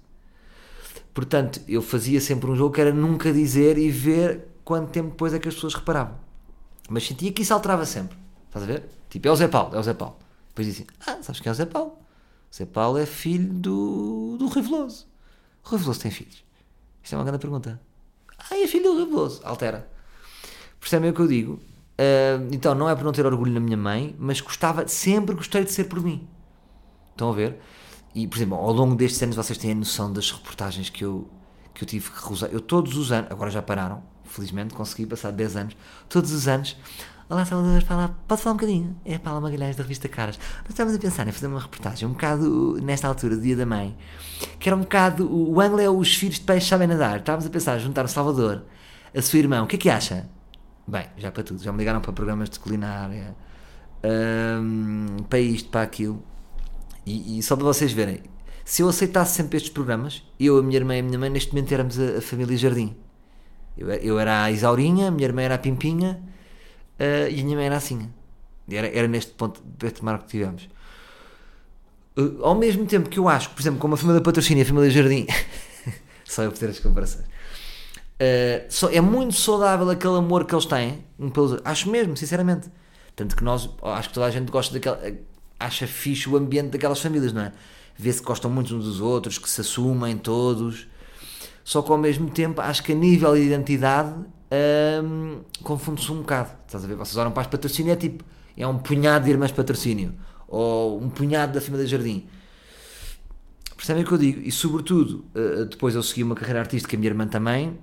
Portanto, 1.13 1.61
eu 1.67 1.81
fazia 1.81 2.21
sempre 2.21 2.49
um 2.49 2.55
jogo 2.55 2.75
que 2.75 2.81
era 2.81 2.93
nunca 2.93 3.33
dizer 3.33 3.77
e 3.77 3.89
ver 3.89 4.47
quanto 4.63 4.91
tempo 4.91 5.09
depois 5.09 5.33
é 5.33 5.39
que 5.39 5.47
as 5.47 5.55
pessoas 5.55 5.73
reparavam. 5.73 6.15
Mas 6.89 7.07
sentia 7.07 7.31
que 7.31 7.41
isso 7.41 7.53
alterava 7.53 7.85
sempre. 7.85 8.15
Estás 8.47 8.63
a 8.63 8.67
ver? 8.67 8.83
Tipo, 9.09 9.27
é 9.27 9.31
o 9.31 9.35
Zé 9.35 9.47
Paulo, 9.47 9.75
é 9.75 9.79
o 9.79 9.83
Zé 9.83 9.93
Paulo. 9.93 10.15
Depois 10.49 10.67
dizem, 10.67 10.85
ah, 11.05 11.17
sabes 11.21 11.41
quem 11.41 11.49
é 11.49 11.53
o 11.53 11.55
Zé 11.55 11.65
Paulo? 11.65 11.97
Zé 12.53 12.65
Paulo 12.65 12.97
é 12.97 13.05
filho 13.05 13.53
do, 13.53 14.37
do 14.37 14.47
Rui 14.47 14.61
Veloso. 14.61 15.07
O 15.65 15.69
Rui 15.69 15.79
Veloso 15.79 15.99
tem 15.99 16.11
filhos? 16.11 16.43
Isto 17.03 17.13
é 17.13 17.17
uma 17.17 17.23
grande 17.23 17.39
pergunta. 17.39 17.79
Ah, 18.37 18.57
é 18.57 18.67
filho 18.67 18.83
do 18.83 18.93
Rui 18.93 19.05
Veloso. 19.05 19.41
Altera. 19.43 19.89
Percebem 20.79 21.09
o 21.09 21.13
que 21.13 21.19
eu 21.19 21.27
digo? 21.27 21.53
Uh, 21.53 22.47
então, 22.51 22.75
não 22.75 22.87
é 22.87 22.95
por 22.95 23.03
não 23.03 23.11
ter 23.11 23.25
orgulho 23.25 23.51
na 23.51 23.59
minha 23.59 23.77
mãe, 23.77 24.15
mas 24.19 24.39
gostava, 24.39 24.87
sempre 24.87 25.35
gostei 25.35 25.63
de 25.63 25.71
ser 25.71 25.85
por 25.85 26.01
mim. 26.01 26.27
Estão 27.11 27.31
a 27.31 27.33
ver? 27.33 27.59
E, 28.13 28.27
por 28.27 28.37
exemplo, 28.37 28.55
ao 28.55 28.71
longo 28.71 28.95
destes 28.95 29.21
anos 29.21 29.35
vocês 29.35 29.57
têm 29.57 29.71
a 29.71 29.75
noção 29.75 30.11
das 30.11 30.31
reportagens 30.31 30.89
que 30.89 31.03
eu, 31.03 31.27
que 31.73 31.83
eu 31.83 31.87
tive 31.87 32.09
que 32.09 32.15
recusar. 32.15 32.49
Eu 32.51 32.61
todos 32.61 32.95
os 32.95 33.11
anos, 33.11 33.31
agora 33.31 33.49
já 33.49 33.61
pararam, 33.61 34.03
felizmente 34.23 34.73
consegui 34.73 35.05
passar 35.05 35.31
10 35.31 35.55
anos, 35.55 35.77
todos 36.07 36.31
os 36.31 36.47
anos. 36.47 36.77
Olá, 37.29 37.43
Salvador, 37.43 37.83
fala, 37.83 38.17
pode 38.25 38.41
falar 38.41 38.53
um 38.53 38.57
bocadinho? 38.57 38.95
É 39.03 39.15
a 39.15 39.19
Paula 39.19 39.41
Magalhães 39.41 39.75
da 39.75 39.83
revista 39.83 40.07
Caras. 40.07 40.39
Nós 40.59 40.69
estávamos 40.69 40.97
a 40.97 41.01
pensar 41.01 41.27
em 41.27 41.31
fazer 41.33 41.47
uma 41.47 41.59
reportagem 41.59 42.07
um 42.07 42.13
bocado 42.13 42.79
nesta 42.81 43.05
altura, 43.05 43.35
do 43.35 43.41
dia 43.41 43.53
da 43.53 43.65
mãe, 43.65 43.97
que 44.57 44.69
era 44.69 44.75
um 44.77 44.79
bocado. 44.79 45.29
O 45.29 45.59
ângulo 45.59 45.81
é 45.81 45.89
os 45.89 46.15
filhos 46.15 46.35
de 46.35 46.45
peixe 46.45 46.69
sabem 46.69 46.87
nadar. 46.87 47.19
Estávamos 47.19 47.45
a 47.45 47.49
pensar 47.49 47.77
juntar 47.79 48.05
o 48.05 48.07
Salvador, 48.07 48.63
a 49.13 49.21
sua 49.21 49.39
irmã. 49.39 49.61
O 49.61 49.67
que 49.67 49.75
é 49.75 49.79
que 49.79 49.89
acha? 49.89 50.25
Bem, 50.87 51.05
já 51.17 51.29
para 51.29 51.43
tudo. 51.43 51.61
Já 51.61 51.69
me 51.73 51.79
ligaram 51.79 51.99
para 51.99 52.13
programas 52.13 52.49
de 52.49 52.61
culinária, 52.61 53.35
um, 54.61 55.17
para 55.29 55.39
isto, 55.39 55.67
para 55.67 55.81
aquilo. 55.81 56.23
E, 57.05 57.39
e, 57.39 57.43
só 57.43 57.57
para 57.57 57.65
vocês 57.65 57.91
verem, 57.91 58.21
se 58.63 58.83
eu 58.83 58.87
aceitasse 58.87 59.35
sempre 59.35 59.57
estes 59.57 59.73
programas, 59.73 60.23
eu, 60.39 60.59
a 60.59 60.63
minha 60.63 60.77
irmã 60.77 60.95
e 60.95 60.99
a 61.01 61.03
minha 61.03 61.19
mãe, 61.19 61.29
neste 61.29 61.53
momento 61.53 61.73
éramos 61.73 61.99
a, 61.99 62.19
a 62.19 62.21
família 62.21 62.55
Jardim. 62.55 62.95
Eu, 63.77 63.89
eu, 63.89 64.17
era 64.17 64.43
a 64.43 64.49
Isaurinha, 64.49 65.09
a 65.09 65.11
minha 65.11 65.27
irmã 65.27 65.41
era 65.41 65.55
a 65.55 65.57
Pimpinha 65.57 66.23
uh, 66.99 67.29
e 67.29 67.39
a 67.39 67.43
minha 67.43 67.55
mãe 67.55 67.65
era 67.65 67.77
a 67.77 67.79
Sinha. 67.79 68.09
Era, 68.69 68.87
era 68.87 69.07
neste 69.07 69.31
ponto, 69.31 69.61
este 69.83 70.03
marco 70.03 70.25
que 70.25 70.31
tivemos. 70.31 70.69
Uh, 72.17 72.43
ao 72.43 72.55
mesmo 72.55 72.85
tempo 72.85 73.09
que 73.09 73.19
eu 73.19 73.29
acho, 73.29 73.49
por 73.51 73.61
exemplo, 73.61 73.79
como 73.79 73.93
a 73.93 73.97
família 73.97 74.21
Patrocínio 74.21 74.61
e 74.61 74.63
a 74.63 74.65
família 74.65 74.89
Jardim, 74.89 75.27
só 76.25 76.43
eu 76.43 76.51
poder 76.51 76.69
as 76.69 76.79
comparações, 76.79 77.25
uh, 77.25 78.65
só, 78.69 78.89
é 78.89 79.01
muito 79.01 79.35
saudável 79.35 79.89
aquele 79.89 80.17
amor 80.17 80.45
que 80.45 80.53
eles 80.53 80.65
têm 80.65 81.03
um 81.17 81.29
pelos. 81.29 81.59
Acho 81.63 81.89
mesmo, 81.89 82.17
sinceramente. 82.17 82.69
Tanto 83.15 83.35
que 83.35 83.43
nós, 83.43 83.69
acho 83.81 84.09
que 84.09 84.13
toda 84.13 84.27
a 84.27 84.29
gente 84.29 84.51
gosta 84.51 84.73
daquela 84.73 85.01
acha 85.59 85.87
fixe 85.87 86.29
o 86.29 86.37
ambiente 86.37 86.69
daquelas 86.69 86.99
famílias, 86.99 87.33
não 87.33 87.41
é? 87.41 87.51
Vê-se 87.95 88.19
que 88.19 88.27
gostam 88.27 88.51
muito 88.51 88.75
uns 88.75 88.85
dos 88.85 89.01
outros, 89.01 89.37
que 89.37 89.49
se 89.49 89.61
assumem 89.61 90.17
todos. 90.17 90.87
Só 91.63 91.81
que 91.81 91.91
ao 91.91 91.97
mesmo 91.97 92.29
tempo 92.29 92.61
acho 92.61 92.83
que 92.83 92.91
a 92.91 92.95
nível 92.95 93.33
de 93.33 93.41
identidade 93.41 94.13
hum, 95.03 95.41
confunde-se 95.63 96.11
um 96.11 96.19
bocado. 96.19 96.51
Estás 96.65 96.83
a 96.83 96.87
ver? 96.87 96.95
Vocês 96.95 97.17
olham 97.17 97.31
para 97.31 97.41
as 97.41 97.47
patrocínio 97.47 97.91
é 97.91 97.95
tipo, 97.95 98.23
é 98.55 98.67
um 98.67 98.77
punhado 98.77 99.25
de 99.25 99.31
irmãs 99.31 99.51
patrocínio. 99.51 100.13
Ou 100.47 101.01
um 101.01 101.09
punhado 101.09 101.53
da 101.53 101.61
família 101.61 101.85
Jardim. 101.85 102.27
Percebem 103.75 104.03
o 104.03 104.07
que 104.07 104.13
eu 104.13 104.17
digo? 104.17 104.41
E 104.41 104.51
sobretudo, 104.51 105.25
eh, 105.35 105.65
depois 105.65 105.93
eu 105.93 106.01
segui 106.01 106.23
uma 106.23 106.33
carreira 106.35 106.59
artística, 106.61 106.95
a 106.95 106.99
minha 106.99 107.11
irmã 107.11 107.27
também. 107.27 107.77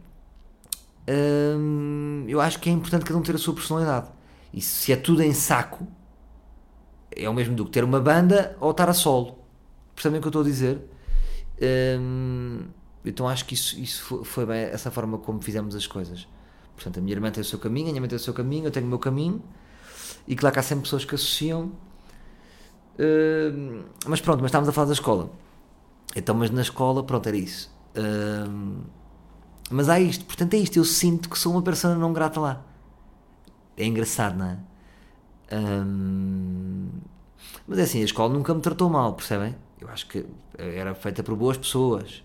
Hum, 1.09 2.25
eu 2.27 2.41
acho 2.41 2.59
que 2.59 2.69
é 2.69 2.73
importante 2.73 3.05
cada 3.05 3.19
um 3.19 3.23
ter 3.23 3.35
a 3.35 3.39
sua 3.39 3.55
personalidade. 3.55 4.09
E 4.53 4.61
se 4.61 4.93
é 4.93 4.97
tudo 4.97 5.23
em 5.23 5.33
saco, 5.33 5.87
é 7.15 7.29
o 7.29 7.35
mesmo 7.35 7.55
do 7.55 7.65
que 7.65 7.71
ter 7.71 7.85
uma 7.85 8.01
banda 8.01 8.57
ou 8.61 8.71
estar 8.71 8.89
a 8.89 8.95
solo. 8.95 9.39
Percebem 9.95 10.19
o 10.19 10.21
que 10.21 10.27
eu 10.27 10.31
estou 10.31 10.43
a 10.43 10.45
dizer? 10.45 10.81
Hum, 12.01 12.65
então 13.05 13.29
acho 13.29 13.45
que 13.45 13.55
isso, 13.55 13.79
isso 13.79 14.25
foi, 14.25 14.47
bem 14.47 14.59
essa 14.63 14.91
forma 14.91 15.19
como 15.19 15.41
fizemos 15.41 15.75
as 15.75 15.87
coisas. 15.87 16.27
Portanto, 16.75 16.99
a 16.99 17.01
minha 17.01 17.15
irmã 17.15 17.31
tem 17.31 17.41
o 17.41 17.45
seu 17.45 17.59
caminho, 17.59 17.89
a 17.89 17.91
minha 17.91 18.01
mãe 18.01 18.09
tem 18.09 18.17
o 18.17 18.21
seu 18.21 18.35
caminho, 18.35 18.67
eu 18.67 18.71
tenho 18.71 18.87
o 18.87 18.89
meu 18.89 18.99
caminho. 18.99 19.43
E 20.27 20.35
claro 20.35 20.53
que 20.53 20.61
há 20.61 20.63
sempre 20.63 20.85
pessoas 20.85 21.05
que 21.05 21.15
associam. 21.15 21.73
Hum, 22.99 23.83
mas 24.07 24.21
pronto, 24.21 24.41
mas 24.41 24.49
estávamos 24.49 24.69
a 24.69 24.73
falar 24.73 24.87
da 24.87 24.93
escola. 24.93 25.31
Então, 26.17 26.35
mas 26.35 26.51
na 26.51 26.63
escola, 26.63 27.03
pronto, 27.03 27.27
era 27.27 27.37
isso. 27.37 27.71
Hum, 27.97 28.83
mas 29.71 29.89
há 29.89 29.99
isto, 30.01 30.25
portanto 30.25 30.55
é 30.55 30.59
isto. 30.59 30.79
Eu 30.79 30.85
sinto 30.85 31.29
que 31.29 31.39
sou 31.39 31.53
uma 31.53 31.63
pessoa 31.63 31.95
não 31.95 32.13
grata 32.13 32.41
lá. 32.41 32.65
É 33.77 33.85
engraçado, 33.85 34.37
não 34.37 34.47
é? 34.47 34.59
Hum, 35.53 36.89
mas 37.67 37.79
é 37.79 37.83
assim, 37.83 38.01
a 38.01 38.05
escola 38.05 38.33
nunca 38.33 38.55
me 38.55 38.61
tratou 38.61 38.89
mal, 38.89 39.15
percebem? 39.15 39.55
Eu 39.81 39.89
acho 39.89 40.07
que 40.07 40.25
era 40.59 40.95
feita 40.95 41.23
por 41.23 41.37
boas 41.37 41.57
pessoas, 41.57 42.23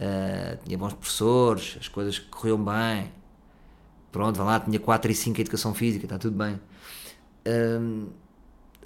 uh, 0.00 0.62
tinha 0.64 0.76
bons 0.76 0.92
professores, 0.94 1.76
as 1.80 1.88
coisas 1.88 2.18
corriam 2.18 2.62
bem. 2.62 3.12
Pronto, 4.12 4.36
vá 4.36 4.44
lá, 4.44 4.60
tinha 4.60 4.78
4 4.78 5.10
e 5.10 5.14
5 5.14 5.38
em 5.38 5.40
educação 5.40 5.74
física, 5.74 6.04
está 6.04 6.18
tudo 6.18 6.36
bem. 6.36 6.60
Um, 7.46 8.08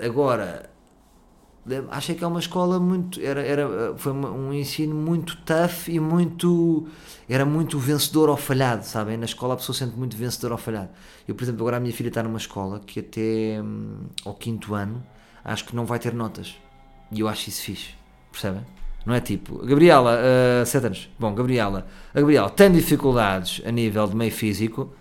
agora, 0.00 0.70
achei 1.90 2.14
que 2.14 2.22
é 2.22 2.26
uma 2.26 2.38
escola 2.38 2.78
muito. 2.78 3.20
Era, 3.20 3.42
era, 3.42 3.94
foi 3.96 4.12
um 4.12 4.52
ensino 4.52 4.94
muito 4.94 5.36
tough 5.38 5.88
e 5.88 5.98
muito. 5.98 6.86
Era 7.28 7.44
muito 7.44 7.78
vencedor 7.78 8.28
ou 8.28 8.36
falhado, 8.36 8.84
sabem? 8.84 9.16
Na 9.16 9.24
escola 9.24 9.54
a 9.54 9.56
pessoa 9.56 9.76
sente 9.76 9.96
muito 9.96 10.16
vencedor 10.16 10.52
ou 10.52 10.58
falhado. 10.58 10.90
Eu, 11.26 11.34
por 11.34 11.42
exemplo, 11.42 11.62
agora 11.62 11.78
a 11.78 11.80
minha 11.80 11.92
filha 11.92 12.08
está 12.08 12.22
numa 12.22 12.38
escola 12.38 12.80
que 12.80 13.00
até 13.00 13.60
hum, 13.60 14.06
ao 14.24 14.34
quinto 14.34 14.74
ano 14.74 15.02
acho 15.44 15.64
que 15.64 15.74
não 15.74 15.84
vai 15.84 15.98
ter 15.98 16.14
notas. 16.14 16.54
E 17.10 17.20
eu 17.20 17.28
acho 17.28 17.48
isso 17.48 17.62
fixe, 17.62 17.90
percebem? 18.30 18.62
Não 19.04 19.14
é 19.14 19.20
tipo, 19.20 19.58
Gabriela, 19.64 20.18
uh, 20.62 20.66
7 20.66 20.86
anos. 20.86 21.08
Bom, 21.18 21.32
Gabriela, 21.32 21.86
a 22.12 22.20
Gabriela 22.20 22.50
tem 22.50 22.72
dificuldades 22.72 23.62
a 23.64 23.70
nível 23.70 24.06
de 24.08 24.16
meio 24.16 24.32
físico. 24.32 24.92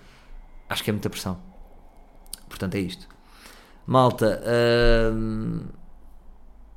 Acho 0.69 0.84
que 0.84 0.89
é 0.89 0.93
muita 0.93 1.10
pressão. 1.10 1.39
Portanto, 2.47 2.75
é 2.75 2.80
isto. 2.80 3.08
Malta, 3.86 4.41
uh, 4.41 5.65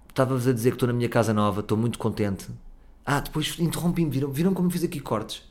estava-vos 0.08 0.46
a 0.46 0.52
dizer 0.52 0.70
que 0.70 0.76
estou 0.76 0.86
na 0.88 0.92
minha 0.92 1.08
casa 1.08 1.32
nova, 1.32 1.60
estou 1.60 1.78
muito 1.78 1.98
contente. 1.98 2.48
Ah, 3.04 3.20
depois 3.20 3.58
interrompi-me, 3.58 4.10
viram, 4.10 4.30
viram 4.30 4.52
como 4.52 4.70
fiz 4.70 4.84
aqui 4.84 5.00
cortes? 5.00 5.42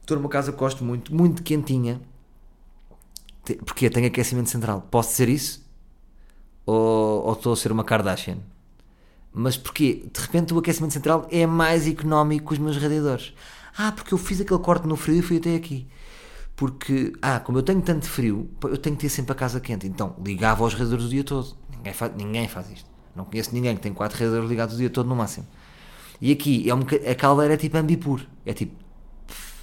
Estou 0.00 0.16
numa 0.16 0.28
casa 0.28 0.52
que 0.52 0.58
gosto 0.58 0.84
muito, 0.84 1.14
muito 1.14 1.42
quentinha. 1.42 2.00
Porque 3.64 3.88
tenho 3.88 4.06
aquecimento 4.06 4.50
central. 4.50 4.86
Posso 4.90 5.10
dizer 5.10 5.28
isso? 5.28 5.64
Ou, 6.66 7.24
ou 7.24 7.32
estou 7.34 7.52
a 7.52 7.56
ser 7.56 7.70
uma 7.70 7.84
Kardashian? 7.84 8.38
Mas 9.32 9.56
porquê? 9.56 10.08
De 10.12 10.20
repente 10.20 10.54
o 10.54 10.58
aquecimento 10.58 10.92
central 10.92 11.26
é 11.30 11.46
mais 11.46 11.86
económico 11.86 12.48
que 12.48 12.52
os 12.54 12.58
meus 12.58 12.76
radiadores. 12.76 13.34
Ah, 13.76 13.92
porque 13.92 14.14
eu 14.14 14.18
fiz 14.18 14.40
aquele 14.40 14.60
corte 14.60 14.86
no 14.86 14.96
frio 14.96 15.18
e 15.18 15.22
fui 15.22 15.36
até 15.36 15.54
aqui. 15.54 15.86
Porque, 16.56 17.12
ah, 17.20 17.40
como 17.40 17.58
eu 17.58 17.62
tenho 17.62 17.82
tanto 17.82 18.06
frio, 18.06 18.48
eu 18.62 18.78
tenho 18.78 18.94
que 18.94 19.02
ter 19.02 19.08
sempre 19.08 19.32
a 19.32 19.34
casa 19.34 19.60
quente. 19.60 19.86
Então 19.86 20.14
ligava 20.24 20.62
aos 20.62 20.72
radiadores 20.72 21.06
o 21.06 21.08
dia 21.08 21.24
todo. 21.24 21.56
Ninguém 21.76 21.92
faz, 21.92 22.12
ninguém 22.14 22.48
faz 22.48 22.70
isto. 22.70 22.88
Não 23.14 23.24
conheço 23.24 23.52
ninguém 23.52 23.74
que 23.74 23.82
tem 23.82 23.92
quatro 23.92 24.16
radiadores 24.18 24.48
ligados 24.48 24.74
o 24.74 24.78
dia 24.78 24.90
todo 24.90 25.08
no 25.08 25.16
máximo. 25.16 25.46
E 26.20 26.30
aqui 26.30 26.68
é 26.68 26.74
um, 26.74 26.80
a 26.80 27.14
caldeira 27.14 27.54
é 27.54 27.56
tipo 27.56 27.76
ambipur. 27.76 28.20
É 28.46 28.52
tipo 28.52 28.76
pff, 29.26 29.54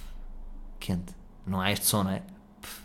quente. 0.78 1.14
Não 1.46 1.60
há 1.60 1.72
este 1.72 1.86
som, 1.86 2.04
não 2.04 2.10
é? 2.10 2.22
Pff. 2.60 2.82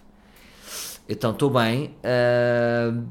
Então 1.10 1.32
estou 1.32 1.50
bem. 1.50 1.94
Uh, 1.98 3.06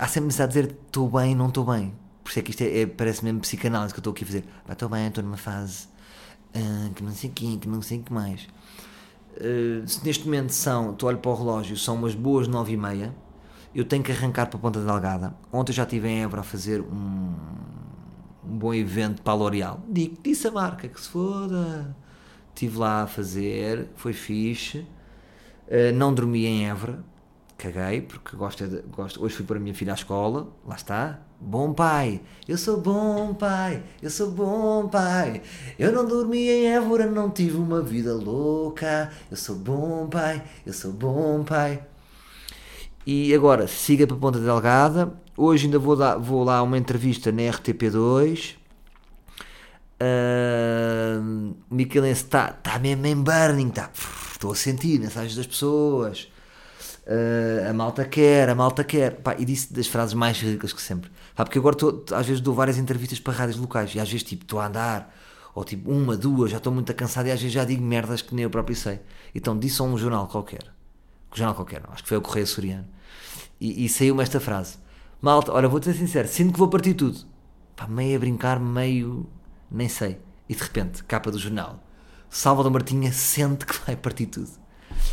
há 0.00 0.08
sempre 0.08 0.26
necessidade 0.26 0.52
de 0.52 0.62
dizer 0.62 0.78
estou 0.84 1.08
bem, 1.08 1.34
não 1.34 1.46
estou 1.48 1.64
bem. 1.64 1.94
Por 2.24 2.30
isso 2.30 2.40
é 2.40 2.42
que 2.42 2.50
isto 2.50 2.62
é, 2.62 2.80
é 2.80 2.86
parece 2.86 3.24
mesmo 3.24 3.40
psicanálise 3.40 3.94
que 3.94 3.98
eu 3.98 4.00
estou 4.00 4.12
aqui 4.12 4.24
a 4.24 4.26
fazer. 4.26 4.44
Estou 4.68 4.88
bem, 4.88 5.06
estou 5.06 5.22
numa 5.22 5.36
fase 5.36 5.86
uh, 6.56 6.94
que 6.94 7.02
não 7.02 7.12
sei 7.12 7.30
quem, 7.30 7.58
que 7.58 7.68
não 7.68 7.82
sei 7.82 7.98
o 7.98 8.02
que 8.02 8.12
mais. 8.12 8.48
Uh, 9.36 9.86
se 9.86 10.04
neste 10.04 10.24
momento 10.24 10.50
são, 10.50 10.94
tu 10.94 11.06
olho 11.06 11.18
para 11.18 11.30
o 11.30 11.34
relógio, 11.34 11.76
são 11.76 11.94
umas 11.94 12.14
boas 12.14 12.48
nove 12.48 12.72
e 12.72 12.76
meia, 12.76 13.14
eu 13.74 13.84
tenho 13.84 14.02
que 14.02 14.10
arrancar 14.10 14.46
para 14.46 14.58
a 14.58 14.60
Ponta 14.60 14.80
Delgada. 14.80 15.34
Ontem 15.52 15.72
já 15.72 15.82
estive 15.82 16.08
em 16.08 16.22
Évora 16.22 16.40
a 16.40 16.44
fazer 16.44 16.80
um, 16.80 17.34
um 18.44 18.58
bom 18.58 18.72
evento 18.72 19.20
para 19.20 19.34
a 19.34 19.36
L'Oréal. 19.36 19.80
Digo, 19.88 20.16
disse 20.22 20.48
a 20.48 20.50
marca 20.50 20.88
que 20.88 20.98
se 20.98 21.08
foda. 21.08 21.94
Estive 22.54 22.78
lá 22.78 23.02
a 23.02 23.06
fazer, 23.06 23.90
foi 23.96 24.14
fixe. 24.14 24.78
Uh, 25.68 25.92
não 25.94 26.14
dormi 26.14 26.46
em 26.46 26.70
Évora, 26.70 27.04
caguei, 27.56 28.02
porque 28.02 28.36
gosto, 28.36 28.66
de, 28.66 28.82
gosto 28.82 29.22
hoje 29.22 29.34
fui 29.34 29.44
para 29.44 29.56
a 29.56 29.60
minha 29.60 29.74
filha 29.74 29.92
à 29.92 29.94
escola, 29.94 30.48
lá 30.66 30.76
está, 30.76 31.20
bom 31.40 31.72
pai, 31.72 32.20
eu 32.46 32.58
sou 32.58 32.80
bom 32.80 33.34
pai, 33.34 33.82
eu 34.02 34.10
sou 34.10 34.30
bom 34.30 34.88
pai, 34.88 35.42
eu 35.78 35.90
não 35.92 36.04
dormi 36.04 36.48
em 36.48 36.66
Évora, 36.66 37.06
não 37.06 37.30
tive 37.30 37.56
uma 37.56 37.80
vida 37.80 38.14
louca, 38.14 39.10
eu 39.30 39.36
sou 39.36 39.56
bom 39.56 40.06
pai, 40.08 40.42
eu 40.66 40.72
sou 40.72 40.92
bom 40.92 41.42
pai. 41.44 41.82
E 43.06 43.32
agora, 43.34 43.68
siga 43.68 44.06
para 44.06 44.16
a 44.16 44.20
Ponta 44.20 44.40
Delgada, 44.40 45.12
hoje 45.36 45.66
ainda 45.66 45.78
vou, 45.78 45.96
dar, 45.96 46.18
vou 46.18 46.44
lá 46.44 46.58
a 46.58 46.62
uma 46.62 46.76
entrevista 46.76 47.30
na 47.32 47.42
RTP2, 47.42 48.56
uh, 50.02 51.56
Michelense 51.70 52.24
está 52.24 52.48
tá 52.48 52.78
mesmo 52.78 53.06
em 53.06 53.14
burning, 53.14 53.70
tá, 53.70 53.90
estou 54.32 54.52
a 54.52 54.54
sentir 54.56 54.98
mensagens 55.00 55.36
das 55.36 55.46
pessoas, 55.46 56.28
Uh, 57.06 57.70
a 57.70 57.72
malta 57.72 58.04
quer, 58.04 58.48
a 58.48 58.54
malta 58.54 58.82
quer. 58.82 59.20
Pá, 59.20 59.36
e 59.38 59.44
disse 59.44 59.72
das 59.72 59.86
frases 59.86 60.12
mais 60.12 60.40
ridículas 60.40 60.72
que 60.72 60.82
sempre. 60.82 61.08
Pá, 61.36 61.44
porque 61.44 61.58
agora 61.58 61.76
tô, 61.76 62.04
às 62.12 62.26
vezes 62.26 62.40
dou 62.40 62.52
várias 62.52 62.78
entrevistas 62.78 63.20
para 63.20 63.32
rádios 63.32 63.58
locais 63.58 63.94
e 63.94 64.00
às 64.00 64.08
vezes 64.10 64.24
tipo 64.24 64.42
estou 64.42 64.58
a 64.58 64.66
andar, 64.66 65.14
ou 65.54 65.64
tipo 65.64 65.90
uma, 65.90 66.16
duas, 66.16 66.50
já 66.50 66.56
estou 66.56 66.72
muito 66.72 66.92
cansado 66.94 67.28
e 67.28 67.30
às 67.30 67.40
vezes 67.40 67.54
já 67.54 67.64
digo 67.64 67.82
merdas 67.82 68.22
que 68.22 68.34
nem 68.34 68.42
eu 68.42 68.50
próprio 68.50 68.74
sei. 68.74 69.00
Então 69.32 69.56
disse 69.56 69.80
a 69.80 69.84
um 69.84 69.96
jornal 69.96 70.26
qualquer, 70.26 70.64
um 71.32 71.36
jornal 71.36 71.54
qualquer, 71.54 71.80
não, 71.80 71.92
acho 71.92 72.02
que 72.02 72.08
foi 72.08 72.18
o 72.18 72.22
Correio 72.22 72.46
Soriano, 72.46 72.88
e, 73.60 73.84
e 73.84 73.88
saiu-me 73.88 74.22
esta 74.22 74.40
frase: 74.40 74.76
Malta, 75.22 75.52
olha, 75.52 75.68
vou-te 75.68 75.84
ser 75.84 75.94
sincero, 75.94 76.26
sinto 76.26 76.54
que 76.54 76.58
vou 76.58 76.68
partir 76.68 76.94
tudo. 76.94 77.20
Pá, 77.76 77.86
meio 77.86 78.16
a 78.16 78.18
brincar, 78.18 78.58
meio. 78.58 79.28
nem 79.70 79.88
sei. 79.88 80.18
E 80.48 80.54
de 80.54 80.62
repente, 80.62 81.04
capa 81.04 81.30
do 81.30 81.38
jornal: 81.38 81.84
Salvador 82.28 82.72
Martinha 82.72 83.12
sente 83.12 83.64
que 83.64 83.78
vai 83.86 83.94
partir 83.96 84.26
tudo 84.26 84.65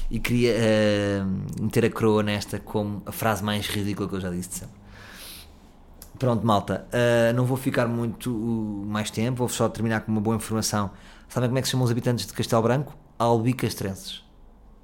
e 0.10 0.20
queria 0.20 0.54
uh, 0.54 1.62
meter 1.64 1.86
a 1.86 1.90
coroa 1.90 2.24
nesta 2.24 2.60
como 2.60 3.02
a 3.06 3.12
frase 3.12 3.44
mais 3.44 3.68
ridícula 3.68 4.08
que 4.08 4.16
eu 4.16 4.22
já 4.22 4.30
disse 4.30 4.50
de 4.50 4.56
sempre. 4.56 4.84
Pronto, 6.20 6.46
malta, 6.46 6.86
uh, 6.90 7.34
não 7.34 7.46
vou 7.46 7.58
ficar 7.58 7.88
muito 7.88 8.30
mais 8.88 9.10
tempo, 9.10 9.40
vou 9.40 9.50
só 9.50 9.68
terminar 9.68 10.02
com 10.02 10.12
uma 10.12 10.22
boa 10.22 10.36
informação. 10.36 10.92
Sabem 11.28 11.50
como 11.50 11.58
é 11.58 11.62
que 11.62 11.68
se 11.68 11.72
chamam 11.72 11.86
os 11.86 11.92
habitantes 11.92 12.28
de 12.28 12.34
Castelo 12.34 12.62
Branco? 12.62 12.96
Albicastrenses. 13.18 14.24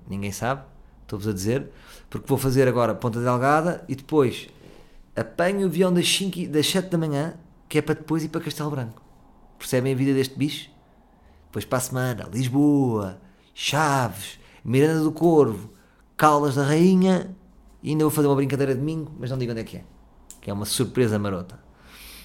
Ninguém 0.09 0.31
sabe, 0.31 0.63
estou-vos 1.03 1.27
a 1.27 1.33
dizer, 1.33 1.69
porque 2.09 2.27
vou 2.27 2.37
fazer 2.37 2.67
agora 2.67 2.95
Ponta 2.95 3.21
Delgada 3.21 3.85
e 3.87 3.95
depois 3.95 4.49
apanho 5.15 5.61
o 5.61 5.65
avião 5.65 5.93
das, 5.93 6.07
5, 6.07 6.47
das 6.47 6.67
7 6.67 6.89
da 6.89 6.97
manhã, 6.97 7.35
que 7.67 7.77
é 7.77 7.81
para 7.81 7.95
depois 7.95 8.23
ir 8.23 8.29
para 8.29 8.41
Castelo 8.41 8.71
Branco. 8.71 9.01
Percebem 9.57 9.93
a 9.93 9.95
vida 9.95 10.13
deste 10.13 10.35
bicho? 10.35 10.69
Depois 11.45 11.65
para 11.65 11.77
a 11.77 11.81
semana, 11.81 12.29
Lisboa, 12.31 13.19
Chaves, 13.53 14.39
Miranda 14.69 14.99
do 14.99 15.11
Corvo, 15.11 15.71
Caldas 16.15 16.53
da 16.53 16.63
Rainha 16.63 17.35
e 17.81 17.89
ainda 17.89 18.03
vou 18.03 18.11
fazer 18.11 18.27
uma 18.27 18.35
brincadeira 18.35 18.75
de 18.75 18.79
domingo, 18.79 19.11
mas 19.19 19.31
não 19.31 19.37
digo 19.39 19.51
onde 19.51 19.61
é 19.61 19.63
que 19.63 19.77
é. 19.77 19.83
Que 20.39 20.51
é 20.51 20.53
uma 20.53 20.65
surpresa 20.65 21.17
marota. 21.17 21.59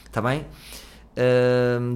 Está 0.05 0.21
bem? 0.21 0.45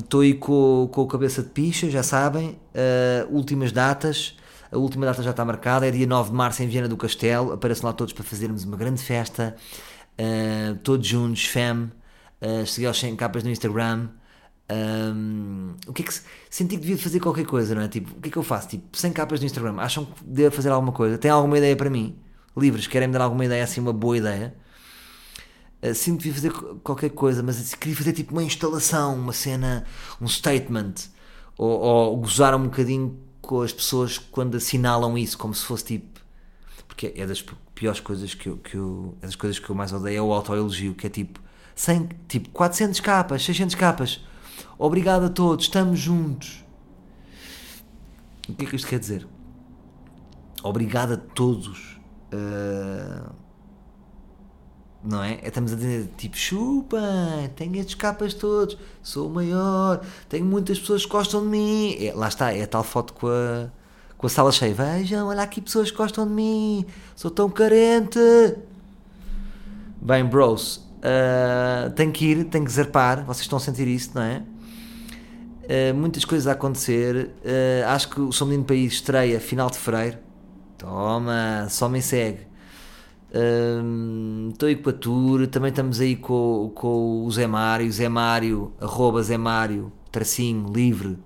Estou 0.01 0.21
uh, 0.21 0.23
aí 0.23 0.33
com, 0.33 0.89
com 0.91 1.03
a 1.03 1.07
cabeça 1.07 1.43
de 1.43 1.51
picha, 1.51 1.91
já 1.91 2.03
sabem. 2.03 2.59
Uh, 2.73 3.31
últimas 3.31 3.73
datas. 3.73 4.39
A 4.73 4.79
última 4.79 5.05
data 5.05 5.23
já 5.23 5.33
está 5.33 5.45
marcada, 5.45 5.87
é 5.87 5.91
dia 5.91 6.07
9 6.07 6.31
de 6.31 6.37
março 6.37 6.63
em 6.63 6.67
Viana 6.67 6.89
do 6.89 6.97
Castelo. 6.97 7.53
Apareçam 7.53 7.87
lá 7.87 7.93
todos 7.93 8.15
para 8.15 8.25
fazermos 8.25 8.65
uma 8.65 8.77
grande 8.79 9.03
festa. 9.03 9.55
Uh, 10.19 10.77
todos 10.77 11.07
juntos, 11.07 11.45
fam. 11.45 11.91
Uh, 12.41 12.67
segui 12.67 12.87
aos 12.87 12.99
100 12.99 13.17
capas 13.17 13.45
no 13.45 13.51
Instagram. 13.51 14.09
Um, 14.71 15.75
o 15.87 15.95
que 15.95 16.03
é 16.03 16.05
que 16.05 16.13
se... 16.13 16.23
senti 16.51 16.77
que 16.77 16.83
devia 16.83 16.99
fazer 16.99 17.21
qualquer 17.21 17.47
coisa, 17.47 17.75
não 17.75 17.83
é? 17.83 17.89
Tipo, 17.89 18.19
o 18.19 18.21
que 18.21 18.29
é 18.29 18.33
que 18.33 18.37
eu 18.37 18.43
faço? 18.43 18.69
Tipo, 18.69 18.97
100 18.97 19.13
capas 19.13 19.41
no 19.41 19.47
Instagram, 19.47 19.77
acham 19.79 20.05
que 20.05 20.25
devo 20.25 20.55
fazer 20.55 20.71
alguma 20.71 20.93
coisa? 20.93 21.17
Tem 21.17 21.31
alguma 21.31 21.57
ideia 21.57 21.75
para 21.75 21.89
mim? 21.89 22.19
Livres, 22.57 22.87
querem 22.87 23.09
me 23.09 23.15
dar 23.15 23.25
alguma 23.25 23.45
ideia, 23.45 23.65
assim, 23.65 23.81
uma 23.81 23.93
boa 23.93 24.17
ideia? 24.19 24.55
Uh, 25.83 25.95
sinto 25.95 26.19
que 26.19 26.31
devia 26.31 26.35
fazer 26.35 26.79
qualquer 26.83 27.11
coisa, 27.11 27.43
mas 27.43 27.75
queria 27.75 27.97
fazer 27.97 28.13
tipo 28.13 28.33
uma 28.33 28.43
instalação, 28.43 29.15
uma 29.15 29.33
cena, 29.33 29.87
um 30.21 30.29
statement, 30.29 30.95
ou, 31.57 31.81
ou 31.81 32.17
gozar 32.19 32.55
um 32.55 32.65
bocadinho 32.65 33.19
com 33.41 33.63
as 33.63 33.73
pessoas 33.73 34.19
quando 34.19 34.57
assinalam 34.57 35.17
isso, 35.17 35.39
como 35.39 35.55
se 35.55 35.65
fosse 35.65 35.85
tipo. 35.85 36.21
Porque 36.87 37.15
é 37.17 37.27
das 37.27 37.43
piores 37.75 38.01
coisas 38.01 38.35
que 38.35 38.49
eu. 38.49 38.57
Que 38.59 38.77
eu 38.77 39.17
é 39.23 39.27
das 39.27 39.37
coisas 39.37 39.59
que 39.59 39.71
eu 39.71 39.75
mais 39.75 39.93
odeio 39.93 40.19
é 40.19 40.23
o 40.23 40.33
autoelogio, 40.33 40.95
que 40.95 41.07
é 41.07 41.11
tipo. 41.11 41.41
100, 41.77 42.09
tipo 42.27 42.49
400 42.51 42.99
capas, 42.99 43.45
600 43.45 43.77
capas 43.77 44.21
Obrigado 44.79 45.25
a 45.25 45.29
todos, 45.29 45.65
estamos 45.65 45.99
juntos. 45.99 46.65
O 48.49 48.55
que 48.55 48.65
é 48.65 48.69
que 48.69 48.77
isto 48.77 48.87
quer 48.87 49.01
dizer? 49.01 49.27
Obrigado 50.63 51.15
a 51.15 51.17
todos. 51.17 51.99
Uh, 52.33 53.29
não 55.03 55.23
é? 55.23 55.41
Estamos 55.43 55.73
a 55.73 55.77
dizer 55.77 56.09
tipo, 56.17 56.37
chupa, 56.37 57.01
tenho 57.57 57.75
estes 57.77 57.97
capas 57.97 58.35
todos, 58.35 58.79
sou 59.03 59.29
o 59.29 59.31
maior, 59.31 60.01
tenho 60.29 60.45
muitas 60.45 60.79
pessoas 60.79 61.05
que 61.05 61.11
gostam 61.11 61.43
de 61.43 61.49
mim. 61.49 61.97
É, 61.99 62.13
lá 62.15 62.29
está, 62.29 62.53
é 62.53 62.63
a 62.63 62.67
tal 62.67 62.85
foto 62.85 63.15
com 63.15 63.27
a, 63.27 63.69
com 64.17 64.27
a 64.29 64.31
sala 64.31 64.53
cheia. 64.53 64.75
Vejam, 64.75 65.27
olha 65.27 65.43
aqui 65.43 65.61
pessoas 65.61 65.91
que 65.91 65.97
gostam 65.97 66.25
de 66.25 66.33
mim, 66.33 66.87
sou 67.17 67.33
tão 67.33 67.51
carente. 67.51 68.21
Bem, 70.01 70.25
bros, 70.25 70.77
uh, 70.77 71.91
tenho 71.97 72.13
que 72.13 72.27
ir, 72.27 72.45
tenho 72.45 72.65
que 72.65 72.71
zarpar, 72.71 73.25
vocês 73.25 73.43
estão 73.43 73.57
a 73.57 73.61
sentir 73.61 73.89
isso, 73.89 74.13
não 74.15 74.23
é? 74.23 74.43
Uh, 75.69 75.95
muitas 75.95 76.25
coisas 76.25 76.47
a 76.47 76.53
acontecer. 76.53 77.31
Uh, 77.45 77.89
acho 77.89 78.09
que 78.09 78.21
o 78.21 78.33
São 78.33 78.47
Menino 78.47 78.65
País 78.65 78.95
estreia 78.95 79.39
final 79.39 79.69
de 79.71 79.77
fevereiro. 79.77 80.19
Toma, 80.79 81.67
só 81.69 81.89
me 81.91 82.01
segue. 82.01 82.47
Uh, 83.31 84.49
estou 84.51 84.67
aí 84.67 84.77
com 84.77 84.89
a 84.89 84.93
tour. 84.95 85.47
Também 85.47 85.69
estamos 85.69 86.01
aí 86.01 86.17
com, 86.17 86.73
com 86.75 87.25
o 87.25 87.31
Zé 87.31 87.47
Mário. 87.47 87.93
Zé 87.93 88.09
Mário, 88.09 88.73
arroba 88.81 89.23
Zé 89.23 89.37
Mário, 89.37 89.93
tracinho, 90.11 90.73
livre. 90.73 91.19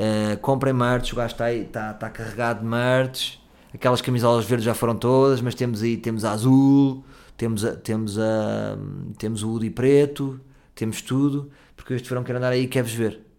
Uh, 0.00 0.36
comprem 0.40 0.72
merch, 0.72 1.12
o 1.12 1.16
gajo 1.16 1.32
está 1.32 1.46
aí, 1.46 1.62
está, 1.62 1.92
carregado 2.10 2.60
de 2.60 2.66
merch. 2.66 3.38
Aquelas 3.72 4.00
camisolas 4.00 4.44
verdes 4.44 4.64
já 4.64 4.74
foram 4.74 4.96
todas, 4.96 5.40
mas 5.40 5.54
temos 5.54 5.82
aí, 5.82 5.96
temos 5.96 6.24
a 6.24 6.32
azul, 6.32 7.04
temos, 7.36 7.64
a, 7.64 7.76
temos, 7.76 8.18
a, 8.18 8.76
temos 9.16 9.42
o 9.42 9.50
Udi 9.52 9.70
preto, 9.70 10.40
temos 10.74 11.02
tudo, 11.02 11.50
porque 11.76 11.94
este 11.94 12.08
verão 12.08 12.24
quero 12.24 12.38
andar 12.38 12.52
aí 12.52 12.62
e 12.62 12.66
quer-vos 12.66 12.92
ver. 12.92 13.29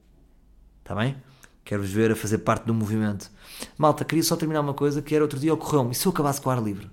Está 0.91 0.99
bem? 0.99 1.15
Quero-vos 1.63 1.89
ver 1.89 2.11
a 2.11 2.15
fazer 2.17 2.39
parte 2.39 2.65
do 2.65 2.73
movimento. 2.73 3.31
Malta, 3.77 4.03
queria 4.03 4.21
só 4.21 4.35
terminar 4.35 4.59
uma 4.59 4.73
coisa 4.73 5.01
que 5.01 5.15
era 5.15 5.23
outro 5.23 5.39
dia 5.39 5.53
ocorreu-me. 5.53 5.93
E 5.93 5.95
se 5.95 6.05
eu 6.05 6.11
acabasse 6.11 6.41
com 6.41 6.49
o 6.49 6.51
ar 6.51 6.61
livre? 6.61 6.91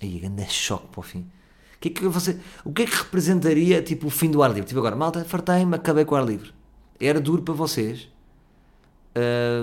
Aí, 0.00 0.20
grande 0.20 0.48
choque 0.48 0.86
para 0.86 1.00
o 1.00 1.02
fim. 1.02 1.26
que 1.80 1.88
é 1.88 1.90
que 1.90 2.06
você, 2.06 2.38
o 2.64 2.72
que 2.72 2.82
é 2.82 2.86
que 2.86 2.94
representaria 2.94 3.82
tipo 3.82 4.06
o 4.06 4.10
fim 4.10 4.30
do 4.30 4.44
ar 4.44 4.50
livre? 4.52 4.68
Tipo 4.68 4.78
agora, 4.78 4.94
malta, 4.94 5.24
fartei-me, 5.24 5.74
acabei 5.74 6.04
com 6.04 6.14
o 6.14 6.18
ar 6.18 6.24
livre. 6.24 6.52
Era 7.00 7.20
duro 7.20 7.42
para 7.42 7.52
vocês. 7.52 8.08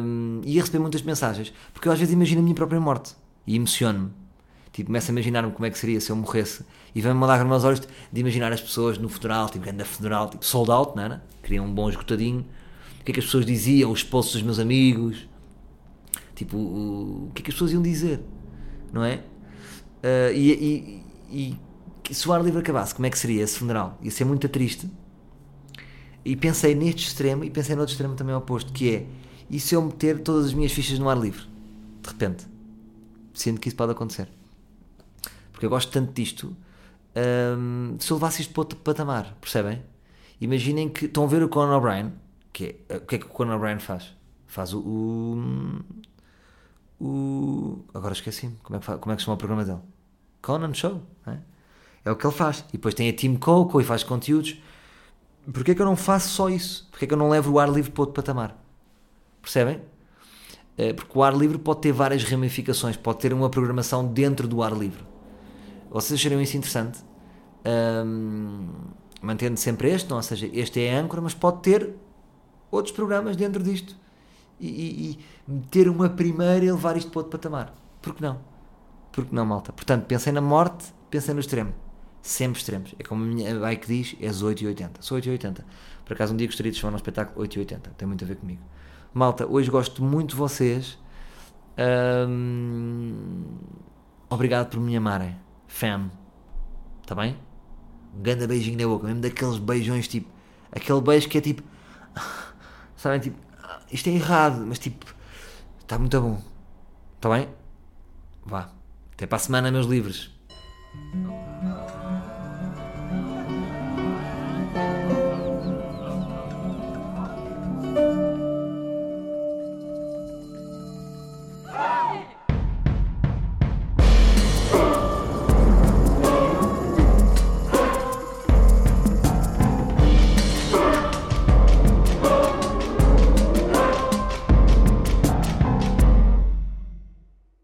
Hum, 0.04 0.42
ia 0.44 0.60
receber 0.60 0.80
muitas 0.80 1.02
mensagens. 1.02 1.54
Porque 1.74 1.88
eu 1.88 1.94
às 1.94 2.00
vezes 2.00 2.14
imagino 2.14 2.42
a 2.42 2.44
minha 2.44 2.56
própria 2.56 2.82
morte 2.82 3.16
e 3.48 3.56
emociono-me. 3.56 4.12
Tipo, 4.74 4.88
começo 4.88 5.10
a 5.10 5.14
imaginar-me 5.14 5.54
como 5.54 5.66
é 5.66 5.70
que 5.70 5.80
seria 5.80 6.02
se 6.02 6.10
eu 6.10 6.18
morresse 6.18 6.66
e 6.94 7.00
vem-me 7.00 7.18
mandar 7.18 7.46
meus 7.46 7.64
olhos 7.64 7.80
de 7.80 8.20
imaginar 8.20 8.52
as 8.52 8.60
pessoas 8.60 8.98
no 8.98 9.08
funeral, 9.08 9.48
tipo, 9.48 9.64
grande 9.64 9.86
funeral, 9.86 10.30
tipo, 10.30 10.46
sold 10.46 10.70
out, 10.70 10.98
não 10.98 11.04
era? 11.04 11.24
Queria 11.42 11.64
um 11.64 11.74
bom 11.74 11.90
esgotadinho. 11.90 12.46
O 13.00 13.04
que 13.04 13.12
é 13.12 13.14
que 13.14 13.20
as 13.20 13.26
pessoas 13.26 13.46
diziam, 13.46 13.92
os 13.92 14.04
posts 14.04 14.34
dos 14.34 14.44
meus 14.44 14.60
amigos, 14.60 15.28
tipo, 16.36 16.58
o, 16.58 17.32
que 17.34 17.42
é 17.42 17.46
que 17.46 17.52
as 17.52 17.56
pessoas 17.56 17.72
iam 17.72 17.82
dizer, 17.82 18.22
não 18.92 19.04
é? 19.04 19.24
Uh, 20.04 20.34
e, 20.34 21.04
e, 21.32 21.58
e 22.10 22.14
se 22.14 22.28
o 22.28 22.34
ar 22.34 22.44
livre 22.44 22.60
acabasse, 22.60 22.94
como 22.94 23.06
é 23.06 23.10
que 23.10 23.18
seria 23.18 23.44
esse 23.44 23.58
funeral? 23.58 23.98
Ia 24.02 24.12
ser 24.12 24.26
muito 24.26 24.48
triste. 24.50 24.90
E 26.24 26.36
pensei 26.36 26.76
neste 26.76 27.08
extremo 27.08 27.44
e 27.44 27.50
pensei 27.50 27.76
no 27.76 27.82
outro 27.82 27.94
extremo 27.94 28.16
também 28.16 28.36
oposto, 28.36 28.72
que 28.74 28.94
é 28.94 29.06
e 29.50 29.60
se 29.60 29.74
eu 29.74 29.82
meter 29.82 30.20
todas 30.20 30.48
as 30.48 30.54
minhas 30.54 30.72
fichas 30.72 31.00
no 31.00 31.10
ar 31.10 31.18
livre? 31.18 31.42
De 32.04 32.10
repente. 32.10 32.46
Sinto 33.34 33.60
que 33.60 33.68
isso 33.68 33.76
pode 33.76 33.92
acontecer. 33.92 34.30
Porque 35.52 35.66
eu 35.66 35.70
gosto 35.70 35.92
tanto 35.92 36.14
disto. 36.14 36.56
Um, 37.58 37.96
se 38.00 38.12
eu 38.12 38.18
levasse 38.18 38.42
isto 38.42 38.54
para 38.54 38.62
outro 38.62 38.78
patamar, 38.80 39.36
percebem? 39.42 39.82
Imaginem 40.40 40.88
que 40.88 41.06
estão 41.06 41.24
a 41.24 41.28
ver 41.28 41.42
o 41.42 41.50
Conan 41.50 41.76
O'Brien. 41.76 42.14
Que 42.60 42.76
é, 42.90 42.98
o 42.98 43.02
que 43.06 43.16
é 43.16 43.20
que 43.20 43.26
o 43.26 43.30
Conan 43.30 43.56
O'Brien 43.56 43.80
faz? 43.80 44.14
Faz 44.46 44.74
o. 44.74 44.82
o, 47.00 47.06
o 47.06 47.86
agora 47.94 48.12
esqueci-me. 48.12 48.58
Como, 48.62 48.78
é 48.78 48.82
como 48.82 49.14
é 49.14 49.16
que 49.16 49.22
se 49.22 49.26
chama 49.28 49.36
o 49.36 49.38
programa 49.38 49.64
dele? 49.64 49.80
Conan 50.42 50.74
Show. 50.74 51.02
É? 51.26 51.38
é 52.04 52.12
o 52.12 52.18
que 52.18 52.28
ele 52.28 52.36
faz. 52.36 52.66
E 52.68 52.74
depois 52.74 52.94
tem 52.94 53.08
a 53.10 53.14
Team 53.14 53.38
Coco 53.38 53.80
e 53.80 53.84
faz 53.86 54.04
conteúdos. 54.04 54.62
Porquê 55.54 55.72
é 55.72 55.76
que 55.76 55.82
eu 55.82 55.86
não 55.86 55.96
faço 55.96 56.28
só 56.28 56.50
isso? 56.50 56.86
Porquê 56.92 57.06
é 57.06 57.08
que 57.08 57.14
eu 57.14 57.18
não 57.18 57.30
levo 57.30 57.54
o 57.54 57.60
ar 57.60 57.70
livre 57.70 57.92
para 57.92 58.02
outro 58.02 58.14
patamar? 58.14 58.62
Percebem? 59.42 59.80
Eh, 60.78 60.92
porque 60.92 61.18
o 61.18 61.24
ar 61.24 61.34
livre 61.34 61.58
pode 61.58 61.80
ter 61.80 61.94
várias 61.94 62.26
ramificações, 62.26 62.98
pode 62.98 63.20
ter 63.20 63.32
uma 63.32 63.50
programação 63.50 64.06
dentro 64.06 64.50
do 64.50 64.62
ar 64.62 64.74
livre. 64.74 65.02
Vocês 65.90 66.20
achariam 66.20 66.42
isso 66.42 66.58
interessante? 66.58 67.00
Um, 67.66 68.68
mantendo 69.22 69.58
sempre 69.58 69.92
este, 69.92 70.10
não? 70.10 70.18
ou 70.18 70.24
seja, 70.24 70.50
este 70.52 70.84
é 70.84 70.98
a 70.98 71.00
âncora, 71.00 71.22
mas 71.22 71.34
pode 71.34 71.62
ter 71.62 71.96
outros 72.72 72.96
programas 72.96 73.36
dentro 73.36 73.64
disto 73.64 73.96
e, 74.60 74.68
e, 74.68 75.20
e 75.52 75.60
ter 75.72 75.88
uma 75.90 76.10
primeira 76.10 76.66
e 76.66 76.72
levar 76.72 76.98
isto 76.98 77.10
para 77.12 77.20
outro 77.20 77.32
patamar. 77.32 77.74
Por 78.02 78.14
que 78.14 78.22
não? 78.22 78.40
Por 79.12 79.26
que 79.26 79.34
não, 79.34 79.46
malta? 79.46 79.74
Portanto, 79.74 80.06
pensem 80.06 80.34
na 80.34 80.42
morte, 80.42 80.94
pensem 81.10 81.34
no 81.34 81.40
extremo. 81.40 81.74
Sempre 82.22 82.60
extremos. 82.60 82.94
É 83.00 83.04
como 83.04 83.24
a 83.24 83.28
minha 83.28 83.60
bike 83.60 83.88
diz, 83.88 84.16
és 84.20 84.42
8 84.42 84.64
e 84.64 84.68
80. 84.68 85.02
Sou 85.02 85.16
8 85.16 85.26
e 85.28 85.32
80. 85.32 85.66
Por 86.06 86.14
acaso 86.14 86.34
um 86.34 86.38
dia 86.38 86.48
gostaria 86.48 86.72
de 86.72 86.78
chamar 86.78 86.94
um 86.94 86.98
espetáculo 86.98 87.42
8 87.42 87.56
e 87.56 87.60
80. 87.60 87.90
Tem 87.92 88.08
muito 88.08 88.24
a 88.24 88.28
ver 88.28 88.36
comigo. 88.36 88.62
Malta, 89.14 89.48
hoje 89.48 89.70
gosto 89.72 90.04
muito 90.04 90.32
de 90.32 90.36
vocês. 90.36 90.98
obrigado 94.30 94.70
por 94.70 94.80
me 94.80 94.96
amarem. 94.96 95.36
Fam. 95.68 96.12
Está 97.02 97.16
bem? 97.16 97.38
Um 98.18 98.22
grande 98.22 98.46
beijinho 98.46 98.78
na 98.78 98.88
boca. 98.88 99.08
Mesmo 99.08 99.22
daqueles 99.22 99.58
beijões 99.58 100.08
tipo. 100.08 100.30
Aquele 100.72 101.02
beijo 101.02 101.28
que 101.30 101.38
é 101.38 101.42
tipo. 101.42 101.64
Sabem? 103.00 103.22
Tipo. 103.22 103.38
Isto 103.92 104.10
é 104.10 104.14
errado, 104.14 104.66
mas 104.68 104.78
tipo. 104.78 105.06
Está 105.80 105.98
muito 105.98 106.20
bom. 106.20 106.42
Está 107.16 107.30
bem? 107.30 107.48
Vá. 108.46 108.70
Até 109.14 109.26
para 109.26 109.38
a 109.38 109.40
semana, 109.40 109.72
meus 109.72 109.88
livros. 109.88 110.38